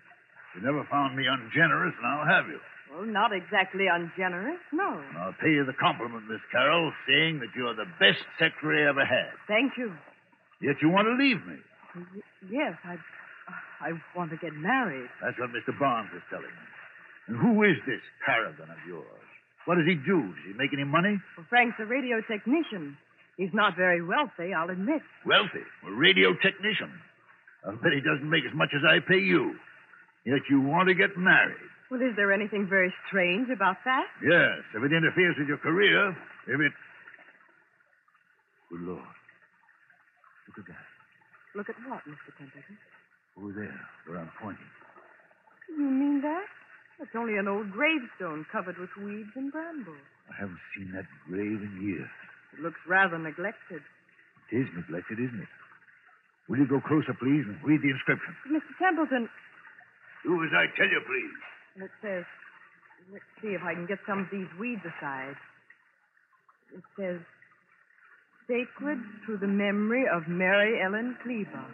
You 0.58 0.68
never 0.68 0.84
found 0.92 1.16
me 1.16 1.24
ungenerous 1.30 1.96
now, 2.04 2.26
have 2.28 2.50
you? 2.52 2.60
Well, 2.92 3.06
not 3.06 3.32
exactly 3.32 3.86
ungenerous, 3.88 4.60
no. 4.74 5.00
I'll 5.24 5.38
pay 5.40 5.54
you 5.56 5.64
the 5.64 5.78
compliment, 5.78 6.26
Miss 6.28 6.42
Carroll, 6.52 6.92
saying 7.08 7.40
that 7.40 7.54
you're 7.56 7.76
the 7.78 7.88
best 8.02 8.20
secretary 8.42 8.84
I 8.84 8.90
ever 8.90 9.06
had. 9.06 9.32
Thank 9.48 9.78
you. 9.78 9.94
Yet 10.60 10.82
you 10.82 10.90
want 10.90 11.06
to 11.08 11.16
leave 11.16 11.40
me. 11.46 11.62
Y- 11.96 12.26
yes, 12.50 12.74
I, 12.84 12.98
I 13.82 13.94
want 14.16 14.32
to 14.32 14.38
get 14.38 14.54
married. 14.54 15.10
That's 15.22 15.38
what 15.38 15.50
Mr. 15.54 15.78
Barnes 15.78 16.10
is 16.16 16.24
telling 16.30 16.50
me. 16.50 16.68
And 17.28 17.36
who 17.38 17.64
is 17.64 17.78
this 17.86 18.02
paragon 18.26 18.70
of 18.72 18.82
yours? 18.88 19.26
What 19.66 19.76
does 19.76 19.86
he 19.86 19.96
do? 19.96 20.22
Does 20.34 20.46
he 20.48 20.54
make 20.56 20.72
any 20.74 20.86
money? 20.88 21.20
Well, 21.36 21.46
Frank's 21.50 21.76
a 21.80 21.86
radio 21.86 22.22
technician. 22.24 22.98
He's 23.36 23.54
not 23.54 23.76
very 23.76 24.02
wealthy, 24.02 24.54
I'll 24.56 24.70
admit. 24.72 25.04
Wealthy? 25.26 25.62
A 25.86 25.92
radio 25.92 26.34
technician? 26.42 26.90
I'll 27.68 27.76
bet 27.78 27.94
he 27.94 28.02
doesn't 28.02 28.26
make 28.30 28.46
as 28.48 28.56
much 28.56 28.70
as 28.74 28.82
I 28.88 28.98
pay 29.04 29.20
you. 29.20 29.54
Yet 30.26 30.42
you 30.50 30.62
want 30.62 30.88
to 30.90 30.96
get 30.96 31.18
married. 31.18 31.62
Well, 31.92 32.02
is 32.02 32.16
there 32.16 32.34
anything 32.34 32.68
very 32.68 32.94
strange 33.08 33.50
about 33.54 33.78
that? 33.86 34.08
Yes, 34.24 34.60
if 34.76 34.84
it 34.84 34.92
interferes 34.92 35.36
with 35.38 35.48
your 35.48 35.58
career, 35.60 36.12
if 36.48 36.60
it. 36.60 36.74
Good 38.72 38.82
Lord. 38.82 39.16
Look 40.48 40.58
at 40.60 40.68
that. 40.68 40.88
Look 41.56 41.70
at 41.70 41.76
what, 41.88 42.04
Mr. 42.04 42.32
Templeton? 42.38 42.76
Over 43.38 43.54
there, 43.54 43.80
where 44.10 44.18
I'm 44.20 44.32
pointing. 44.42 44.66
You 45.70 45.78
mean 45.86 46.22
that? 46.22 46.48
It's 47.00 47.14
only 47.14 47.38
an 47.38 47.48
old 47.48 47.70
gravestone 47.72 48.46
covered 48.52 48.78
with 48.82 48.90
weeds 48.98 49.30
and 49.36 49.52
brambles. 49.52 50.02
I 50.30 50.34
haven't 50.42 50.60
seen 50.76 50.90
that 50.98 51.06
grave 51.30 51.62
in 51.62 51.74
years. 51.86 52.10
It 52.58 52.66
looks 52.66 52.82
rather 52.90 53.20
neglected. 53.22 53.86
It 54.50 54.56
is 54.66 54.68
neglected, 54.74 55.20
isn't 55.22 55.42
it? 55.46 55.54
Will 56.50 56.58
you 56.58 56.66
go 56.68 56.82
closer, 56.82 57.14
please, 57.20 57.46
and 57.46 57.60
read 57.62 57.84
the 57.86 57.92
inscription? 57.94 58.34
Mr. 58.50 58.74
Templeton, 58.82 59.30
Do 60.26 60.42
as 60.42 60.50
I 60.58 60.66
tell 60.74 60.90
you, 60.90 61.02
please. 61.06 61.84
it 61.86 61.92
says, 62.02 62.26
let's 63.14 63.30
see 63.44 63.54
if 63.54 63.62
I 63.62 63.76
can 63.76 63.86
get 63.86 64.00
some 64.08 64.20
of 64.26 64.28
these 64.32 64.48
weeds 64.58 64.82
aside. 64.82 65.36
It 66.74 66.84
says, 66.98 67.20
Sacred 68.48 68.98
to 69.28 69.38
the 69.38 69.48
memory 69.48 70.06
of 70.08 70.24
Mary 70.28 70.80
Ellen 70.82 71.18
Cleaver, 71.22 71.66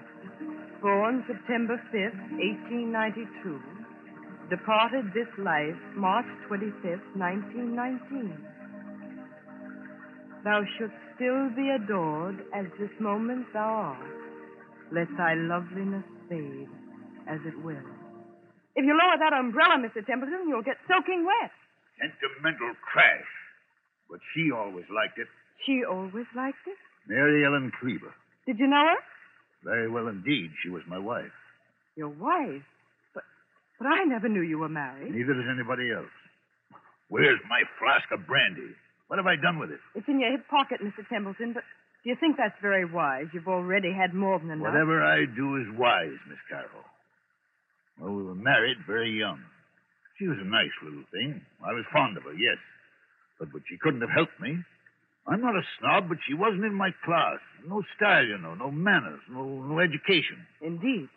born 0.83 1.23
September 1.31 1.79
5th, 1.95 2.19
1892, 2.91 3.55
departed 4.51 5.07
this 5.15 5.31
life 5.39 5.79
March 5.95 6.27
25th, 6.51 7.07
1919. 7.15 8.35
Thou 10.43 10.59
shouldst 10.75 10.99
still 11.15 11.47
be 11.55 11.71
adored 11.71 12.43
as 12.51 12.67
this 12.75 12.91
moment 12.99 13.47
thou 13.55 13.95
art. 13.95 14.19
Let 14.91 15.07
thy 15.15 15.39
loveliness 15.39 16.03
fade 16.27 16.67
as 17.31 17.39
it 17.47 17.55
will. 17.63 17.87
If 18.75 18.83
you 18.83 18.91
lower 18.91 19.15
that 19.23 19.31
umbrella, 19.31 19.79
Mr. 19.79 20.03
Templeton, 20.03 20.51
you'll 20.51 20.67
get 20.67 20.83
soaking 20.91 21.23
wet. 21.23 21.55
Sentimental 21.95 22.75
trash. 22.91 23.31
But 24.11 24.19
she 24.35 24.51
always 24.51 24.85
liked 24.91 25.15
it. 25.15 25.31
She 25.65 25.87
always 25.87 26.27
liked 26.35 26.67
it. 26.67 26.75
Mary 27.07 27.45
Ellen 27.47 27.71
Cleaver. 27.79 28.11
Did 28.45 28.59
you 28.59 28.67
know 28.67 28.83
her? 28.83 28.99
Very 29.63 29.89
well 29.89 30.07
indeed. 30.07 30.51
She 30.61 30.69
was 30.69 30.83
my 30.87 30.99
wife. 30.99 31.31
Your 31.95 32.09
wife. 32.09 32.63
But 33.13 33.23
but 33.79 33.87
I 33.87 34.03
never 34.03 34.27
knew 34.27 34.41
you 34.41 34.59
were 34.59 34.69
married. 34.69 35.13
Neither 35.13 35.33
does 35.33 35.49
anybody 35.51 35.91
else. 35.91 36.11
Where's 37.09 37.39
my 37.49 37.61
flask 37.79 38.09
of 38.11 38.27
brandy? 38.27 38.75
What 39.07 39.17
have 39.17 39.27
I 39.27 39.35
done 39.35 39.59
with 39.59 39.69
it? 39.69 39.79
It's 39.95 40.07
in 40.07 40.19
your 40.19 40.31
hip 40.31 40.47
pocket, 40.49 40.81
Mr. 40.81 41.07
Templeton, 41.07 41.53
but 41.53 41.63
do 42.03 42.09
you 42.09 42.17
think 42.19 42.35
that's 42.35 42.57
very 42.61 42.83
wise? 42.83 43.27
You've 43.33 43.47
already 43.47 43.93
had 43.93 44.13
more 44.13 44.39
than 44.39 44.51
enough. 44.51 44.73
Whatever 44.73 45.03
I 45.03 45.25
do 45.25 45.55
is 45.61 45.67
wise, 45.77 46.17
Miss 46.27 46.41
Carroll. 46.49 46.83
Well, 47.99 48.11
we 48.11 48.23
were 48.23 48.35
married 48.35 48.77
very 48.87 49.11
young. 49.11 49.39
She 50.17 50.27
was 50.27 50.37
a 50.41 50.47
nice 50.47 50.73
little 50.83 51.05
thing. 51.11 51.41
I 51.63 51.71
was 51.71 51.85
fond 51.93 52.17
of 52.17 52.23
her, 52.23 52.33
yes. 52.33 52.57
But, 53.39 53.53
but 53.53 53.61
she 53.69 53.77
couldn't 53.77 54.01
have 54.01 54.09
helped 54.09 54.39
me. 54.41 54.59
I'm 55.27 55.41
not 55.41 55.55
a 55.55 55.63
snob, 55.79 56.09
but 56.09 56.17
she 56.27 56.33
wasn't 56.33 56.65
in 56.65 56.73
my 56.75 56.91
class. 57.05 57.39
No 57.67 57.81
style, 57.95 58.25
you 58.25 58.37
know, 58.37 58.55
no 58.55 58.71
manners, 58.71 59.21
no, 59.31 59.43
no 59.43 59.79
education. 59.79 60.43
Indeed. 60.61 61.07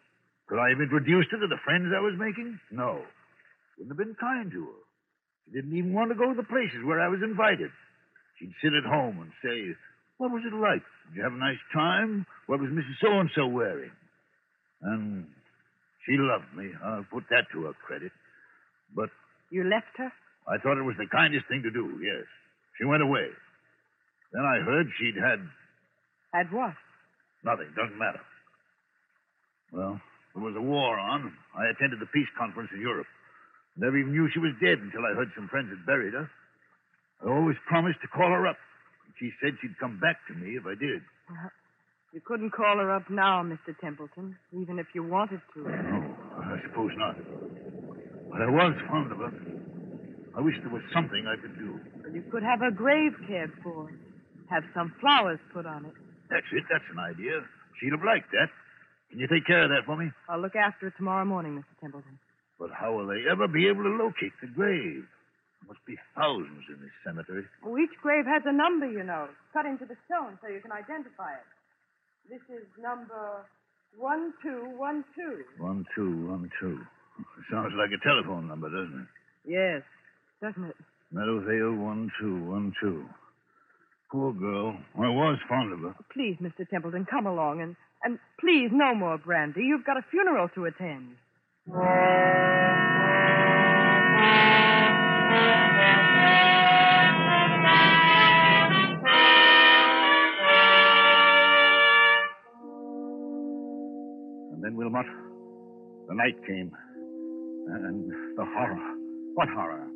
Could 0.46 0.60
I 0.62 0.70
have 0.70 0.80
introduced 0.80 1.30
her 1.32 1.40
to 1.40 1.48
the 1.50 1.58
friends 1.64 1.90
I 1.90 1.98
was 2.00 2.14
making? 2.16 2.58
No. 2.70 3.02
Wouldn't 3.76 3.90
have 3.90 3.98
been 3.98 4.14
kind 4.14 4.50
to 4.52 4.62
her. 4.62 4.80
She 5.46 5.52
didn't 5.58 5.76
even 5.76 5.92
want 5.92 6.10
to 6.10 6.14
go 6.14 6.30
to 6.30 6.38
the 6.38 6.46
places 6.46 6.86
where 6.86 7.00
I 7.00 7.08
was 7.08 7.18
invited. 7.22 7.70
She'd 8.38 8.54
sit 8.62 8.72
at 8.74 8.84
home 8.86 9.18
and 9.18 9.30
say, 9.42 9.74
What 10.18 10.30
was 10.30 10.42
it 10.46 10.54
like? 10.54 10.82
Did 11.10 11.18
you 11.18 11.22
have 11.22 11.32
a 11.34 11.36
nice 11.42 11.62
time? 11.74 12.26
What 12.46 12.60
was 12.60 12.70
Mrs. 12.70 12.98
So 13.02 13.10
and 13.18 13.30
so 13.34 13.46
wearing? 13.46 13.90
And 14.82 15.26
she 16.06 16.14
loved 16.14 16.54
me. 16.54 16.70
I'll 16.84 17.06
put 17.10 17.24
that 17.30 17.50
to 17.52 17.64
her 17.64 17.74
credit. 17.86 18.12
But 18.94 19.10
You 19.50 19.64
left 19.64 19.98
her? 19.98 20.12
I 20.46 20.58
thought 20.62 20.78
it 20.78 20.86
was 20.86 20.94
the 20.96 21.10
kindest 21.10 21.46
thing 21.48 21.62
to 21.62 21.70
do, 21.70 21.98
yes. 21.98 22.22
She 22.78 22.84
went 22.84 23.02
away. 23.02 23.26
Then 24.36 24.44
I 24.44 24.60
heard 24.60 24.86
she'd 25.00 25.16
had 25.16 25.40
Had 26.36 26.52
what? 26.52 26.76
nothing, 27.42 27.72
doesn't 27.74 27.96
matter. 27.96 28.20
Well, 29.72 29.98
there 30.34 30.44
was 30.44 30.54
a 30.54 30.60
war 30.60 30.98
on. 30.98 31.32
I 31.56 31.72
attended 31.72 32.00
the 32.00 32.12
peace 32.12 32.28
conference 32.36 32.68
in 32.74 32.82
Europe. 32.82 33.06
Never 33.78 33.96
even 33.96 34.12
knew 34.12 34.28
she 34.28 34.38
was 34.38 34.52
dead 34.60 34.76
until 34.84 35.06
I 35.08 35.16
heard 35.16 35.32
some 35.34 35.48
friends 35.48 35.70
had 35.70 35.86
buried 35.86 36.12
her. 36.12 36.28
I 37.24 37.32
always 37.32 37.56
promised 37.66 38.02
to 38.02 38.08
call 38.08 38.28
her 38.28 38.46
up. 38.46 38.58
She 39.18 39.32
said 39.40 39.56
she'd 39.62 39.78
come 39.80 39.98
back 40.00 40.20
to 40.28 40.34
me 40.34 40.60
if 40.60 40.66
I 40.66 40.74
did. 40.76 41.00
Well, 41.30 41.50
you 42.12 42.20
couldn't 42.20 42.50
call 42.50 42.76
her 42.76 42.92
up 42.92 43.08
now, 43.08 43.42
Mr. 43.42 43.72
Templeton, 43.80 44.36
even 44.52 44.78
if 44.78 44.86
you 44.94 45.02
wanted 45.02 45.40
to. 45.54 45.64
No, 45.64 46.16
I 46.44 46.60
suppose 46.68 46.92
not. 46.98 47.16
But 48.30 48.42
I 48.42 48.50
was 48.52 48.76
fond 48.86 49.12
of 49.12 49.18
her. 49.18 49.32
I 50.36 50.40
wish 50.42 50.56
there 50.62 50.72
was 50.72 50.82
something 50.92 51.24
I 51.26 51.40
could 51.40 51.56
do. 51.56 51.80
Well, 52.04 52.12
you 52.12 52.22
could 52.30 52.42
have 52.42 52.60
her 52.60 52.70
grave 52.70 53.12
cared 53.26 53.52
for. 53.62 53.88
Have 54.50 54.64
some 54.74 54.94
flowers 55.00 55.38
put 55.52 55.66
on 55.66 55.84
it. 55.86 55.92
That's 56.30 56.46
it. 56.52 56.64
That's 56.70 56.84
an 56.92 56.98
idea. 56.98 57.42
She'd 57.80 57.92
have 57.92 58.04
liked 58.04 58.30
that. 58.32 58.48
Can 59.10 59.18
you 59.20 59.28
take 59.28 59.46
care 59.46 59.62
of 59.64 59.70
that 59.70 59.86
for 59.86 59.96
me? 59.96 60.10
I'll 60.28 60.40
look 60.40 60.56
after 60.56 60.88
it 60.88 60.94
tomorrow 60.96 61.24
morning, 61.24 61.54
Mr. 61.54 61.74
Templeton. 61.80 62.18
But 62.58 62.70
how 62.72 62.94
will 62.96 63.06
they 63.06 63.22
ever 63.30 63.46
be 63.46 63.68
able 63.68 63.84
to 63.84 63.94
locate 63.94 64.32
the 64.40 64.48
grave? 64.48 65.04
There 65.62 65.68
must 65.68 65.84
be 65.86 65.96
thousands 66.16 66.64
in 66.68 66.80
this 66.80 66.94
cemetery. 67.04 67.44
Oh, 67.64 67.76
each 67.78 67.94
grave 68.02 68.24
has 68.26 68.42
a 68.46 68.52
number, 68.52 68.86
you 68.90 69.02
know, 69.04 69.28
cut 69.52 69.66
into 69.66 69.84
the 69.84 69.96
stone 70.06 70.38
so 70.42 70.48
you 70.48 70.60
can 70.60 70.72
identify 70.72 71.34
it. 71.34 71.46
This 72.30 72.42
is 72.50 72.66
number 72.80 73.46
1212. 73.96 75.58
One, 75.58 75.84
two, 75.94 76.26
one, 76.26 76.50
two. 76.60 76.80
Sounds 77.50 77.72
like 77.78 77.90
a 77.94 78.02
telephone 78.02 78.48
number, 78.48 78.68
doesn't 78.68 79.06
it? 79.06 79.10
Yes, 79.48 79.82
doesn't 80.42 80.64
it? 80.64 80.76
Meadowvale, 81.14 81.78
one, 81.78 82.10
two, 82.20 82.42
one, 82.44 82.72
two. 82.80 83.06
Poor 84.10 84.32
girl. 84.32 84.76
I 84.96 85.08
was 85.08 85.38
fond 85.48 85.72
of 85.72 85.80
her. 85.80 85.94
Please, 86.12 86.36
Mr. 86.40 86.68
Templeton, 86.68 87.06
come 87.10 87.26
along 87.26 87.60
and, 87.60 87.76
and 88.04 88.18
please, 88.40 88.70
no 88.72 88.94
more 88.94 89.18
brandy. 89.18 89.62
You've 89.62 89.84
got 89.84 89.96
a 89.96 90.02
funeral 90.10 90.48
to 90.54 90.66
attend. 90.66 91.16
And 104.52 104.62
then, 104.62 104.76
Wilmot, 104.76 105.06
the 106.08 106.14
night 106.14 106.36
came. 106.46 106.70
And 107.68 108.10
the 108.36 108.44
horror. 108.44 108.78
What 109.34 109.48
horror? 109.48 109.88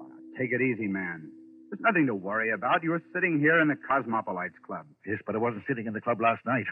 Ah, 0.00 0.04
take 0.38 0.52
it 0.52 0.62
easy, 0.62 0.86
man. 0.88 1.30
There's 1.72 1.80
nothing 1.80 2.06
to 2.08 2.14
worry 2.14 2.50
about. 2.52 2.82
You 2.82 2.90
were 2.90 3.02
sitting 3.14 3.40
here 3.40 3.58
in 3.58 3.68
the 3.68 3.76
Cosmopolites 3.88 4.58
Club. 4.66 4.84
Yes, 5.06 5.20
but 5.24 5.34
I 5.34 5.38
wasn't 5.38 5.62
sitting 5.66 5.86
in 5.86 5.94
the 5.94 6.02
club 6.02 6.20
last 6.20 6.44
night. 6.44 6.66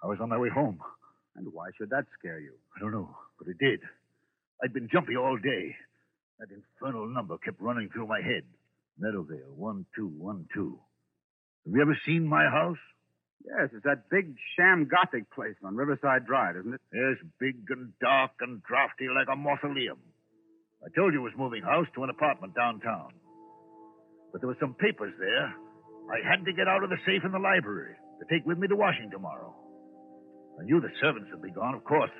I 0.00 0.06
was 0.06 0.18
on 0.20 0.28
my 0.28 0.38
way 0.38 0.48
home. 0.48 0.78
And 1.34 1.52
why 1.52 1.70
should 1.76 1.90
that 1.90 2.04
scare 2.16 2.38
you? 2.38 2.52
I 2.76 2.78
don't 2.78 2.92
know, 2.92 3.10
but 3.36 3.48
it 3.48 3.58
did. 3.58 3.80
I'd 4.62 4.72
been 4.72 4.88
jumpy 4.88 5.16
all 5.16 5.36
day. 5.38 5.74
That 6.38 6.50
infernal 6.54 7.08
number 7.08 7.36
kept 7.38 7.60
running 7.60 7.88
through 7.88 8.06
my 8.06 8.20
head. 8.20 8.44
Meadowvale, 9.02 9.56
one, 9.56 9.86
two, 9.96 10.06
one, 10.06 10.46
two. 10.54 10.78
Have 11.66 11.74
you 11.74 11.82
ever 11.82 11.98
seen 12.06 12.24
my 12.24 12.44
house? 12.44 12.78
Yes, 13.44 13.70
it's 13.74 13.82
that 13.82 14.08
big 14.08 14.36
sham 14.56 14.86
Gothic 14.88 15.28
place 15.32 15.56
on 15.64 15.74
Riverside 15.74 16.26
Drive, 16.26 16.58
isn't 16.58 16.74
it? 16.74 16.80
Yes, 16.92 17.16
big 17.40 17.56
and 17.70 17.92
dark 18.00 18.30
and 18.38 18.62
drafty 18.62 19.08
like 19.08 19.26
a 19.26 19.34
mausoleum. 19.34 19.98
I 20.80 20.94
told 20.94 21.12
you 21.12 21.22
it 21.22 21.24
was 21.24 21.32
moving 21.36 21.64
house 21.64 21.88
to 21.96 22.04
an 22.04 22.10
apartment 22.10 22.54
downtown. 22.54 23.14
But 24.34 24.40
there 24.42 24.48
were 24.48 24.58
some 24.58 24.74
papers 24.74 25.14
there. 25.20 25.46
I 26.10 26.18
had 26.28 26.44
to 26.44 26.52
get 26.52 26.66
out 26.66 26.82
of 26.82 26.90
the 26.90 26.98
safe 27.06 27.22
in 27.24 27.30
the 27.30 27.38
library 27.38 27.94
to 28.18 28.26
take 28.26 28.44
with 28.44 28.58
me 28.58 28.66
to 28.66 28.74
Washington 28.74 29.12
tomorrow. 29.12 29.54
I 30.58 30.64
knew 30.64 30.80
the 30.80 30.90
servants 31.00 31.30
would 31.30 31.40
be 31.40 31.52
gone, 31.52 31.74
of 31.74 31.84
course. 31.84 32.10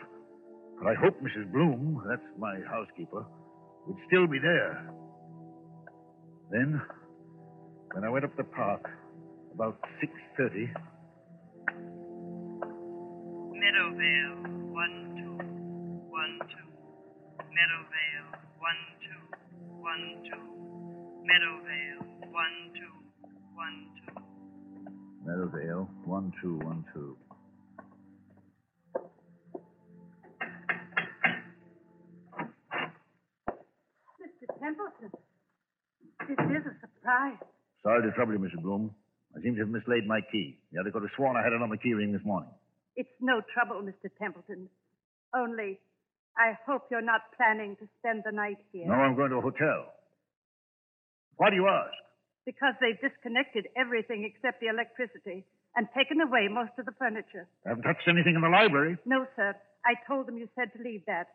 But 0.79 0.87
I 0.87 0.95
hoped 0.95 1.21
Mrs. 1.25 1.51
Bloom, 1.51 2.01
that's 2.09 2.23
my 2.39 2.55
housekeeper, 2.71 3.27
would 3.89 3.97
still 4.07 4.29
be 4.29 4.39
there. 4.39 4.95
Then, 6.53 6.81
when 7.93 8.05
I 8.05 8.11
went 8.11 8.25
up 8.25 8.37
the 8.37 8.45
park, 8.45 8.89
about 9.53 9.81
6.30, 10.39 10.71
Meadowvale, 13.59 14.71
one, 14.71 14.97
two, 15.19 15.35
one, 16.15 16.39
two. 16.47 16.69
Meadowvale, 17.43 18.39
one, 18.63 18.83
two, 19.03 19.21
one, 19.83 20.23
two. 20.31 20.54
Meadowvale, 21.25 22.05
one, 22.33 22.71
two, 22.75 22.93
one, 23.55 23.87
two. 23.97 24.13
Meadowvale, 25.27 25.89
one, 26.05 26.33
two, 26.43 26.59
one, 26.59 26.85
two. 26.93 27.17
Mr. 34.21 34.47
Templeton, 34.61 35.11
this 36.29 36.39
is 36.39 36.67
a 36.67 36.75
surprise. 36.81 37.39
Sorry 37.83 38.03
to 38.03 38.13
trouble 38.13 38.35
you, 38.35 38.39
Mrs. 38.39 38.61
Bloom. 38.63 38.95
I 39.35 39.41
seem 39.41 39.55
to 39.55 39.61
have 39.61 39.71
mislaid 39.71 40.07
my 40.07 40.21
key. 40.31 40.59
The 40.73 40.81
other 40.81 40.91
could 40.91 41.03
have 41.03 41.11
sworn 41.17 41.37
I 41.37 41.43
had 41.43 41.53
it 41.55 41.63
on 41.63 41.71
the 41.71 41.79
key 41.79 41.95
ring 41.95 42.13
this 42.13 42.25
morning. 42.25 42.51
It's 42.97 43.09
no 43.21 43.41
trouble, 43.53 43.83
Mr. 43.83 44.11
Templeton. 44.21 44.69
Only 45.35 45.79
I 46.37 46.53
hope 46.67 46.83
you're 46.91 47.01
not 47.01 47.23
planning 47.37 47.77
to 47.81 47.89
spend 47.99 48.25
the 48.27 48.33
night 48.33 48.59
here. 48.73 48.87
No, 48.87 48.95
I'm 48.95 49.17
going 49.17 49.31
to 49.31 49.37
a 49.37 49.41
hotel. 49.41 49.87
Why 51.37 51.51
do 51.51 51.57
you 51.57 51.69
ask? 51.69 51.93
Because 52.47 52.75
they've 52.81 53.01
disconnected 53.01 53.67
everything 53.77 54.25
except 54.29 54.61
the 54.61 54.69
electricity 54.69 55.45
and 55.77 55.89
taken 55.97 56.21
away 56.21 56.47
most 56.49 56.73
of 56.79 56.85
the 56.87 56.93
furniture. 56.99 57.49
I 57.67 57.71
haven't 57.71 57.85
touched 57.85 58.07
anything 58.07 58.35
in 58.37 58.43
the 58.43 58.49
library. 58.53 58.97
No, 59.07 59.27
sir. 59.35 59.55
I 59.85 59.95
told 60.07 60.27
them 60.27 60.37
you 60.39 60.49
said 60.55 60.71
to 60.77 60.83
leave 60.83 61.03
that. 61.07 61.29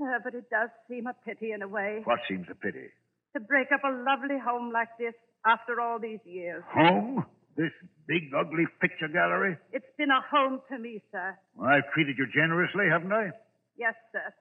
Uh, 0.00 0.18
but 0.24 0.34
it 0.34 0.48
does 0.48 0.70
seem 0.88 1.06
a 1.06 1.14
pity 1.26 1.52
in 1.52 1.60
a 1.62 1.68
way 1.68 2.00
What 2.04 2.20
seems 2.28 2.46
a 2.50 2.54
pity? 2.54 2.88
to 3.34 3.40
break 3.40 3.68
up 3.70 3.84
a 3.84 3.90
lovely 4.02 4.38
home 4.42 4.72
like 4.72 4.88
this 4.98 5.14
after 5.46 5.80
all 5.80 5.98
these 6.00 6.18
years. 6.24 6.64
Home? 6.72 7.24
This 7.56 7.70
big, 8.08 8.32
ugly 8.34 8.64
picture 8.80 9.08
gallery? 9.08 9.56
It's 9.72 9.84
been 9.98 10.10
a 10.10 10.22
home 10.22 10.60
to 10.70 10.78
me, 10.78 11.02
sir. 11.12 11.36
Well, 11.54 11.68
I've 11.68 11.86
treated 11.92 12.16
you 12.18 12.26
generously, 12.32 12.86
haven't 12.90 13.12
I? 13.12 13.30
Yes, 13.76 13.94
sir. 14.12 14.32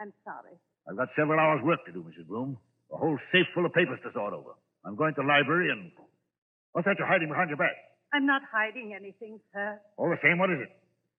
I'm 0.00 0.12
sorry. 0.24 0.56
I've 0.88 0.96
got 0.96 1.08
several 1.16 1.38
hours' 1.38 1.60
work 1.62 1.84
to 1.86 1.92
do, 1.92 2.02
Mrs. 2.02 2.26
Bloom. 2.26 2.56
A 2.94 2.96
whole 2.96 3.18
safe 3.32 3.46
full 3.54 3.66
of 3.66 3.72
papers 3.74 3.98
to 4.06 4.12
sort 4.14 4.32
over. 4.32 4.54
I'm 4.86 4.94
going 4.94 5.14
to 5.14 5.22
the 5.22 5.26
library 5.26 5.70
and. 5.70 5.90
What's 6.72 6.86
that 6.86 6.96
you're 6.98 7.06
hiding 7.10 7.28
behind 7.28 7.50
your 7.50 7.58
back? 7.58 7.74
I'm 8.12 8.26
not 8.26 8.42
hiding 8.50 8.94
anything, 8.94 9.40
sir. 9.52 9.78
All 9.96 10.10
the 10.10 10.18
same, 10.22 10.38
what 10.38 10.50
is 10.50 10.58
it? 10.62 10.70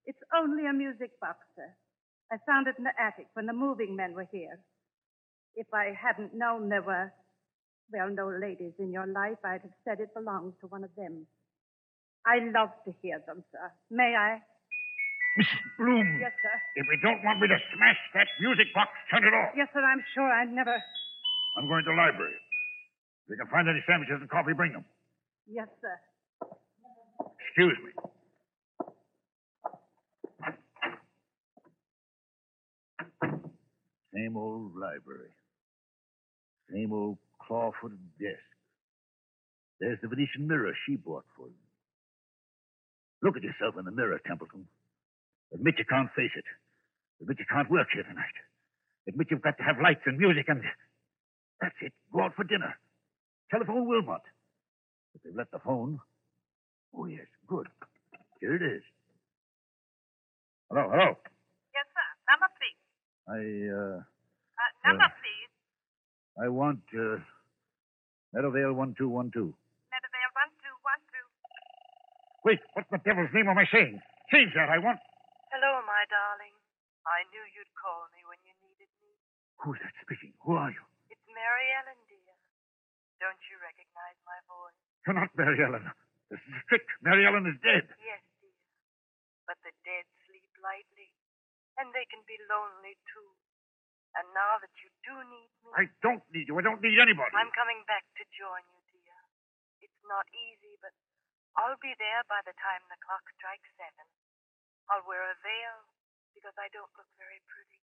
It's 0.06 0.24
only 0.36 0.68
a 0.68 0.74
music 0.74 1.20
box, 1.20 1.40
sir. 1.56 1.68
I 2.32 2.38
found 2.46 2.68
it 2.68 2.76
in 2.78 2.84
the 2.84 2.96
attic 3.00 3.28
when 3.34 3.46
the 3.46 3.54
moving 3.54 3.96
men 3.96 4.14
were 4.14 4.28
here. 4.32 4.60
If 5.56 5.68
I 5.74 5.92
hadn't 5.96 6.34
known 6.34 6.70
there 6.70 6.82
were, 6.82 7.12
well, 7.92 8.10
no 8.10 8.30
ladies 8.30 8.74
in 8.80 8.92
your 8.92 9.08
life, 9.08 9.40
I'd 9.44 9.62
have 9.64 9.78
said 9.84 10.00
it 10.00 10.14
belonged 10.14 10.54
to 10.62 10.68
one 10.68 10.84
of 10.84 10.92
them. 10.96 11.28
I 12.26 12.40
love 12.52 12.72
to 12.86 12.94
hear 13.02 13.22
them, 13.28 13.44
sir. 13.52 13.72
May 13.92 14.16
I? 14.16 14.42
Mrs. 15.40 15.64
Bloom. 15.78 16.08
Yes, 16.20 16.32
sir. 16.42 16.56
If 16.76 16.86
you 16.88 16.98
don't 17.04 17.24
want 17.24 17.40
me 17.40 17.48
to 17.48 17.60
smash 17.76 18.00
that 18.16 18.28
music 18.40 18.68
box, 18.74 18.92
turn 19.12 19.24
it 19.24 19.34
off. 19.36 19.52
Yes, 19.56 19.68
sir, 19.74 19.84
I'm 19.84 20.04
sure 20.16 20.28
I 20.28 20.46
never. 20.46 20.76
I'm 21.58 21.68
going 21.68 21.84
to 21.84 21.92
the 21.92 21.98
library. 21.98 22.36
If 23.26 23.30
you 23.30 23.38
can 23.38 23.48
find 23.48 23.68
any 23.70 23.84
sandwiches 23.88 24.18
and 24.22 24.30
coffee, 24.30 24.54
bring 24.54 24.74
them. 24.74 24.86
Yes, 25.48 25.68
sir. 25.82 25.98
Excuse 27.48 27.78
me. 27.84 27.92
Same 34.14 34.38
old 34.38 34.76
library. 34.76 35.32
Same 36.72 36.94
old 36.94 37.18
claw-footed 37.46 38.00
desk. 38.20 38.40
There's 39.80 40.00
the 40.02 40.08
Venetian 40.08 40.48
mirror 40.48 40.74
she 40.86 40.96
bought 40.96 41.26
for 41.36 41.48
you. 41.48 41.54
Look 43.22 43.38
at 43.38 43.44
yourself 43.44 43.76
in 43.78 43.86
the 43.86 43.92
mirror, 43.92 44.20
Templeton. 44.26 44.68
Admit 45.54 45.76
you 45.80 45.86
can't 45.86 46.10
face 46.16 46.32
it. 46.36 46.46
Admit 47.22 47.40
you 47.40 47.46
can't 47.50 47.70
work 47.70 47.88
here 47.94 48.04
tonight. 48.04 48.36
Admit 49.08 49.28
you've 49.32 49.42
got 49.42 49.58
to 49.58 49.64
have 49.64 49.78
lights 49.82 50.02
and 50.06 50.18
music 50.18 50.46
and... 50.48 50.62
That's 51.62 51.76
it. 51.82 51.94
Go 52.14 52.22
out 52.24 52.34
for 52.36 52.44
dinner. 52.44 52.76
Telephone 53.52 53.88
Wilmot. 53.88 54.22
If 55.16 55.24
they've 55.24 55.36
left 55.36 55.52
the 55.52 55.60
phone... 55.60 56.00
Oh, 56.96 57.06
yes. 57.06 57.28
Good. 57.48 57.68
Here 58.40 58.56
it 58.56 58.62
is. 58.64 58.82
Hello, 60.72 60.88
hello. 60.92 61.18
Yes, 61.76 61.86
sir. 61.92 62.08
Number, 62.32 62.48
please. 62.56 62.80
I, 63.28 63.40
uh... 63.68 64.00
Uh, 64.00 64.72
number, 64.88 65.04
Uh. 65.04 65.12
please. 65.20 65.52
I 66.40 66.48
want, 66.48 66.80
uh... 66.96 67.20
Meadowvale 68.36 68.76
1212. 68.76 69.52
Meadowvale 69.52 70.32
1212. 70.36 72.48
Wait, 72.48 72.60
what 72.76 72.86
the 72.92 72.98
devil's 73.04 73.32
name 73.34 73.48
am 73.52 73.58
I 73.60 73.66
saying? 73.72 74.00
Change 74.32 74.54
that. 74.56 74.70
I 74.72 74.78
want... 74.80 75.00
Hello, 75.52 75.80
my 75.88 76.04
darling. 76.12 76.56
I 77.08 77.24
knew 77.32 77.44
you'd 77.56 77.72
call 77.80 78.08
me 78.16 78.24
when 78.28 78.40
you 78.44 78.52
needed 78.64 78.88
me. 79.04 79.12
Who's 79.64 79.80
that 79.84 79.94
speaking? 80.04 80.34
Who 80.44 80.56
are 80.56 80.72
you? 80.72 80.84
Mary 81.36 81.68
Ellen, 81.84 82.00
dear. 82.08 82.36
Don't 83.20 83.44
you 83.52 83.56
recognize 83.60 84.18
my 84.24 84.40
voice? 84.48 84.80
You're 85.04 85.20
not 85.20 85.32
Mary 85.36 85.60
Ellen. 85.60 85.84
This 86.32 86.42
is 86.42 86.54
a 86.56 86.64
trick. 86.72 86.88
Mary 87.04 87.28
Ellen 87.28 87.46
is 87.46 87.60
dead. 87.60 87.86
Yes, 88.00 88.24
dear. 88.40 88.56
But 89.46 89.60
the 89.62 89.76
dead 89.86 90.08
sleep 90.26 90.50
lightly, 90.64 91.12
and 91.78 91.92
they 91.94 92.08
can 92.10 92.24
be 92.26 92.40
lonely, 92.50 92.96
too. 93.14 93.30
And 94.16 94.26
now 94.32 94.58
that 94.64 94.72
you 94.80 94.90
do 95.04 95.16
need 95.28 95.52
me, 95.60 95.70
I 95.76 95.92
don't 96.00 96.24
need 96.32 96.48
you. 96.48 96.56
I 96.56 96.64
don't 96.64 96.80
need 96.80 96.96
anybody. 96.96 97.36
I'm 97.36 97.52
coming 97.52 97.84
back 97.84 98.08
to 98.16 98.24
join 98.32 98.64
you, 98.72 98.82
dear. 98.96 99.20
It's 99.84 100.02
not 100.08 100.24
easy, 100.32 100.80
but 100.80 100.96
I'll 101.60 101.78
be 101.84 101.92
there 102.00 102.24
by 102.32 102.40
the 102.48 102.56
time 102.56 102.80
the 102.88 102.96
clock 103.04 103.28
strikes 103.36 103.68
seven. 103.76 104.08
I'll 104.88 105.04
wear 105.04 105.20
a 105.20 105.36
veil 105.44 105.78
because 106.32 106.56
I 106.56 106.72
don't 106.72 106.90
look 106.96 107.12
very 107.20 107.44
pretty. 107.52 107.85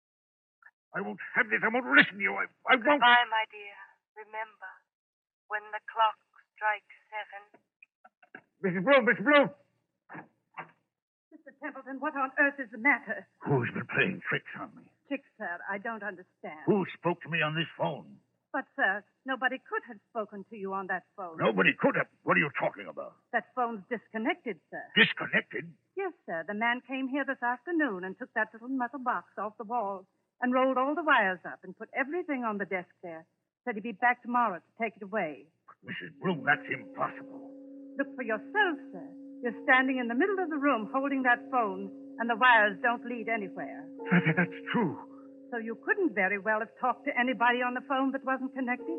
I 0.95 1.01
won't 1.03 1.21
have 1.35 1.49
this. 1.51 1.61
I 1.65 1.69
won't 1.69 1.87
listen 1.97 2.17
to 2.19 2.25
you. 2.25 2.35
I, 2.37 2.47
I 2.71 2.77
won't. 2.77 2.85
Goodbye, 3.01 3.27
my 3.29 3.45
dear. 3.51 3.77
Remember, 4.17 4.71
when 5.49 5.63
the 5.75 5.83
clock 5.91 6.17
strikes 6.57 6.97
seven, 7.13 7.43
Mrs. 8.65 8.83
Bloom, 8.85 9.05
Mrs. 9.05 9.25
Bloom. 9.25 9.49
Mr. 11.29 11.53
Templeton, 11.61 12.01
what 12.01 12.17
on 12.17 12.33
earth 12.41 12.57
is 12.59 12.71
the 12.73 12.79
matter? 12.81 13.27
Who's 13.45 13.69
been 13.77 13.87
playing 13.93 14.23
tricks 14.29 14.49
on 14.59 14.73
me? 14.75 14.83
Tricks, 15.09 15.29
sir, 15.39 15.61
I 15.71 15.79
don't 15.79 16.03
understand. 16.03 16.65
Who 16.65 16.87
spoke 16.97 17.21
to 17.23 17.29
me 17.29 17.43
on 17.43 17.55
this 17.55 17.69
phone? 17.77 18.17
But, 18.53 18.65
sir, 18.75 19.05
nobody 19.29 19.61
could 19.69 19.85
have 19.87 20.01
spoken 20.09 20.47
to 20.49 20.57
you 20.57 20.73
on 20.73 20.87
that 20.89 21.05
phone. 21.15 21.37
Nobody 21.37 21.77
could 21.79 21.95
have. 21.97 22.07
What 22.25 22.39
are 22.39 22.41
you 22.41 22.49
talking 22.59 22.87
about? 22.89 23.13
That 23.37 23.53
phone's 23.55 23.85
disconnected, 23.91 24.57
sir. 24.73 24.81
Disconnected? 24.97 25.69
Yes, 25.95 26.13
sir. 26.25 26.43
The 26.49 26.55
man 26.57 26.81
came 26.89 27.07
here 27.07 27.25
this 27.29 27.43
afternoon 27.45 28.05
and 28.05 28.17
took 28.19 28.33
that 28.35 28.49
little 28.55 28.69
metal 28.73 28.99
box 28.99 29.29
off 29.37 29.53
the 29.59 29.65
wall 29.69 30.07
and 30.43 30.53
rolled 30.53 30.77
all 30.79 30.95
the 30.95 31.03
wires 31.05 31.41
up 31.47 31.61
and 31.65 31.77
put 31.77 31.89
everything 31.97 32.45
on 32.45 32.59
the 32.59 32.67
desk 32.67 32.89
there. 33.03 33.25
Said 33.65 33.75
he'd 33.75 33.83
be 33.83 33.93
back 33.93 34.23
tomorrow 34.23 34.59
to 34.59 34.73
take 34.83 34.95
it 34.97 35.03
away. 35.03 35.47
Mrs. 35.85 36.13
Bloom, 36.23 36.45
that's 36.45 36.65
impossible. 36.71 37.51
Look 37.99 38.15
for 38.15 38.23
yourself, 38.23 38.77
sir. 38.93 39.07
You're 39.43 39.57
standing 39.65 39.99
in 39.99 40.09
the 40.09 40.15
middle 40.15 40.39
of 40.39 40.51
the 40.51 40.57
room 40.57 40.89
holding 40.93 41.23
that 41.25 41.39
phone, 41.51 41.91
and 42.19 42.29
the 42.31 42.37
wires 42.37 42.79
don't 42.83 43.05
lead 43.05 43.29
anywhere. 43.29 43.85
That- 44.11 44.37
That's 44.37 44.59
true. 44.73 44.99
So 45.51 45.59
you 45.59 45.77
couldn't 45.87 46.15
very 46.15 46.39
well 46.39 46.59
have 46.61 46.73
talked 46.81 47.05
to 47.07 47.13
anybody 47.19 47.63
on 47.63 47.75
the 47.75 47.81
phone 47.89 48.11
that 48.13 48.25
wasn't 48.25 48.53
connected. 48.55 48.99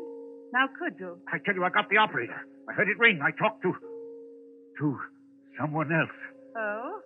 Now, 0.52 0.66
could 0.78 0.98
you? 0.98 1.20
I 1.28 1.38
tell 1.44 1.54
you, 1.54 1.62
I 1.64 1.68
got 1.68 1.88
the 1.90 1.98
operator. 1.98 2.40
I 2.68 2.72
heard 2.72 2.88
it 2.88 2.98
ring. 2.98 3.20
I 3.22 3.30
talked 3.36 3.62
to. 3.62 3.74
to 4.78 4.96
someone 5.60 5.92
else. 5.92 6.14
Oh? 6.56 7.00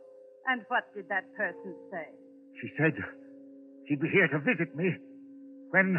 And 0.46 0.62
what 0.68 0.84
did 0.94 1.08
that 1.08 1.24
person 1.34 1.74
say? 1.90 2.06
She 2.60 2.68
said 2.78 2.94
she'd 3.88 4.00
be 4.00 4.08
here 4.08 4.28
to 4.28 4.38
visit 4.38 4.74
me 4.76 4.90
when. 5.70 5.96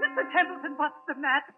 Mr. 0.00 0.22
Templeton, 0.32 0.74
what's 0.76 0.94
the 1.08 1.14
matter? 1.20 1.54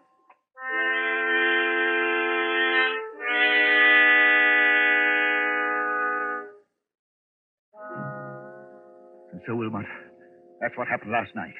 And 9.31 9.41
so, 9.45 9.55
Wilmot, 9.55 9.85
that's 10.61 10.75
what 10.77 10.87
happened 10.87 11.11
last 11.11 11.35
night. 11.35 11.53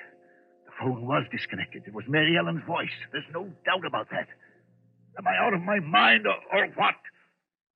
Phone 0.80 1.08
was 1.08 1.24
disconnected. 1.32 1.84
It 1.88 1.94
was 1.94 2.06
Mary 2.08 2.38
Ellen's 2.38 2.64
voice. 2.66 2.94
There's 3.12 3.26
no 3.34 3.50
doubt 3.66 3.86
about 3.86 4.10
that. 4.12 4.28
Am 5.18 5.26
I 5.26 5.36
out 5.38 5.54
of 5.54 5.62
my 5.62 5.80
mind 5.80 6.28
or, 6.28 6.38
or 6.54 6.68
what? 6.76 6.96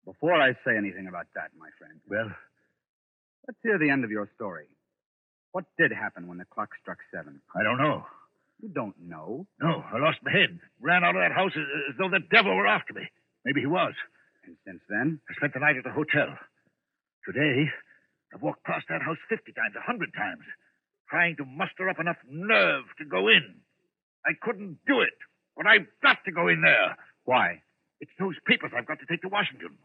Before 0.05 0.39
I 0.39 0.53
say 0.65 0.77
anything 0.77 1.07
about 1.07 1.27
that, 1.35 1.49
my 1.57 1.69
friend. 1.77 1.99
Well, 2.07 2.29
let's 3.47 3.59
hear 3.63 3.79
the 3.79 3.89
end 3.89 4.03
of 4.03 4.11
your 4.11 4.29
story. 4.35 4.65
What 5.51 5.65
did 5.77 5.91
happen 5.91 6.27
when 6.27 6.37
the 6.37 6.45
clock 6.45 6.69
struck 6.81 6.99
seven? 7.13 7.41
I 7.55 7.63
don't 7.63 7.77
know. 7.77 8.05
You 8.61 8.69
don't 8.69 8.95
know. 9.01 9.47
No, 9.59 9.83
I 9.91 9.97
lost 9.97 10.19
my 10.23 10.31
head. 10.31 10.59
Ran 10.79 11.03
out 11.03 11.15
of 11.15 11.21
that 11.21 11.33
house 11.33 11.51
as, 11.55 11.65
as 11.89 11.95
though 11.97 12.09
the 12.09 12.23
devil 12.31 12.55
were 12.55 12.67
after 12.67 12.93
me. 12.93 13.09
Maybe 13.43 13.61
he 13.61 13.67
was. 13.67 13.93
And 14.45 14.55
since 14.65 14.81
then? 14.89 15.19
I 15.29 15.33
spent 15.35 15.53
the 15.53 15.59
night 15.59 15.77
at 15.77 15.83
the 15.83 15.91
hotel. 15.91 16.37
Today, 17.25 17.69
I've 18.33 18.41
walked 18.41 18.63
past 18.63 18.85
that 18.89 19.01
house 19.01 19.17
50 19.29 19.51
times, 19.53 19.73
a 19.75 19.81
100 19.81 20.13
times, 20.13 20.45
trying 21.11 21.35
to 21.35 21.45
muster 21.45 21.89
up 21.91 21.99
enough 21.99 22.17
nerve 22.25 22.87
to 22.97 23.05
go 23.05 23.27
in. 23.27 23.59
I 24.25 24.31
couldn't 24.41 24.79
do 24.87 25.01
it, 25.03 25.17
but 25.57 25.67
I've 25.67 25.85
got 26.01 26.23
to 26.23 26.31
go 26.31 26.47
in 26.47 26.63
there. 26.63 26.95
Why? 27.25 27.61
It's 27.99 28.15
those 28.17 28.39
papers 28.47 28.71
I've 28.71 28.87
got 28.87 28.99
to 29.03 29.05
take 29.05 29.21
to 29.21 29.29
Washington. 29.29 29.75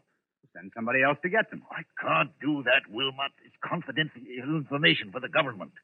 Send 0.55 0.71
somebody 0.73 1.03
else 1.03 1.19
to 1.21 1.29
get 1.29 1.51
them. 1.51 1.61
I 1.69 1.83
can't 2.01 2.31
do 2.41 2.63
that, 2.63 2.87
Wilmot. 2.89 3.35
It's 3.45 3.59
confidential 3.61 4.23
information 4.57 5.11
for 5.11 5.19
the 5.19 5.29
government. 5.29 5.75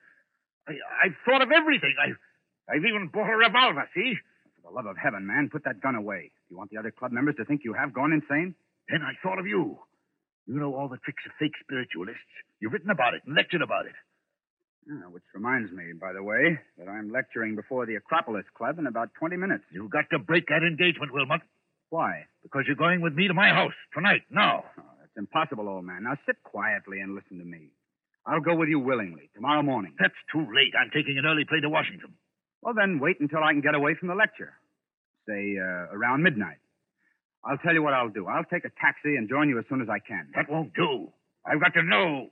I, 0.66 0.80
I've 1.04 1.18
thought 1.28 1.44
of 1.44 1.52
everything. 1.52 1.94
I've, 2.00 2.18
I've 2.72 2.86
even 2.88 3.12
bought 3.14 3.30
a 3.30 3.36
revolver, 3.36 3.86
see? 3.94 4.16
For 4.56 4.72
the 4.72 4.74
love 4.74 4.88
of 4.88 4.96
heaven, 4.98 5.28
man, 5.28 5.50
put 5.52 5.66
that 5.66 5.82
gun 5.84 5.96
away. 5.96 6.32
You 6.50 6.58
want 6.58 6.72
the 6.72 6.80
other 6.80 6.90
club 6.90 7.12
members 7.12 7.36
to 7.38 7.46
think 7.46 7.62
you 7.66 7.74
have 7.74 7.94
gone 7.94 8.14
insane? 8.14 8.56
Then 8.90 9.04
I 9.04 9.14
thought 9.22 9.38
of 9.38 9.46
you. 9.46 9.78
You 10.48 10.60
know 10.60 10.74
all 10.74 10.88
the 10.88 10.98
tricks 11.04 11.24
of 11.28 11.34
fake 11.38 11.54
spiritualists. 11.62 12.34
You've 12.60 12.74
written 12.74 12.90
about 12.90 13.14
it 13.14 13.22
and 13.28 13.36
lectured 13.36 13.62
about 13.62 13.86
it. 13.86 13.96
Ah, 14.92 15.10
which 15.10 15.24
reminds 15.34 15.72
me, 15.72 15.94
by 16.00 16.12
the 16.12 16.22
way, 16.24 16.60
that 16.78 16.90
I'm 16.90 17.10
lecturing 17.10 17.56
before 17.56 17.86
the 17.86 17.96
Acropolis 17.96 18.46
Club 18.58 18.80
in 18.80 18.88
about 18.88 19.14
20 19.18 19.38
minutes. 19.38 19.64
You've 19.72 19.92
got 19.92 20.10
to 20.12 20.20
break 20.20 20.48
that 20.48 20.62
engagement, 20.64 21.14
Wilmot. 21.14 21.42
Why? 21.90 22.26
Because 22.42 22.64
you're 22.68 22.76
going 22.76 23.02
with 23.02 23.14
me 23.14 23.28
to 23.28 23.34
my 23.34 23.50
house 23.50 23.74
tonight, 23.94 24.24
now. 24.30 24.66
Oh, 24.78 24.84
that's 25.00 25.16
impossible, 25.16 25.70
old 25.70 25.86
man. 25.86 26.04
Now 26.04 26.18
sit 26.26 26.36
quietly 26.44 27.00
and 27.00 27.16
listen 27.16 27.38
to 27.40 27.46
me. 27.46 27.70
I'll 28.26 28.42
go 28.42 28.56
with 28.56 28.68
you 28.70 28.80
willingly 28.80 29.30
tomorrow 29.36 29.62
morning. 29.62 29.94
That's 30.00 30.16
too 30.32 30.42
late. 30.42 30.74
I'm 30.80 30.92
taking 30.94 31.18
an 31.18 31.26
early 31.26 31.46
plane 31.46 31.62
to 31.62 31.70
Washington. 31.70 32.14
Well, 32.62 32.74
then 32.74 33.00
wait 33.00 33.20
until 33.20 33.44
I 33.44 33.52
can 33.52 33.62
get 33.62 33.76
away 33.76 33.96
from 33.96 34.08
the 34.08 34.16
lecture. 34.16 34.54
Say, 35.28 35.58
uh, 35.60 35.96
around 35.96 36.24
midnight. 36.24 36.58
I'll 37.46 37.58
tell 37.58 37.74
you 37.74 37.84
what 37.84 37.94
I'll 37.94 38.10
do. 38.10 38.28
I'll 38.28 38.46
take 38.46 38.64
a 38.66 38.72
taxi 38.80 39.16
and 39.16 39.30
join 39.30 39.50
you 39.50 39.60
as 39.60 39.66
soon 39.70 39.82
as 39.82 39.90
I 39.90 40.00
can. 40.00 40.28
That 40.36 40.50
won't 40.50 40.74
do. 40.74 41.10
I've 41.46 41.60
got 41.60 41.74
to 41.76 41.84
know. 41.84 42.32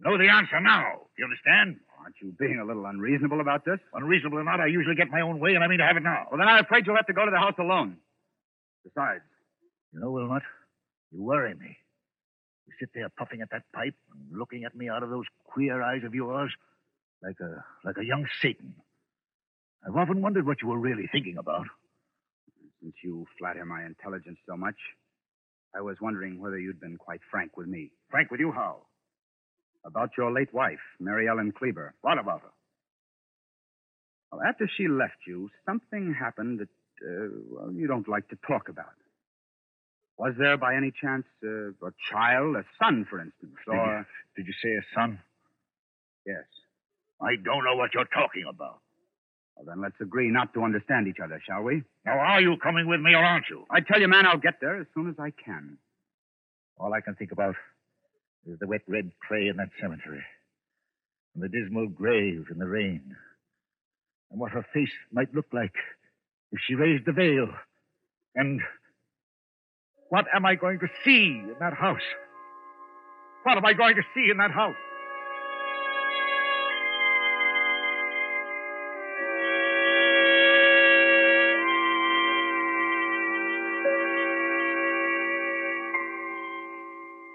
Know 0.00 0.18
the 0.18 0.28
answer 0.28 0.60
now. 0.60 1.06
Do 1.14 1.22
you 1.22 1.24
understand? 1.26 1.80
Aren't 2.02 2.16
you 2.20 2.34
being 2.38 2.58
a 2.60 2.64
little 2.64 2.84
unreasonable 2.86 3.40
about 3.40 3.64
this? 3.64 3.78
Unreasonable 3.94 4.38
or 4.38 4.44
not, 4.44 4.60
I 4.60 4.66
usually 4.66 4.96
get 4.96 5.08
my 5.10 5.20
own 5.20 5.38
way, 5.38 5.54
and 5.54 5.62
I 5.62 5.68
mean 5.68 5.78
to 5.78 5.86
have 5.86 5.96
it 5.96 6.02
now. 6.02 6.26
Well, 6.30 6.38
then 6.38 6.48
I'm 6.48 6.64
afraid 6.64 6.86
you'll 6.86 6.96
have 6.96 7.06
to 7.06 7.12
go 7.12 7.24
to 7.24 7.30
the 7.30 7.38
house 7.38 7.54
alone. 7.58 7.96
Besides, 8.84 9.22
You 9.92 10.00
know, 10.00 10.10
Wilmot, 10.10 10.42
you 11.12 11.22
worry 11.22 11.54
me. 11.54 11.76
You 12.66 12.72
sit 12.80 12.90
there 12.94 13.08
puffing 13.08 13.40
at 13.42 13.50
that 13.50 13.62
pipe 13.72 13.94
and 14.12 14.38
looking 14.38 14.64
at 14.64 14.74
me 14.74 14.88
out 14.88 15.02
of 15.02 15.10
those 15.10 15.26
queer 15.44 15.82
eyes 15.82 16.02
of 16.04 16.14
yours 16.14 16.50
like 17.22 17.38
a 17.40 17.64
like 17.84 17.96
a 17.98 18.04
young 18.04 18.26
Satan. 18.40 18.74
I've 19.86 19.96
often 19.96 20.22
wondered 20.22 20.46
what 20.46 20.62
you 20.62 20.68
were 20.68 20.78
really 20.78 21.08
thinking 21.10 21.36
about. 21.38 21.66
since 22.80 22.94
you 23.04 23.26
flatter 23.38 23.64
my 23.64 23.84
intelligence 23.84 24.38
so 24.48 24.56
much, 24.56 24.76
I 25.74 25.80
was 25.80 25.96
wondering 26.00 26.40
whether 26.40 26.58
you'd 26.58 26.80
been 26.80 26.96
quite 26.96 27.20
frank 27.30 27.56
with 27.56 27.68
me. 27.68 27.92
Frank, 28.10 28.30
with 28.30 28.40
you 28.40 28.52
how? 28.52 28.82
About 29.84 30.10
your 30.16 30.32
late 30.32 30.52
wife, 30.54 30.78
Mary 31.00 31.28
Ellen 31.28 31.52
Cleaver. 31.52 31.94
What 32.02 32.18
about 32.18 32.42
her? 32.42 32.48
Well, 34.30 34.40
after 34.48 34.70
she 34.76 34.88
left 34.88 35.26
you, 35.26 35.50
something 35.66 36.14
happened 36.18 36.60
that, 36.60 36.68
uh, 37.04 37.28
well, 37.50 37.72
you 37.72 37.86
don't 37.86 38.08
like 38.08 38.28
to 38.28 38.38
talk 38.46 38.68
about. 38.68 38.94
Was 40.18 40.34
there, 40.38 40.56
by 40.56 40.76
any 40.76 40.92
chance, 40.92 41.24
uh, 41.44 41.70
a 41.86 41.92
child, 42.10 42.56
a 42.56 42.64
son, 42.82 43.06
for 43.10 43.20
instance, 43.20 43.56
Did 43.66 43.72
you, 43.74 43.78
or... 43.78 44.06
did 44.36 44.46
you 44.46 44.52
say 44.62 44.70
a 44.70 44.84
son? 44.94 45.18
Yes. 46.24 46.44
I 47.20 47.36
don't 47.42 47.64
know 47.64 47.76
what 47.76 47.92
you're 47.94 48.04
talking 48.04 48.44
about. 48.48 48.78
Well, 49.56 49.66
then 49.66 49.82
let's 49.82 50.00
agree 50.00 50.30
not 50.30 50.54
to 50.54 50.62
understand 50.62 51.08
each 51.08 51.18
other, 51.22 51.42
shall 51.46 51.62
we? 51.62 51.82
Now, 52.06 52.18
are 52.18 52.40
you 52.40 52.56
coming 52.62 52.86
with 52.88 53.00
me 53.00 53.14
or 53.14 53.24
aren't 53.24 53.46
you? 53.50 53.64
I 53.70 53.80
tell 53.80 54.00
you, 54.00 54.08
man, 54.08 54.26
I'll 54.26 54.38
get 54.38 54.60
there 54.60 54.80
as 54.80 54.86
soon 54.94 55.08
as 55.08 55.16
I 55.18 55.30
can. 55.44 55.76
All 56.78 56.92
I 56.94 57.00
can 57.00 57.14
think 57.14 57.32
about 57.32 57.54
is 58.46 58.58
the 58.58 58.66
wet 58.66 58.82
red 58.88 59.10
clay 59.26 59.48
in 59.48 59.56
that 59.56 59.70
cemetery, 59.80 60.22
and 61.34 61.42
the 61.42 61.48
dismal 61.48 61.88
grave 61.88 62.46
in 62.50 62.58
the 62.58 62.66
rain, 62.66 63.16
and 64.30 64.40
what 64.40 64.52
her 64.52 64.66
face 64.74 64.90
might 65.12 65.34
look 65.34 65.46
like 65.52 65.74
if 66.50 66.60
she 66.66 66.74
raised 66.74 67.06
the 67.06 67.12
veil. 67.12 67.48
And 68.34 68.60
what 70.08 70.26
am 70.34 70.44
I 70.44 70.54
going 70.54 70.78
to 70.80 70.88
see 71.04 71.26
in 71.26 71.56
that 71.60 71.74
house? 71.74 72.00
What 73.44 73.56
am 73.56 73.64
I 73.64 73.72
going 73.72 73.96
to 73.96 74.02
see 74.14 74.30
in 74.30 74.36
that 74.38 74.50
house? 74.50 74.76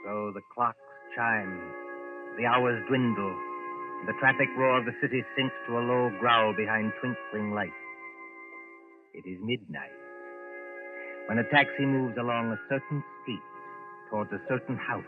So 0.06 0.32
the 0.34 0.42
clocks 0.54 0.78
chime, 1.18 1.58
the 2.38 2.46
hours 2.46 2.78
dwindle, 2.88 3.34
and 4.00 4.08
the 4.08 4.14
traffic 4.20 4.48
roar 4.56 4.78
of 4.78 4.86
the 4.86 4.94
city 5.02 5.26
sinks 5.36 5.56
to 5.66 5.80
a 5.80 5.82
low 5.82 6.12
growl 6.20 6.54
behind 6.54 6.94
twinkling 7.02 7.54
lights. 7.54 7.74
It 9.16 9.26
is 9.28 9.40
midnight. 9.42 9.98
When 11.26 11.40
a 11.40 11.50
taxi 11.50 11.86
moves 11.86 12.16
along 12.20 12.52
a 12.52 12.60
certain 12.70 13.04
street 13.22 13.42
towards 14.12 14.32
a 14.32 14.42
certain 14.48 14.78
house 14.78 15.04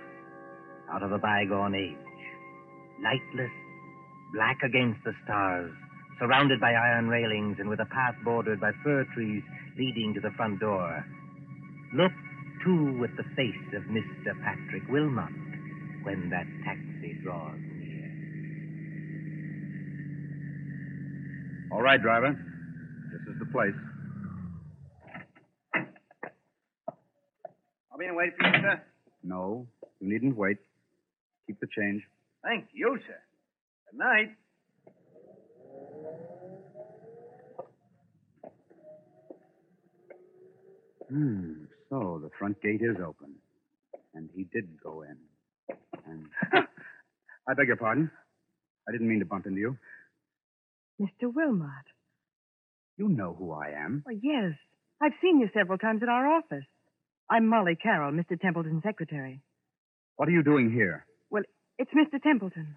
out 0.91 1.03
of 1.03 1.11
a 1.11 1.19
bygone 1.19 1.75
age, 1.75 2.17
lightless, 3.03 3.53
black 4.33 4.57
against 4.65 4.99
the 5.05 5.13
stars, 5.23 5.71
surrounded 6.17 6.59
by 6.59 6.73
iron 6.73 7.07
railings 7.07 7.57
and 7.59 7.69
with 7.69 7.79
a 7.79 7.85
path 7.85 8.15
bordered 8.25 8.59
by 8.59 8.71
fir 8.83 9.05
trees 9.13 9.43
leading 9.77 10.15
to 10.15 10.19
the 10.19 10.33
front 10.35 10.59
door. 10.59 11.05
Look, 11.93 12.11
too, 12.65 12.97
with 12.99 13.11
the 13.15 13.29
face 13.37 13.69
of 13.77 13.83
Mr. 13.83 14.33
Patrick 14.43 14.83
Wilmot 14.89 15.48
when 16.03 16.29
that 16.29 16.45
taxi 16.65 17.13
draws 17.23 17.57
near. 17.77 18.11
All 21.71 21.81
right, 21.81 22.01
driver. 22.01 22.37
This 23.11 23.21
is 23.33 23.39
the 23.39 23.45
place. 23.45 23.75
I'll 27.91 27.97
be 27.97 28.05
in 28.05 28.15
wait 28.15 28.35
for 28.37 28.47
you, 28.47 28.53
sir. 28.61 28.81
No, 29.23 29.67
you 29.99 30.09
needn't 30.09 30.35
wait. 30.35 30.57
Keep 31.47 31.59
the 31.59 31.67
change. 31.67 32.03
Thank 32.43 32.67
you, 32.73 32.97
sir. 33.05 33.19
Good 33.91 33.97
night. 33.97 34.35
Hmm. 41.09 41.65
So 41.89 42.19
the 42.21 42.29
front 42.37 42.61
gate 42.61 42.81
is 42.81 42.97
open. 42.97 43.33
And 44.13 44.29
he 44.35 44.43
did 44.43 44.79
go 44.81 45.01
in. 45.01 45.17
I 46.53 47.53
beg 47.55 47.67
your 47.67 47.77
pardon. 47.77 48.11
I 48.87 48.91
didn't 48.91 49.07
mean 49.07 49.19
to 49.19 49.25
bump 49.25 49.45
into 49.45 49.59
you. 49.59 49.77
Mr. 51.01 51.33
Wilmot. 51.33 51.69
You 52.97 53.07
know 53.07 53.35
who 53.37 53.51
I 53.51 53.69
am. 53.69 54.03
Oh, 54.07 54.11
yes. 54.11 54.53
I've 55.01 55.13
seen 55.21 55.39
you 55.39 55.49
several 55.53 55.77
times 55.77 56.03
at 56.03 56.09
our 56.09 56.27
office. 56.27 56.65
I'm 57.29 57.47
Molly 57.47 57.77
Carroll, 57.81 58.11
Mr. 58.11 58.39
Templeton's 58.39 58.83
secretary. 58.83 59.41
What 60.17 60.27
are 60.27 60.31
you 60.31 60.43
doing 60.43 60.71
here? 60.71 61.05
Well, 61.29 61.43
it's 61.77 61.91
Mr. 61.91 62.21
Templeton. 62.21 62.75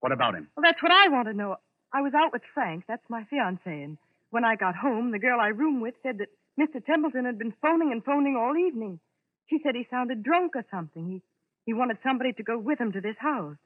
What 0.00 0.12
about 0.12 0.34
him? 0.34 0.48
Well, 0.56 0.62
that's 0.62 0.82
what 0.82 0.92
I 0.92 1.08
want 1.08 1.26
to 1.26 1.34
know. 1.34 1.56
I 1.92 2.02
was 2.02 2.12
out 2.14 2.32
with 2.32 2.42
Frank, 2.54 2.84
that's 2.86 3.02
my 3.08 3.24
fiancé, 3.32 3.82
and 3.84 3.98
when 4.30 4.44
I 4.44 4.56
got 4.56 4.76
home, 4.76 5.10
the 5.10 5.18
girl 5.18 5.40
I 5.40 5.48
room 5.48 5.80
with 5.80 5.94
said 6.02 6.18
that 6.18 6.28
Mr. 6.60 6.84
Templeton 6.84 7.24
had 7.24 7.38
been 7.38 7.54
phoning 7.62 7.90
and 7.92 8.04
phoning 8.04 8.36
all 8.36 8.56
evening. 8.56 9.00
She 9.48 9.58
said 9.62 9.74
he 9.74 9.86
sounded 9.90 10.22
drunk 10.22 10.52
or 10.54 10.64
something. 10.70 11.08
He 11.08 11.22
he 11.68 11.74
wanted 11.74 11.98
somebody 12.02 12.32
to 12.32 12.42
go 12.42 12.58
with 12.58 12.80
him 12.80 12.92
to 12.92 13.00
this 13.02 13.16
house. 13.18 13.58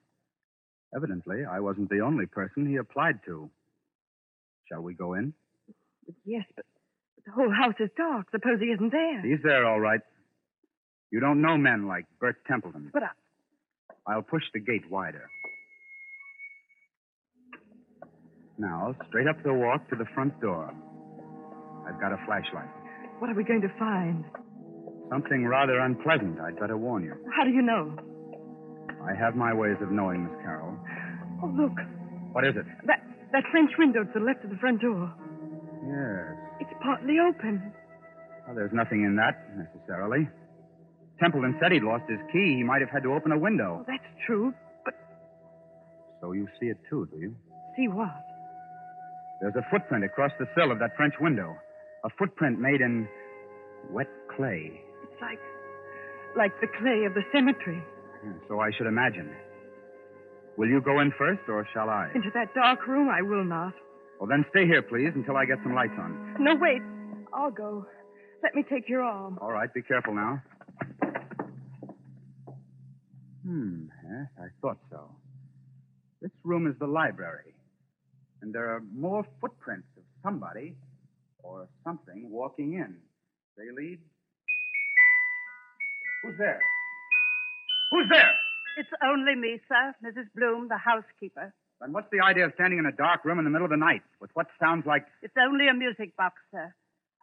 Evidently, 0.92 1.44
I 1.48 1.61
wasn't 1.61 1.88
the 1.88 2.00
only 2.00 2.26
person 2.26 2.66
he 2.66 2.74
applied 2.74 3.20
to. 3.26 3.48
Shall 4.68 4.82
we 4.82 4.92
go 4.92 5.14
in? 5.14 5.32
Yes, 6.24 6.42
but, 6.57 6.64
but 7.14 7.24
the 7.26 7.30
whole 7.30 7.53
house 7.53 7.76
is 7.78 7.90
dark. 7.96 8.26
Suppose 8.32 8.59
he 8.59 8.66
isn't 8.66 8.90
there. 8.90 9.22
He's 9.22 9.38
there, 9.44 9.64
all 9.64 9.78
right. 9.78 10.00
You 11.12 11.20
don't 11.20 11.40
know 11.40 11.57
men 11.57 11.86
like 11.86 12.07
Bert 12.18 12.44
Templeton. 12.44 12.90
But 12.92 13.05
I, 13.05 13.11
I'll 14.12 14.22
push 14.22 14.42
the 14.53 14.59
gate 14.59 14.90
wider. 14.90 15.30
Now, 18.59 18.96
straight 19.11 19.28
up 19.28 19.40
the 19.44 19.55
walk 19.55 19.88
to 19.90 19.94
the 19.94 20.07
front 20.12 20.40
door. 20.40 20.74
I've 21.86 22.00
got 22.00 22.11
a 22.11 22.18
flashlight. 22.26 22.68
what 23.20 23.30
are 23.30 23.34
we 23.34 23.44
going 23.44 23.62
to 23.62 23.72
find? 23.78 24.24
Something 25.11 25.46
rather 25.46 25.78
unpleasant, 25.78 26.40
I'd 26.40 26.59
better 26.59 26.76
warn 26.76 27.05
you. 27.05 27.14
How 27.36 27.44
do 27.44 27.50
you 27.50 27.62
know? 27.62 27.94
I 29.05 29.14
have 29.14 29.36
my 29.36 29.53
ways 29.53 29.76
of 29.82 29.90
knowing, 29.90 30.24
Miss 30.24 30.34
Carroll. 30.42 30.76
Oh, 31.42 31.48
look. 31.48 31.76
What 32.32 32.46
is 32.46 32.55
it? 32.57 32.64
That 32.86 33.03
that 33.32 33.44
French 33.50 33.70
window 33.78 34.05
to 34.05 34.11
the 34.14 34.24
left 34.24 34.44
of 34.44 34.50
the 34.50 34.57
front 34.57 34.80
door. 34.80 35.12
Yes. 35.84 36.36
It's 36.61 36.70
partly 36.82 37.16
open. 37.18 37.72
Well, 38.46 38.55
there's 38.55 38.72
nothing 38.72 39.05
in 39.05 39.16
that, 39.16 39.57
necessarily. 39.57 40.28
Templeton 41.20 41.57
said 41.61 41.72
he'd 41.72 41.82
lost 41.82 42.05
his 42.09 42.18
key. 42.32 42.55
He 42.57 42.62
might 42.62 42.80
have 42.80 42.90
had 42.90 43.03
to 43.03 43.12
open 43.12 43.32
a 43.32 43.38
window. 43.38 43.78
Oh, 43.80 43.84
that's 43.86 44.05
true. 44.26 44.53
But. 44.84 44.94
So 46.20 46.32
you 46.32 46.48
see 46.61 46.66
it, 46.66 46.78
too, 46.88 47.09
do 47.12 47.18
you? 47.18 47.34
See 47.76 47.88
what? 47.88 48.11
There's 49.40 49.55
a 49.57 49.66
footprint 49.70 50.05
across 50.05 50.30
the 50.38 50.46
sill 50.57 50.70
of 50.70 50.78
that 50.78 50.96
French 50.96 51.14
window. 51.20 51.57
A 52.05 52.11
footprint 52.18 52.61
made 52.61 52.80
in 52.80 53.09
wet 53.90 54.09
clay. 54.36 54.80
Like 55.22 55.38
like 56.36 56.52
the 56.60 56.66
clay 56.66 57.04
of 57.06 57.14
the 57.14 57.22
cemetery. 57.32 57.82
Yeah, 58.24 58.32
So 58.48 58.60
I 58.60 58.70
should 58.76 58.86
imagine. 58.86 59.30
Will 60.56 60.68
you 60.68 60.80
go 60.82 61.00
in 61.00 61.12
first, 61.18 61.40
or 61.48 61.66
shall 61.72 61.88
I? 61.88 62.10
Into 62.14 62.30
that 62.34 62.52
dark 62.54 62.86
room, 62.86 63.08
I 63.08 63.22
will 63.22 63.44
not. 63.44 63.72
Well, 64.18 64.28
then 64.28 64.44
stay 64.50 64.66
here, 64.66 64.82
please, 64.82 65.12
until 65.14 65.36
I 65.36 65.44
get 65.46 65.58
some 65.62 65.74
lights 65.74 65.94
on. 65.98 66.36
No, 66.38 66.54
wait. 66.60 66.82
I'll 67.32 67.50
go. 67.50 67.86
Let 68.42 68.54
me 68.54 68.62
take 68.68 68.88
your 68.88 69.02
arm. 69.02 69.38
All 69.40 69.50
right, 69.52 69.72
be 69.72 69.82
careful 69.82 70.14
now. 70.14 70.42
Hmm, 73.46 73.86
yes, 74.04 74.28
I 74.38 74.46
thought 74.60 74.78
so. 74.90 75.10
This 76.20 76.30
room 76.44 76.66
is 76.66 76.74
the 76.78 76.86
library. 76.86 77.54
And 78.42 78.54
there 78.54 78.68
are 78.74 78.82
more 78.94 79.24
footprints 79.40 79.88
of 79.96 80.02
somebody 80.22 80.76
or 81.42 81.68
something 81.84 82.28
walking 82.30 82.74
in. 82.74 82.96
They 83.56 83.64
lead. 83.74 83.98
Who's 86.22 86.38
there? 86.38 86.60
Who's 87.90 88.08
there? 88.10 88.32
It's 88.78 88.88
only 89.04 89.34
me, 89.34 89.60
sir, 89.68 89.94
Mrs. 90.04 90.28
Bloom, 90.34 90.68
the 90.68 90.78
housekeeper. 90.78 91.52
Then 91.80 91.92
what's 91.92 92.10
the 92.10 92.20
idea 92.20 92.46
of 92.46 92.52
standing 92.54 92.78
in 92.78 92.86
a 92.86 92.92
dark 92.92 93.24
room 93.24 93.38
in 93.38 93.44
the 93.44 93.50
middle 93.50 93.66
of 93.66 93.70
the 93.70 93.76
night 93.76 94.02
with 94.20 94.30
what 94.34 94.46
sounds 94.60 94.86
like. 94.86 95.04
It's 95.20 95.34
only 95.36 95.68
a 95.68 95.74
music 95.74 96.16
box, 96.16 96.36
sir. 96.52 96.72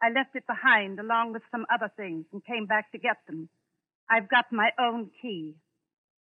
I 0.02 0.10
left 0.10 0.36
it 0.36 0.46
behind 0.46 1.00
along 1.00 1.32
with 1.32 1.42
some 1.50 1.66
other 1.72 1.90
things 1.96 2.26
and 2.32 2.44
came 2.44 2.66
back 2.66 2.92
to 2.92 2.98
get 2.98 3.16
them. 3.26 3.48
I've 4.08 4.28
got 4.28 4.52
my 4.52 4.70
own 4.78 5.10
key. 5.20 5.56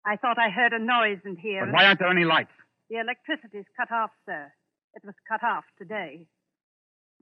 I 0.05 0.17
thought 0.17 0.37
I 0.37 0.49
heard 0.49 0.73
a 0.73 0.79
noise 0.79 1.19
in 1.25 1.35
here. 1.35 1.65
But 1.65 1.73
why 1.73 1.85
aren't 1.85 1.99
there 1.99 2.09
any 2.09 2.25
lights? 2.25 2.51
The 2.89 2.97
electricity's 2.97 3.65
cut 3.75 3.91
off, 3.91 4.11
sir. 4.25 4.51
It 4.95 5.03
was 5.03 5.15
cut 5.27 5.43
off 5.43 5.63
today. 5.77 6.27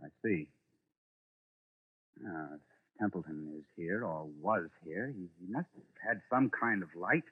I 0.04 0.08
see. 0.24 0.47
If 2.18 2.60
Templeton 3.04 3.51
is 3.60 3.66
here, 3.76 4.06
or 4.06 4.28
was 4.39 4.70
here, 4.86 5.12
he, 5.12 5.28
he 5.43 5.51
must 5.51 5.68
have 5.76 5.84
had 6.08 6.22
some 6.32 6.47
kind 6.49 6.82
of 6.82 6.88
light. 6.95 7.28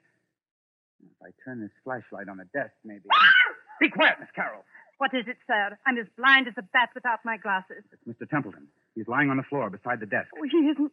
If 1.00 1.16
I 1.24 1.30
turn 1.44 1.60
this 1.64 1.72
flashlight 1.82 2.28
on 2.28 2.36
the 2.36 2.44
desk, 2.52 2.76
maybe. 2.84 3.08
Ah! 3.10 3.32
Be 3.80 3.88
quiet, 3.88 4.20
Miss 4.20 4.28
Carroll. 4.36 4.64
What 4.98 5.14
is 5.16 5.24
it, 5.26 5.38
sir? 5.48 5.78
I'm 5.86 5.96
as 5.96 6.06
blind 6.16 6.46
as 6.46 6.54
a 6.58 6.62
bat 6.76 6.90
without 6.94 7.20
my 7.24 7.38
glasses. 7.38 7.82
It's 7.90 8.04
Mr. 8.04 8.28
Templeton. 8.28 8.68
He's 8.94 9.08
lying 9.08 9.30
on 9.30 9.38
the 9.38 9.48
floor 9.48 9.70
beside 9.70 9.98
the 10.00 10.06
desk. 10.06 10.28
Oh, 10.36 10.44
he 10.44 10.58
isn't. 10.68 10.92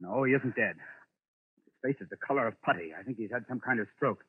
No, 0.00 0.22
he 0.22 0.32
isn't 0.32 0.54
dead. 0.54 0.76
His 1.66 1.74
face 1.82 2.00
is 2.00 2.08
the 2.08 2.16
color 2.16 2.46
of 2.46 2.54
putty. 2.62 2.94
I 2.98 3.02
think 3.02 3.18
he's 3.18 3.32
had 3.34 3.44
some 3.48 3.58
kind 3.58 3.80
of 3.80 3.88
stroke. 3.96 4.22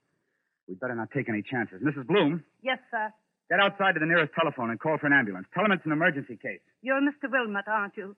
We'd 0.68 0.80
better 0.80 0.96
not 0.96 1.12
take 1.16 1.30
any 1.30 1.44
chances. 1.44 1.80
Mrs. 1.86 2.08
Bloom, 2.08 2.44
Yes, 2.64 2.80
sir. 2.90 3.14
get 3.54 3.60
outside 3.62 3.94
to 3.94 4.00
the 4.02 4.10
nearest 4.10 4.34
telephone 4.34 4.72
and 4.72 4.80
call 4.80 4.98
for 4.98 5.06
an 5.06 5.14
ambulance. 5.14 5.46
Tell 5.54 5.64
him 5.64 5.72
it's 5.72 5.86
an 5.86 5.92
emergency 5.94 6.38
case. 6.42 6.60
You're 6.82 7.00
Mr. 7.06 7.30
Wilmot, 7.32 7.66
aren't 7.70 7.96
you? 7.96 8.16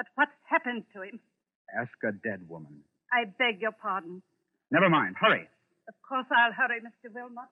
But, 0.00 0.06
what's 0.14 0.32
happened 0.48 0.84
to 0.94 1.02
him? 1.02 1.20
Ask 1.78 1.92
a 2.08 2.12
dead 2.12 2.48
woman. 2.48 2.80
I 3.12 3.26
beg 3.38 3.60
your 3.60 3.72
pardon. 3.72 4.22
Never 4.70 4.88
mind. 4.88 5.16
Hurry. 5.20 5.46
Of 5.88 5.94
course 6.08 6.24
I'll 6.34 6.52
hurry, 6.52 6.80
Mr. 6.80 7.12
Wilmot. 7.12 7.44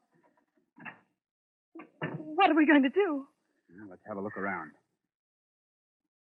What 2.17 2.51
are 2.51 2.55
we 2.55 2.65
going 2.65 2.85
to 2.85 2.89
do? 2.89 3.27
Now, 3.77 3.85
let's 3.91 4.01
have 4.07 4.17
a 4.17 4.21
look 4.23 4.39
around. 4.39 4.71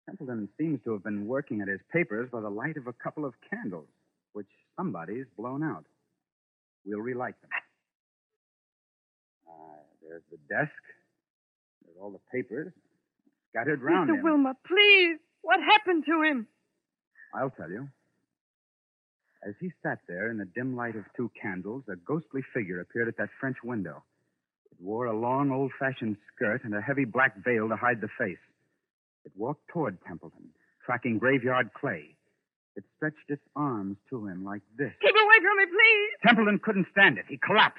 Templeton 0.08 0.50
seems 0.58 0.80
to 0.86 0.94
have 0.94 1.04
been 1.04 1.28
working 1.28 1.62
at 1.62 1.68
his 1.68 1.82
papers 1.94 2.28
by 2.32 2.42
the 2.42 2.50
light 2.50 2.78
of 2.78 2.88
a 2.88 2.94
couple 2.94 3.24
of 3.24 3.36
candles, 3.52 3.88
which 4.34 4.48
somebody's 4.76 5.28
blown 5.38 5.62
out. 5.62 5.86
We'll 6.88 7.02
relight 7.02 7.40
them. 7.42 7.52
Ah, 9.48 9.78
there's 10.02 10.24
the 10.32 10.38
desk. 10.50 10.74
There's 11.86 11.98
all 12.02 12.10
the 12.10 12.20
papers 12.32 12.74
scattered 13.52 13.84
round 13.84 14.10
Mr. 14.10 14.16
him. 14.16 14.24
Wilmot, 14.24 14.58
please. 14.66 15.20
What 15.46 15.60
happened 15.60 16.06
to 16.08 16.24
him? 16.24 16.48
I'll 17.36 17.52
tell 17.52 17.70
you. 17.70 17.88
As 19.48 19.54
he 19.62 19.72
sat 19.84 20.00
there 20.08 20.32
in 20.32 20.40
the 20.40 20.46
dim 20.46 20.76
light 20.76 20.96
of 20.96 21.06
two 21.16 21.30
candles, 21.40 21.84
a 21.88 21.96
ghostly 21.98 22.42
figure 22.52 22.80
appeared 22.80 23.08
at 23.08 23.18
that 23.18 23.30
French 23.40 23.58
window. 23.64 24.04
It 24.72 24.78
wore 24.84 25.06
a 25.06 25.16
long, 25.16 25.52
old 25.52 25.72
fashioned 25.80 26.18
skirt 26.34 26.64
and 26.64 26.74
a 26.74 26.82
heavy 26.82 27.06
black 27.06 27.36
veil 27.46 27.70
to 27.70 27.76
hide 27.76 28.02
the 28.02 28.10
face. 28.18 28.42
It 29.24 29.34
walked 29.36 29.68
toward 29.68 30.00
Templeton, 30.08 30.50
tracking 30.84 31.20
graveyard 31.20 31.70
clay. 31.80 32.18
It 32.76 32.84
stretched 32.96 33.30
its 33.30 33.44
arms 33.56 33.98
to 34.10 34.26
him 34.26 34.44
like 34.44 34.64
this. 34.76 34.94
Keep 35.00 35.14
away 35.14 35.38
from 35.44 35.58
me, 35.58 35.66
please. 35.68 36.10
Templeton 36.26 36.58
couldn't 36.58 36.88
stand 36.92 37.20
it. 37.20 37.26
He 37.30 37.38
collapsed. 37.38 37.78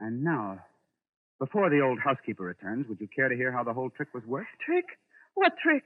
And 0.00 0.24
now, 0.24 0.60
before 1.38 1.68
the 1.68 1.82
old 1.82 1.98
housekeeper 2.00 2.44
returns, 2.44 2.86
would 2.88 3.02
you 3.02 3.08
care 3.14 3.28
to 3.28 3.36
hear 3.36 3.52
how 3.52 3.64
the 3.64 3.74
whole 3.74 3.90
trick 3.90 4.08
was 4.14 4.24
worked? 4.24 4.48
Trick? 4.64 4.86
What 5.34 5.52
trick? 5.62 5.84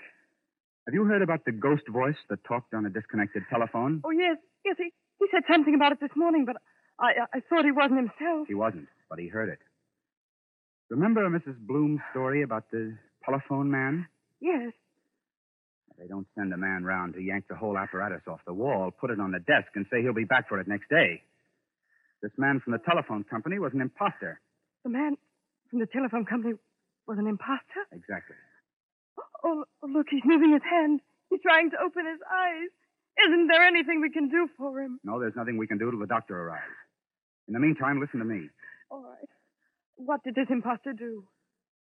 Have 0.86 0.94
you 0.94 1.04
heard 1.04 1.22
about 1.22 1.44
the 1.44 1.52
ghost 1.52 1.84
voice 1.88 2.16
that 2.28 2.42
talked 2.44 2.74
on 2.74 2.86
a 2.86 2.90
disconnected 2.90 3.44
telephone? 3.50 4.00
Oh, 4.04 4.10
yes. 4.10 4.36
Yes, 4.64 4.76
he, 4.78 4.92
he 5.18 5.26
said 5.30 5.42
something 5.50 5.74
about 5.74 5.92
it 5.92 6.00
this 6.00 6.10
morning, 6.16 6.44
but 6.44 6.56
I, 6.98 7.12
I 7.34 7.40
thought 7.48 7.64
he 7.64 7.72
wasn't 7.72 7.98
himself. 7.98 8.48
He 8.48 8.54
wasn't, 8.54 8.88
but 9.08 9.18
he 9.18 9.28
heard 9.28 9.48
it. 9.48 9.58
Remember 10.90 11.28
Mrs. 11.28 11.56
Bloom's 11.58 12.00
story 12.10 12.42
about 12.42 12.70
the 12.70 12.96
telephone 13.24 13.70
man? 13.70 14.06
Yes. 14.40 14.72
They 15.98 16.06
don't 16.06 16.26
send 16.36 16.52
a 16.52 16.56
man 16.56 16.84
round 16.84 17.14
to 17.14 17.20
yank 17.20 17.44
the 17.48 17.54
whole 17.54 17.78
apparatus 17.78 18.22
off 18.26 18.40
the 18.46 18.52
wall, 18.52 18.90
put 18.90 19.10
it 19.10 19.20
on 19.20 19.30
the 19.30 19.38
desk, 19.38 19.68
and 19.74 19.86
say 19.90 20.02
he'll 20.02 20.12
be 20.14 20.24
back 20.24 20.48
for 20.48 20.58
it 20.60 20.66
next 20.68 20.88
day. 20.88 21.22
This 22.22 22.32
man 22.36 22.60
from 22.60 22.72
the 22.72 22.78
telephone 22.78 23.24
company 23.24 23.58
was 23.58 23.72
an 23.74 23.80
imposter. 23.80 24.40
The 24.84 24.90
man 24.90 25.16
from 25.70 25.78
the 25.80 25.86
telephone 25.86 26.24
company 26.24 26.54
was 27.06 27.18
an 27.18 27.26
imposter? 27.26 27.86
Exactly. 27.92 28.36
Oh, 29.44 29.64
look, 29.82 30.06
he's 30.10 30.22
moving 30.24 30.52
his 30.52 30.62
hand. 30.68 31.00
He's 31.30 31.40
trying 31.42 31.70
to 31.70 31.76
open 31.84 32.06
his 32.06 32.20
eyes. 32.30 32.70
Isn't 33.26 33.48
there 33.48 33.66
anything 33.66 34.00
we 34.00 34.10
can 34.10 34.28
do 34.28 34.48
for 34.56 34.80
him? 34.80 34.98
No, 35.04 35.20
there's 35.20 35.36
nothing 35.36 35.58
we 35.58 35.66
can 35.66 35.78
do 35.78 35.90
till 35.90 36.00
the 36.00 36.06
doctor 36.06 36.38
arrives. 36.38 36.76
In 37.48 37.54
the 37.54 37.60
meantime, 37.60 38.00
listen 38.00 38.20
to 38.20 38.24
me. 38.24 38.48
All 38.90 39.02
right. 39.02 39.28
What 39.96 40.22
did 40.24 40.34
this 40.34 40.46
imposter 40.50 40.92
do? 40.92 41.24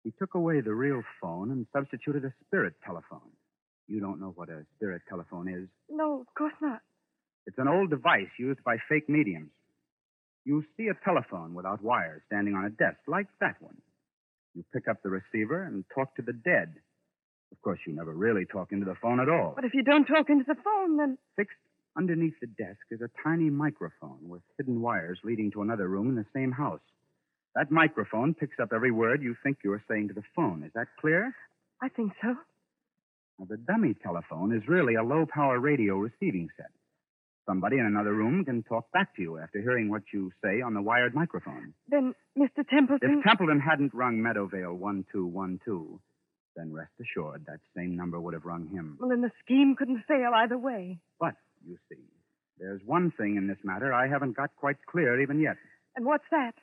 He 0.03 0.11
took 0.17 0.33
away 0.33 0.61
the 0.61 0.73
real 0.73 1.01
phone 1.21 1.51
and 1.51 1.67
substituted 1.73 2.25
a 2.25 2.33
spirit 2.47 2.73
telephone. 2.85 3.29
You 3.87 3.99
don't 3.99 4.19
know 4.19 4.33
what 4.35 4.49
a 4.49 4.65
spirit 4.75 5.01
telephone 5.09 5.47
is. 5.47 5.67
No, 5.89 6.21
of 6.21 6.27
course 6.37 6.53
not. 6.61 6.81
It's 7.45 7.57
an 7.57 7.67
old 7.67 7.89
device 7.89 8.29
used 8.37 8.63
by 8.63 8.77
fake 8.87 9.09
mediums. 9.09 9.49
You 10.45 10.63
see 10.77 10.87
a 10.87 11.05
telephone 11.05 11.53
without 11.53 11.83
wires 11.83 12.21
standing 12.27 12.55
on 12.55 12.65
a 12.65 12.69
desk, 12.69 12.97
like 13.07 13.27
that 13.41 13.55
one. 13.59 13.77
You 14.55 14.63
pick 14.73 14.87
up 14.87 14.97
the 15.03 15.09
receiver 15.09 15.63
and 15.63 15.83
talk 15.93 16.15
to 16.15 16.21
the 16.21 16.33
dead. 16.33 16.75
Of 17.51 17.61
course, 17.61 17.79
you 17.85 17.93
never 17.93 18.13
really 18.13 18.45
talk 18.45 18.71
into 18.71 18.85
the 18.85 18.95
phone 19.01 19.19
at 19.19 19.29
all. 19.29 19.53
But 19.55 19.65
if 19.65 19.73
you 19.73 19.83
don't 19.83 20.05
talk 20.05 20.29
into 20.29 20.45
the 20.47 20.55
phone, 20.63 20.97
then. 20.97 21.17
Fixed 21.35 21.57
underneath 21.97 22.39
the 22.39 22.47
desk 22.47 22.79
is 22.91 23.01
a 23.01 23.09
tiny 23.23 23.49
microphone 23.49 24.19
with 24.21 24.41
hidden 24.57 24.81
wires 24.81 25.19
leading 25.23 25.51
to 25.51 25.61
another 25.61 25.87
room 25.87 26.09
in 26.09 26.15
the 26.15 26.25
same 26.33 26.51
house. 26.51 26.79
That 27.55 27.71
microphone 27.71 28.33
picks 28.33 28.59
up 28.61 28.71
every 28.73 28.91
word 28.91 29.21
you 29.21 29.35
think 29.43 29.57
you're 29.63 29.83
saying 29.89 30.09
to 30.09 30.13
the 30.13 30.23
phone. 30.35 30.63
Is 30.63 30.71
that 30.75 30.87
clear? 31.01 31.33
I 31.81 31.89
think 31.89 32.13
so. 32.21 32.35
Now, 33.39 33.45
the 33.49 33.57
dummy 33.57 33.95
telephone 34.01 34.55
is 34.55 34.67
really 34.67 34.95
a 34.95 35.03
low 35.03 35.25
power 35.25 35.59
radio 35.59 35.97
receiving 35.97 36.49
set. 36.57 36.71
Somebody 37.47 37.79
in 37.79 37.85
another 37.85 38.13
room 38.13 38.45
can 38.45 38.61
talk 38.63 38.91
back 38.91 39.15
to 39.15 39.21
you 39.21 39.39
after 39.39 39.59
hearing 39.59 39.89
what 39.89 40.03
you 40.13 40.31
say 40.43 40.61
on 40.61 40.75
the 40.75 40.81
wired 40.81 41.15
microphone. 41.15 41.73
Then, 41.87 42.13
Mr. 42.37 42.67
Templeton. 42.69 43.17
If 43.19 43.23
Templeton 43.23 43.59
hadn't 43.59 43.93
rung 43.93 44.19
Meadowvale 44.19 44.77
1212, 44.77 45.99
then 46.55 46.73
rest 46.73 46.91
assured 46.99 47.45
that 47.47 47.59
same 47.75 47.95
number 47.95 48.19
would 48.19 48.33
have 48.33 48.45
rung 48.45 48.67
him. 48.67 48.97
Well, 48.99 49.09
then 49.09 49.21
the 49.21 49.31
scheme 49.43 49.75
couldn't 49.77 50.03
fail 50.07 50.31
either 50.35 50.57
way. 50.57 50.99
But, 51.19 51.35
you 51.67 51.77
see, 51.89 52.03
there's 52.59 52.81
one 52.85 53.11
thing 53.17 53.35
in 53.35 53.47
this 53.47 53.57
matter 53.63 53.93
I 53.93 54.07
haven't 54.07 54.35
got 54.35 54.55
quite 54.55 54.77
clear 54.89 55.21
even 55.21 55.39
yet. 55.39 55.57
And 55.95 56.05
what's 56.05 56.25
that? 56.31 56.53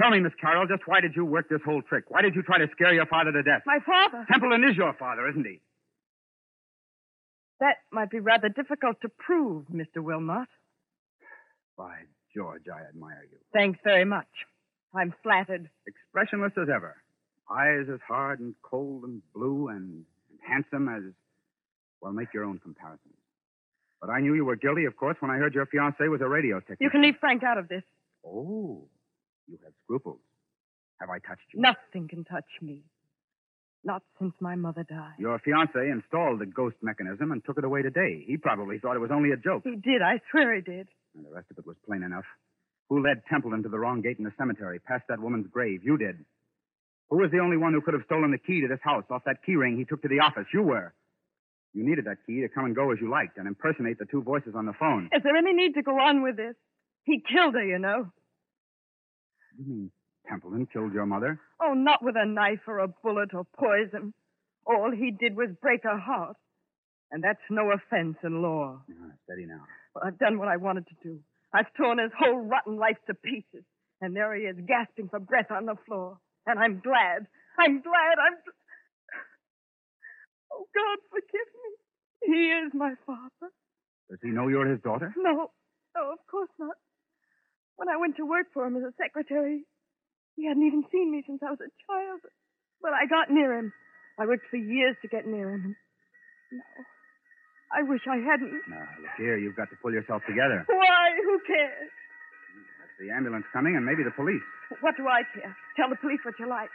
Tell 0.00 0.10
me, 0.10 0.20
Miss 0.20 0.32
Carroll, 0.40 0.66
just 0.66 0.82
why 0.86 1.00
did 1.00 1.12
you 1.14 1.24
work 1.24 1.48
this 1.48 1.60
whole 1.64 1.82
trick? 1.82 2.04
Why 2.08 2.22
did 2.22 2.34
you 2.34 2.42
try 2.42 2.58
to 2.58 2.66
scare 2.72 2.94
your 2.94 3.06
father 3.06 3.32
to 3.32 3.42
death? 3.42 3.62
My 3.66 3.78
father. 3.84 4.24
Templeton 4.30 4.64
is 4.68 4.76
your 4.76 4.94
father, 4.98 5.28
isn't 5.28 5.44
he? 5.44 5.60
That 7.60 7.76
might 7.92 8.10
be 8.10 8.18
rather 8.18 8.48
difficult 8.48 8.96
to 9.02 9.08
prove, 9.08 9.66
Mr. 9.66 10.02
Wilmot. 10.02 10.48
By 11.76 11.94
George, 12.34 12.64
I 12.74 12.88
admire 12.88 13.22
you. 13.30 13.38
Thanks 13.52 13.78
very 13.84 14.04
much. 14.04 14.26
I'm 14.94 15.14
flattered. 15.22 15.68
Expressionless 15.86 16.52
as 16.60 16.68
ever. 16.74 16.96
Eyes 17.52 17.86
as 17.92 18.00
hard 18.06 18.40
and 18.40 18.54
cold 18.62 19.04
and 19.04 19.20
blue 19.34 19.68
and 19.68 20.04
handsome 20.40 20.88
as. 20.88 21.02
Well, 22.00 22.12
make 22.12 22.32
your 22.34 22.44
own 22.44 22.58
comparisons. 22.58 23.14
But 24.00 24.10
I 24.10 24.20
knew 24.20 24.34
you 24.34 24.44
were 24.44 24.56
guilty, 24.56 24.86
of 24.86 24.96
course, 24.96 25.16
when 25.20 25.30
I 25.30 25.36
heard 25.36 25.54
your 25.54 25.66
fiancé 25.66 26.10
was 26.10 26.20
a 26.20 26.28
radio 26.28 26.58
technician. 26.58 26.78
You 26.80 26.90
can 26.90 27.02
leave 27.02 27.14
Frank 27.20 27.44
out 27.44 27.58
of 27.58 27.68
this. 27.68 27.84
Oh, 28.26 28.88
you 29.46 29.58
have 29.62 29.72
scruples. 29.84 30.18
Have 31.00 31.10
I 31.10 31.18
touched 31.20 31.46
you? 31.52 31.60
Nothing 31.60 32.08
can 32.08 32.24
touch 32.24 32.48
me. 32.60 32.80
Not 33.84 34.02
since 34.18 34.32
my 34.40 34.54
mother 34.56 34.84
died. 34.84 35.14
Your 35.18 35.38
fiancé 35.40 35.90
installed 35.92 36.40
the 36.40 36.46
ghost 36.46 36.76
mechanism 36.82 37.30
and 37.32 37.44
took 37.44 37.58
it 37.58 37.64
away 37.64 37.82
today. 37.82 38.24
He 38.26 38.36
probably 38.36 38.78
thought 38.78 38.96
it 38.96 39.00
was 39.00 39.10
only 39.12 39.30
a 39.30 39.36
joke. 39.36 39.62
He 39.64 39.76
did. 39.76 40.02
I 40.02 40.20
swear 40.30 40.54
he 40.54 40.62
did. 40.62 40.88
And 41.16 41.24
the 41.24 41.30
rest 41.30 41.46
of 41.50 41.58
it 41.58 41.66
was 41.66 41.76
plain 41.86 42.02
enough. 42.02 42.24
Who 42.88 43.02
led 43.04 43.22
Templeton 43.30 43.62
to 43.64 43.68
the 43.68 43.78
wrong 43.78 44.00
gate 44.00 44.18
in 44.18 44.24
the 44.24 44.32
cemetery, 44.38 44.78
past 44.80 45.04
that 45.08 45.20
woman's 45.20 45.46
grave? 45.46 45.82
You 45.84 45.96
did. 45.96 46.24
Who 47.12 47.18
was 47.18 47.30
the 47.30 47.40
only 47.40 47.58
one 47.58 47.74
who 47.74 47.82
could 47.82 47.92
have 47.92 48.04
stolen 48.06 48.30
the 48.30 48.38
key 48.38 48.62
to 48.62 48.68
this 48.68 48.80
house 48.82 49.04
off 49.10 49.24
that 49.26 49.44
key 49.44 49.54
ring 49.54 49.76
he 49.76 49.84
took 49.84 50.00
to 50.00 50.08
the 50.08 50.20
office? 50.20 50.46
You 50.54 50.62
were. 50.62 50.94
You 51.74 51.84
needed 51.84 52.06
that 52.06 52.24
key 52.26 52.40
to 52.40 52.48
come 52.48 52.64
and 52.64 52.74
go 52.74 52.90
as 52.90 52.96
you 53.02 53.10
liked 53.10 53.36
and 53.36 53.46
impersonate 53.46 53.98
the 53.98 54.06
two 54.06 54.22
voices 54.22 54.54
on 54.56 54.64
the 54.64 54.72
phone. 54.72 55.10
Is 55.14 55.22
there 55.22 55.36
any 55.36 55.52
need 55.52 55.74
to 55.74 55.82
go 55.82 55.92
on 55.92 56.22
with 56.22 56.38
this? 56.38 56.54
He 57.04 57.20
killed 57.20 57.52
her, 57.52 57.62
you 57.62 57.78
know. 57.78 58.10
You 59.58 59.64
mean 59.66 59.90
Templeton 60.26 60.66
killed 60.72 60.94
your 60.94 61.04
mother? 61.04 61.38
Oh, 61.60 61.74
not 61.74 62.02
with 62.02 62.14
a 62.16 62.24
knife 62.24 62.60
or 62.66 62.78
a 62.78 62.88
bullet 62.88 63.34
or 63.34 63.44
poison. 63.58 64.14
All 64.64 64.90
he 64.90 65.10
did 65.10 65.36
was 65.36 65.50
break 65.60 65.82
her 65.82 65.98
heart. 65.98 66.38
And 67.10 67.22
that's 67.22 67.44
no 67.50 67.72
offense 67.72 68.16
in 68.24 68.40
law. 68.40 68.80
Ah, 68.90 69.10
steady 69.24 69.44
now. 69.44 69.60
Well, 69.94 70.04
I've 70.06 70.18
done 70.18 70.38
what 70.38 70.48
I 70.48 70.56
wanted 70.56 70.86
to 70.86 70.94
do. 71.02 71.18
I've 71.52 71.70
torn 71.76 71.98
his 71.98 72.12
whole 72.18 72.38
rotten 72.38 72.78
life 72.78 72.96
to 73.08 73.12
pieces. 73.12 73.66
And 74.00 74.16
there 74.16 74.34
he 74.34 74.44
is, 74.44 74.56
gasping 74.66 75.10
for 75.10 75.20
breath 75.20 75.50
on 75.50 75.66
the 75.66 75.76
floor. 75.86 76.16
And 76.46 76.58
I'm 76.58 76.80
glad. 76.80 77.26
I'm 77.58 77.80
glad. 77.82 78.16
I'm. 78.18 78.34
Oh, 80.52 80.66
God, 80.74 80.98
forgive 81.10 81.50
me. 81.62 81.70
He 82.34 82.42
is 82.66 82.72
my 82.74 82.94
father. 83.06 83.50
Does 84.10 84.18
he 84.22 84.28
know 84.30 84.48
you're 84.48 84.66
his 84.68 84.80
daughter? 84.82 85.14
No, 85.16 85.50
no, 85.96 86.12
of 86.12 86.18
course 86.30 86.50
not. 86.58 86.76
When 87.76 87.88
I 87.88 87.96
went 87.96 88.16
to 88.16 88.26
work 88.26 88.46
for 88.52 88.66
him 88.66 88.76
as 88.76 88.82
a 88.82 88.92
secretary, 89.00 89.64
He 90.36 90.46
hadn't 90.46 90.66
even 90.66 90.84
seen 90.92 91.10
me 91.12 91.22
since 91.26 91.40
I 91.42 91.50
was 91.50 91.60
a 91.60 91.72
child. 91.86 92.20
But 92.80 92.92
I 92.92 93.06
got 93.06 93.30
near 93.30 93.56
him. 93.58 93.72
I 94.18 94.26
worked 94.26 94.46
for 94.50 94.56
years 94.56 94.96
to 95.02 95.08
get 95.08 95.26
near 95.26 95.50
him. 95.50 95.76
No. 96.52 96.62
I 97.72 97.82
wish 97.88 98.02
I 98.08 98.16
hadn't. 98.20 98.52
Now, 98.68 98.84
look 99.00 99.16
here, 99.16 99.38
you've 99.38 99.56
got 99.56 99.70
to 99.70 99.76
pull 99.80 99.92
yourself 99.92 100.22
together. 100.28 100.64
Why? 100.68 101.16
Who 101.24 101.40
cares? 101.46 101.90
That's 103.02 103.10
the 103.10 103.16
ambulance 103.16 103.44
coming 103.52 103.74
and 103.74 103.84
maybe 103.84 104.02
the 104.04 104.14
police. 104.14 104.42
What 104.80 104.94
do 104.96 105.06
I 105.08 105.22
care? 105.34 105.50
Tell 105.76 105.90
the 105.90 105.96
police 105.96 106.20
what 106.24 106.38
you 106.38 106.48
like. 106.48 106.70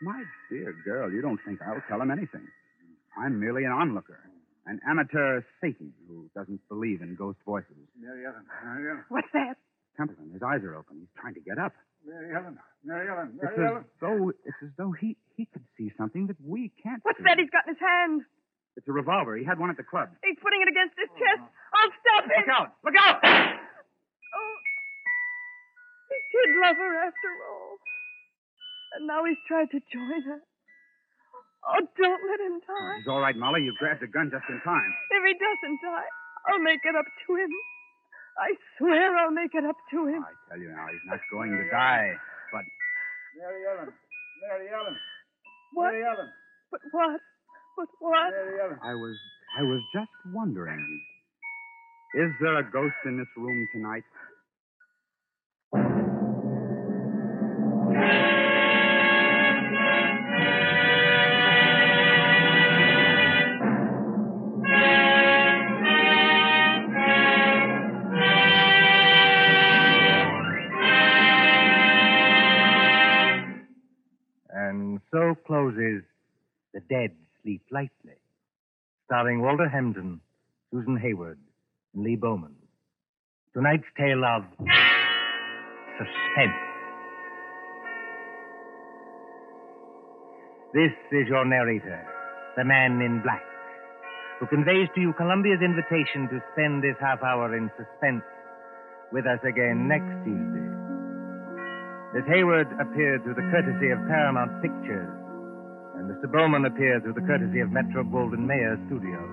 My 0.00 0.22
dear 0.50 0.74
girl, 0.84 1.10
you 1.10 1.22
don't 1.22 1.38
think 1.44 1.58
I'll 1.62 1.82
tell 1.88 1.98
them 1.98 2.10
anything. 2.10 2.46
I'm 3.18 3.38
merely 3.38 3.64
an 3.64 3.72
onlooker, 3.72 4.18
an 4.66 4.80
amateur 4.88 5.42
Satan 5.60 5.92
who 6.06 6.30
doesn't 6.34 6.60
believe 6.68 7.02
in 7.02 7.14
ghost 7.14 7.38
voices. 7.44 7.74
Mary 8.00 8.24
Ellen, 8.26 8.46
Mary 8.64 8.90
Ellen. 8.90 9.04
What's 9.08 9.28
that? 9.34 9.56
Templeton, 9.96 10.30
his 10.32 10.42
eyes 10.42 10.62
are 10.64 10.74
open. 10.74 10.98
He's 11.00 11.12
trying 11.20 11.34
to 11.34 11.40
get 11.40 11.58
up. 11.58 11.74
Mary 12.06 12.34
Ellen, 12.34 12.58
Mary 12.84 13.06
Ellen, 13.10 13.34
It's 13.36 13.42
Mary 13.42 13.66
as 13.66 13.70
Ellen. 13.70 13.84
though 14.00 14.28
it's 14.30 14.60
as 14.62 14.70
though 14.78 14.92
he 14.92 15.16
he 15.36 15.46
could 15.52 15.62
see 15.76 15.92
something 15.98 16.26
that 16.28 16.36
we 16.42 16.72
can't. 16.82 17.02
What's 17.02 17.18
see. 17.18 17.24
that 17.26 17.38
he's 17.38 17.50
got 17.50 17.66
in 17.68 17.74
his 17.74 17.82
hand? 17.82 18.22
It's 18.76 18.88
a 18.88 18.92
revolver. 18.92 19.36
He 19.36 19.44
had 19.44 19.58
one 19.58 19.68
at 19.68 19.76
the 19.76 19.84
club. 19.84 20.08
He's 20.24 20.38
putting 20.40 20.62
it 20.62 20.68
against 20.70 20.94
his 20.96 21.10
chest. 21.18 21.42
I'll 21.74 21.92
stop 22.00 22.24
him. 22.24 22.42
Look 22.46 22.54
out! 22.56 22.68
Look 22.82 22.94
out! 22.96 23.18
He 26.32 26.38
did 26.48 26.56
love 26.64 26.76
her 26.80 26.94
after 27.04 27.30
all. 27.44 27.76
And 28.96 29.06
now 29.06 29.24
he's 29.24 29.40
tried 29.48 29.68
to 29.72 29.80
join 29.92 30.22
her. 30.32 30.40
Oh, 31.62 31.80
don't 31.96 32.22
let 32.26 32.40
him 32.40 32.58
die. 32.64 32.96
He's 32.98 33.08
all 33.08 33.20
right, 33.20 33.36
Molly. 33.36 33.62
You 33.62 33.72
grabbed 33.78 34.02
the 34.02 34.08
gun 34.10 34.32
just 34.32 34.44
in 34.48 34.60
time. 34.64 34.90
If 35.12 35.22
he 35.28 35.34
doesn't 35.38 35.78
die, 35.84 36.08
I'll 36.50 36.58
make 36.64 36.80
it 36.84 36.96
up 36.96 37.06
to 37.06 37.30
him. 37.36 37.52
I 38.40 38.56
swear 38.78 39.16
I'll 39.16 39.30
make 39.30 39.54
it 39.54 39.64
up 39.64 39.76
to 39.92 40.06
him. 40.08 40.24
I 40.24 40.32
tell 40.48 40.58
you 40.60 40.72
now, 40.72 40.88
he's 40.90 41.04
not 41.06 41.20
going 41.30 41.52
to 41.52 41.68
die. 41.70 42.16
But 42.50 42.64
Mary 43.38 43.62
Ellen, 43.68 43.92
Mary 44.48 44.66
Ellen, 44.72 44.96
What? 45.74 45.92
Mary 45.92 46.04
Ellen. 46.04 46.28
But 46.72 46.80
what? 46.90 47.20
But 47.76 47.88
what? 48.00 48.30
Mary 48.32 48.60
Ellen. 48.60 48.78
I 48.82 48.94
was 48.94 49.16
I 49.60 49.62
was 49.62 49.80
just 49.94 50.10
wondering. 50.32 50.80
Is 52.14 52.32
there 52.40 52.58
a 52.58 52.64
ghost 52.70 52.96
in 53.06 53.16
this 53.18 53.28
room 53.36 53.68
tonight? 53.72 54.04
And 74.54 75.00
so 75.10 75.34
closes 75.46 76.02
The 76.74 76.80
Dead 76.88 77.12
Sleep 77.42 77.62
Lightly, 77.70 78.16
starring 79.06 79.40
Walter 79.42 79.68
Hampden, 79.68 80.20
Susan 80.70 80.96
Hayward, 80.96 81.38
and 81.94 82.04
Lee 82.04 82.16
Bowman. 82.16 82.54
Tonight's 83.54 83.84
tale 83.98 84.24
of 84.24 84.44
suspense. 85.98 86.71
This 90.72 90.96
is 91.12 91.28
your 91.28 91.44
narrator, 91.44 92.00
the 92.56 92.64
man 92.64 92.96
in 93.04 93.20
black, 93.20 93.44
who 94.40 94.48
conveys 94.48 94.88
to 94.96 95.04
you 95.04 95.12
Columbia's 95.20 95.60
invitation 95.60 96.32
to 96.32 96.40
spend 96.56 96.80
this 96.80 96.96
half 96.96 97.20
hour 97.20 97.52
in 97.52 97.68
suspense 97.76 98.24
with 99.12 99.28
us 99.28 99.44
again 99.44 99.84
next 99.84 100.08
Tuesday. 100.24 100.68
Miss 102.16 102.24
Hayward 102.24 102.72
appeared 102.80 103.20
through 103.20 103.36
the 103.36 103.44
courtesy 103.52 103.92
of 103.92 104.00
Paramount 104.08 104.64
Pictures, 104.64 105.12
and 106.00 106.08
Mr. 106.08 106.24
Bowman 106.32 106.64
appeared 106.64 107.04
through 107.04 107.20
the 107.20 107.28
courtesy 107.28 107.60
of 107.60 107.68
Metro 107.68 108.00
Goldwyn 108.08 108.48
Mayer 108.48 108.80
Studios. 108.88 109.28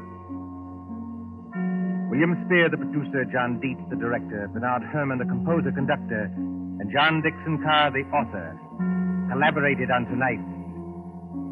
William 2.12 2.36
Spier, 2.52 2.68
the 2.68 2.84
producer, 2.84 3.24
John 3.32 3.64
Dietz, 3.64 3.80
the 3.88 3.96
director, 3.96 4.52
Bernard 4.52 4.84
Herrmann, 4.92 5.24
the 5.24 5.32
composer 5.32 5.72
conductor, 5.72 6.28
and 6.36 6.92
John 6.92 7.24
Dickson 7.24 7.64
Carr, 7.64 7.96
the 7.96 8.04
author, 8.12 8.60
collaborated 9.32 9.88
on 9.88 10.04
tonight's 10.04 10.59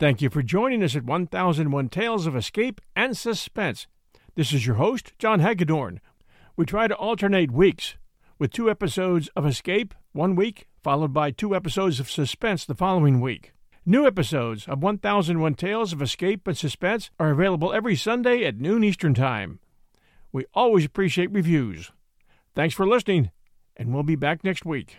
Thank 0.00 0.22
you 0.22 0.30
for 0.30 0.42
joining 0.42 0.82
us 0.82 0.96
at 0.96 1.04
1001 1.04 1.90
Tales 1.90 2.26
of 2.26 2.34
Escape 2.34 2.80
and 2.96 3.14
Suspense. 3.14 3.86
This 4.34 4.50
is 4.54 4.66
your 4.66 4.76
host, 4.76 5.12
John 5.18 5.40
Hagedorn. 5.40 6.00
We 6.56 6.64
try 6.64 6.88
to 6.88 6.96
alternate 6.96 7.50
weeks 7.50 7.98
with 8.38 8.50
two 8.50 8.70
episodes 8.70 9.28
of 9.36 9.44
Escape 9.44 9.94
one 10.12 10.36
week, 10.36 10.66
followed 10.82 11.12
by 11.12 11.30
two 11.30 11.54
episodes 11.54 12.00
of 12.00 12.10
Suspense 12.10 12.64
the 12.64 12.74
following 12.74 13.20
week. 13.20 13.52
New 13.84 14.06
episodes 14.06 14.66
of 14.66 14.82
1001 14.82 15.54
Tales 15.56 15.92
of 15.92 16.00
Escape 16.00 16.48
and 16.48 16.56
Suspense 16.56 17.10
are 17.20 17.32
available 17.32 17.70
every 17.70 17.94
Sunday 17.94 18.46
at 18.46 18.56
noon 18.56 18.82
Eastern 18.82 19.12
Time. 19.12 19.60
We 20.32 20.46
always 20.54 20.86
appreciate 20.86 21.30
reviews. 21.30 21.92
Thanks 22.54 22.74
for 22.74 22.88
listening, 22.88 23.32
and 23.76 23.92
we'll 23.92 24.02
be 24.02 24.16
back 24.16 24.44
next 24.44 24.64
week. 24.64 24.96